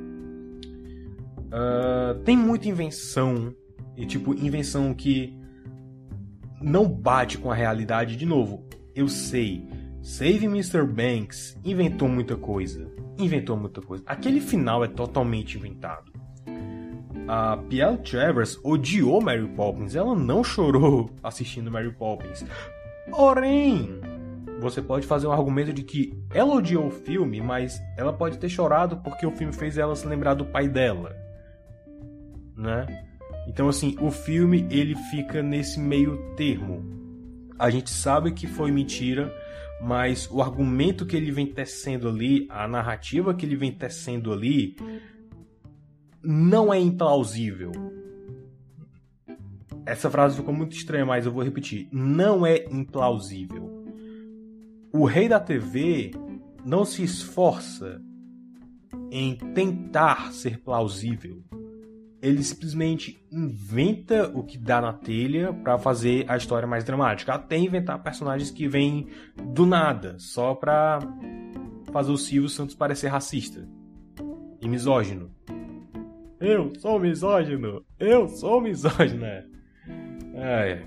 Uh, 1.52 2.18
tem 2.24 2.36
muita 2.36 2.68
invenção. 2.68 3.54
E, 3.96 4.06
tipo, 4.06 4.32
invenção 4.34 4.94
que 4.94 5.38
não 6.60 6.88
bate 6.88 7.36
com 7.36 7.50
a 7.50 7.54
realidade. 7.54 8.16
De 8.16 8.24
novo, 8.24 8.64
eu 8.94 9.08
sei. 9.08 9.66
Save 10.00 10.46
Mr. 10.46 10.84
Banks 10.84 11.56
inventou 11.64 12.08
muita 12.08 12.36
coisa. 12.36 12.90
Inventou 13.18 13.56
muita 13.56 13.82
coisa. 13.82 14.02
Aquele 14.06 14.40
final 14.40 14.82
é 14.82 14.88
totalmente 14.88 15.58
inventado. 15.58 16.10
A 17.28 17.56
Piel 17.56 17.98
Travers 17.98 18.58
odiou 18.64 19.20
Mary 19.20 19.46
Poppins. 19.48 19.94
Ela 19.94 20.14
não 20.14 20.42
chorou 20.42 21.10
assistindo 21.22 21.70
Mary 21.70 21.92
Poppins. 21.92 22.44
Porém, 23.10 24.00
você 24.60 24.80
pode 24.80 25.06
fazer 25.06 25.26
um 25.26 25.32
argumento 25.32 25.72
de 25.72 25.82
que 25.82 26.16
ela 26.32 26.54
odiou 26.54 26.86
o 26.86 26.90
filme, 26.90 27.40
mas 27.40 27.80
ela 27.96 28.12
pode 28.12 28.38
ter 28.38 28.48
chorado 28.48 28.98
porque 28.98 29.26
o 29.26 29.32
filme 29.32 29.52
fez 29.52 29.78
ela 29.78 29.96
se 29.96 30.06
lembrar 30.06 30.34
do 30.34 30.44
pai 30.44 30.68
dela, 30.68 31.14
né? 32.56 32.86
Então 33.48 33.68
assim, 33.68 33.96
o 34.00 34.10
filme 34.10 34.66
ele 34.70 34.94
fica 35.10 35.42
nesse 35.42 35.80
meio 35.80 36.34
termo. 36.36 36.84
A 37.58 37.70
gente 37.70 37.90
sabe 37.90 38.32
que 38.32 38.46
foi 38.46 38.70
mentira, 38.70 39.32
mas 39.80 40.28
o 40.30 40.40
argumento 40.40 41.06
que 41.06 41.16
ele 41.16 41.30
vem 41.30 41.46
tecendo 41.46 42.08
ali, 42.08 42.46
a 42.48 42.66
narrativa 42.68 43.34
que 43.34 43.44
ele 43.44 43.56
vem 43.56 43.72
tecendo 43.72 44.32
ali, 44.32 44.76
não 46.22 46.72
é 46.72 46.78
implausível. 46.78 47.72
Essa 49.84 50.08
frase 50.08 50.36
ficou 50.36 50.54
muito 50.54 50.76
estranha, 50.76 51.04
mas 51.04 51.26
eu 51.26 51.32
vou 51.32 51.42
repetir. 51.42 51.88
Não 51.90 52.46
é 52.46 52.64
implausível 52.70 53.81
o 54.92 55.06
rei 55.06 55.28
da 55.28 55.40
TV 55.40 56.10
não 56.64 56.84
se 56.84 57.02
esforça 57.02 58.00
em 59.10 59.36
tentar 59.54 60.32
ser 60.32 60.58
plausível. 60.58 61.42
Ele 62.20 62.42
simplesmente 62.42 63.26
inventa 63.32 64.30
o 64.32 64.44
que 64.44 64.56
dá 64.56 64.80
na 64.80 64.92
telha 64.92 65.52
para 65.52 65.76
fazer 65.78 66.24
a 66.28 66.36
história 66.36 66.68
mais 66.68 66.84
dramática. 66.84 67.34
Até 67.34 67.58
inventar 67.58 68.00
personagens 68.02 68.50
que 68.50 68.68
vêm 68.68 69.08
do 69.52 69.66
nada, 69.66 70.16
só 70.18 70.54
pra 70.54 71.00
fazer 71.92 72.12
o 72.12 72.16
Silvio 72.16 72.48
Santos 72.48 72.76
parecer 72.76 73.08
racista 73.08 73.68
e 74.60 74.68
misógino. 74.68 75.30
Eu 76.38 76.72
sou 76.78 76.98
misógino! 76.98 77.84
Eu 77.98 78.28
sou 78.28 78.60
misógino! 78.60 79.24
É. 79.24 79.44
é. 80.34 80.86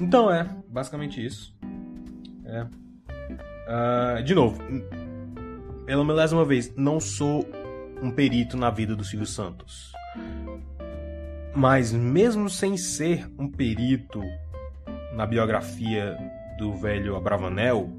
Então 0.00 0.30
é, 0.30 0.48
basicamente 0.68 1.24
isso. 1.24 1.55
É. 2.46 2.66
Uh, 3.66 4.22
de 4.22 4.34
novo, 4.34 4.58
pela 5.84 6.04
milésima 6.04 6.44
vez, 6.44 6.72
não 6.76 7.00
sou 7.00 7.44
um 8.00 8.10
perito 8.10 8.56
na 8.56 8.70
vida 8.70 8.94
do 8.94 9.04
Silvio 9.04 9.26
Santos. 9.26 9.92
Mas 11.54 11.92
mesmo 11.92 12.48
sem 12.48 12.76
ser 12.76 13.28
um 13.38 13.50
perito 13.50 14.20
na 15.14 15.26
biografia 15.26 16.16
do 16.58 16.74
velho 16.74 17.16
Abravanel, 17.16 17.90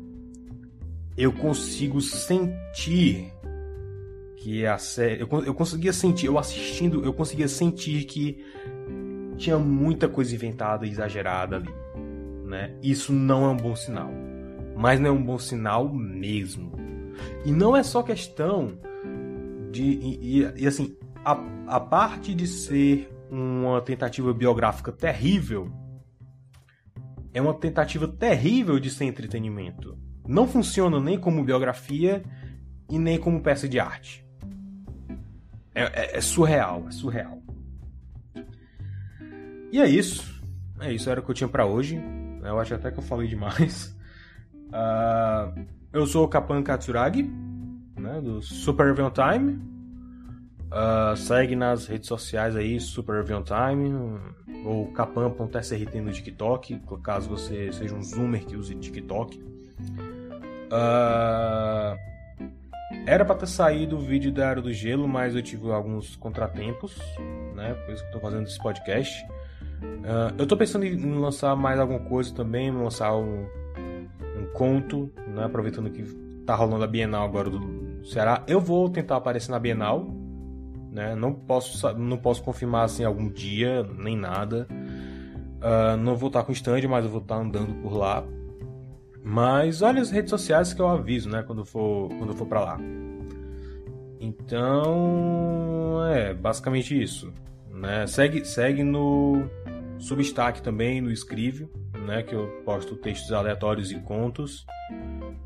eu 1.17 1.33
consigo 1.33 1.99
sentir 1.99 3.33
que 4.37 4.65
a 4.65 4.77
série. 4.77 5.21
Eu, 5.21 5.27
eu 5.43 5.53
conseguia 5.53 5.91
sentir, 5.91 6.27
eu 6.27 6.37
assistindo, 6.37 7.03
eu 7.03 7.13
conseguia 7.13 7.47
sentir 7.47 8.05
que 8.05 8.45
tinha 9.35 9.57
muita 9.57 10.07
coisa 10.07 10.33
inventada 10.33 10.85
e 10.85 10.89
exagerada 10.89 11.57
ali. 11.57 11.73
Né? 12.45 12.73
Isso 12.81 13.11
não 13.11 13.43
é 13.43 13.49
um 13.49 13.57
bom 13.57 13.75
sinal 13.75 14.26
mas 14.77 14.99
não 14.99 15.09
é 15.09 15.11
um 15.11 15.23
bom 15.23 15.39
sinal 15.39 15.91
mesmo. 15.91 16.71
E 17.43 17.51
não 17.51 17.75
é 17.75 17.83
só 17.83 18.03
questão 18.03 18.77
de. 19.71 19.83
E, 19.83 20.39
e, 20.39 20.63
e 20.63 20.67
assim, 20.67 20.95
a, 21.25 21.37
a 21.67 21.79
parte 21.79 22.33
de 22.33 22.47
ser 22.47 23.11
uma 23.29 23.81
tentativa 23.81 24.33
biográfica 24.33 24.91
terrível, 24.91 25.71
é 27.33 27.41
uma 27.41 27.53
tentativa 27.53 28.07
terrível 28.07 28.79
de 28.79 28.89
ser 28.89 29.05
entretenimento. 29.05 29.97
Não 30.27 30.47
funciona 30.47 30.99
nem 30.99 31.19
como 31.19 31.43
biografia 31.43 32.23
e 32.89 32.97
nem 32.97 33.17
como 33.17 33.41
peça 33.41 33.67
de 33.67 33.79
arte. 33.79 34.25
É, 35.73 35.83
é, 35.83 36.17
é 36.17 36.21
surreal, 36.21 36.85
é 36.87 36.91
surreal. 36.91 37.41
E 39.71 39.81
é 39.81 39.87
isso. 39.87 40.41
É 40.79 40.93
isso, 40.93 41.09
era 41.09 41.19
o 41.19 41.23
que 41.23 41.31
eu 41.31 41.35
tinha 41.35 41.47
para 41.47 41.65
hoje. 41.65 41.99
Eu 42.43 42.59
acho 42.59 42.73
até 42.75 42.91
que 42.91 42.99
eu 42.99 43.03
falei 43.03 43.27
demais. 43.27 43.95
Uh, 44.67 45.65
eu 45.93 46.05
sou 46.05 46.25
o 46.25 46.27
Kapan 46.27 46.61
Katsuragi, 46.61 47.23
né, 47.97 48.21
do 48.21 48.41
Super 48.41 48.87
Review 48.87 49.11
Time. 49.11 49.59
Uh, 50.67 51.15
segue 51.15 51.55
nas 51.55 51.87
redes 51.87 52.07
sociais 52.07 52.55
aí, 52.55 52.79
Super 52.79 53.21
Review 53.21 53.41
Time, 53.43 54.19
ou 54.65 54.91
kapan.srt 54.91 55.95
no 55.95 56.11
TikTok, 56.11 56.81
caso 57.01 57.29
você 57.29 57.71
seja 57.71 57.95
um 57.95 58.03
zoomer 58.03 58.45
que 58.45 58.55
use 58.55 58.75
TikTok. 58.75 59.41
Uh, 60.67 61.97
era 63.05 63.23
para 63.23 63.35
ter 63.35 63.47
saído 63.47 63.95
o 63.95 63.99
vídeo 63.99 64.31
da 64.31 64.47
Era 64.47 64.61
do 64.61 64.73
Gelo, 64.73 65.07
mas 65.07 65.35
eu 65.35 65.41
tive 65.41 65.71
alguns 65.71 66.17
contratempos, 66.17 66.97
né? 67.55 67.73
Por 67.85 67.93
isso 67.93 68.03
que 68.03 68.09
eu 68.09 68.13
tô 68.13 68.19
fazendo 68.19 68.45
esse 68.45 68.61
podcast. 68.61 69.25
Uh, 69.81 70.35
eu 70.37 70.45
tô 70.45 70.57
pensando 70.57 70.85
em 70.85 71.13
lançar 71.15 71.55
mais 71.55 71.79
alguma 71.79 71.99
coisa 71.99 72.33
também, 72.33 72.71
lançar 72.71 73.15
um 73.15 73.45
conto, 74.57 75.11
né? 75.27 75.45
Aproveitando 75.45 75.91
que 75.91 76.03
tá 76.45 76.55
rolando 76.55 76.83
a 76.83 76.87
Bienal 76.87 77.23
agora 77.23 77.49
do 77.49 78.03
Ceará. 78.03 78.43
Eu 78.47 78.59
vou 78.59 78.89
tentar 78.89 79.17
aparecer 79.17 79.51
na 79.51 79.59
Bienal, 79.59 80.07
né? 80.91 81.13
Não 81.13 81.31
posso, 81.31 81.93
não 81.93 82.17
posso 82.17 82.41
confirmar 82.41 82.85
assim 82.85 83.03
algum 83.03 83.29
dia, 83.29 83.83
nem 83.83 84.17
nada. 84.17 84.67
Uh, 84.71 85.95
não 85.97 86.15
vou 86.15 86.27
estar 86.27 86.43
com 86.43 86.51
stand, 86.51 86.87
mas 86.89 87.05
eu 87.05 87.11
vou 87.11 87.21
estar 87.21 87.35
andando 87.35 87.75
por 87.83 87.93
lá. 87.93 88.23
Mas 89.23 89.83
olha 89.83 90.01
as 90.01 90.09
redes 90.09 90.31
sociais 90.31 90.73
que 90.73 90.81
eu 90.81 90.87
aviso, 90.87 91.29
né? 91.29 91.43
Quando 91.43 91.63
for, 91.63 92.09
quando 92.17 92.33
for 92.33 92.47
para 92.47 92.61
lá. 92.61 92.79
Então, 94.19 96.03
é 96.09 96.33
basicamente 96.33 96.99
isso. 96.99 97.31
Né? 97.69 98.07
Segue, 98.07 98.43
segue 98.43 98.83
no 98.83 99.47
Substack 99.99 100.63
também, 100.63 100.99
no 100.99 101.11
Escrive, 101.11 101.69
né? 102.07 102.23
Que 102.23 102.33
eu 102.33 102.47
posto 102.65 102.95
textos 102.95 103.31
aleatórios 103.31 103.91
e 103.91 103.99
contos. 103.99 104.65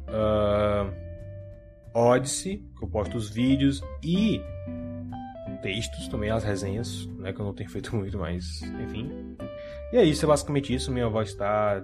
Uh, 0.08 0.94
Odyssey, 1.94 2.64
que 2.78 2.86
eu 2.86 2.88
posto 2.88 3.18
os 3.18 3.30
vídeos 3.30 3.82
e 4.02 4.42
textos 5.62 6.08
também, 6.08 6.30
as 6.30 6.44
resenhas, 6.44 7.06
né? 7.18 7.34
Que 7.34 7.42
eu 7.42 7.46
não 7.46 7.54
tenho 7.54 7.70
feito 7.72 7.96
muito, 7.96 8.18
mas 8.18 8.62
enfim. 8.62 9.36
E 9.92 9.98
é 9.98 10.04
isso, 10.04 10.24
é 10.24 10.28
basicamente 10.28 10.74
isso. 10.74 10.92
Minha 10.92 11.10
voz 11.10 11.30
está 11.30 11.84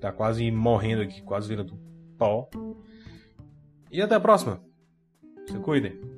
tá 0.00 0.12
quase 0.12 0.50
morrendo 0.50 1.02
aqui, 1.02 1.22
quase 1.22 1.48
virando 1.48 1.78
pó. 2.18 2.48
E 3.90 4.02
até 4.02 4.16
a 4.16 4.20
próxima. 4.20 4.60
Se 5.46 5.58
cuidem. 5.60 6.17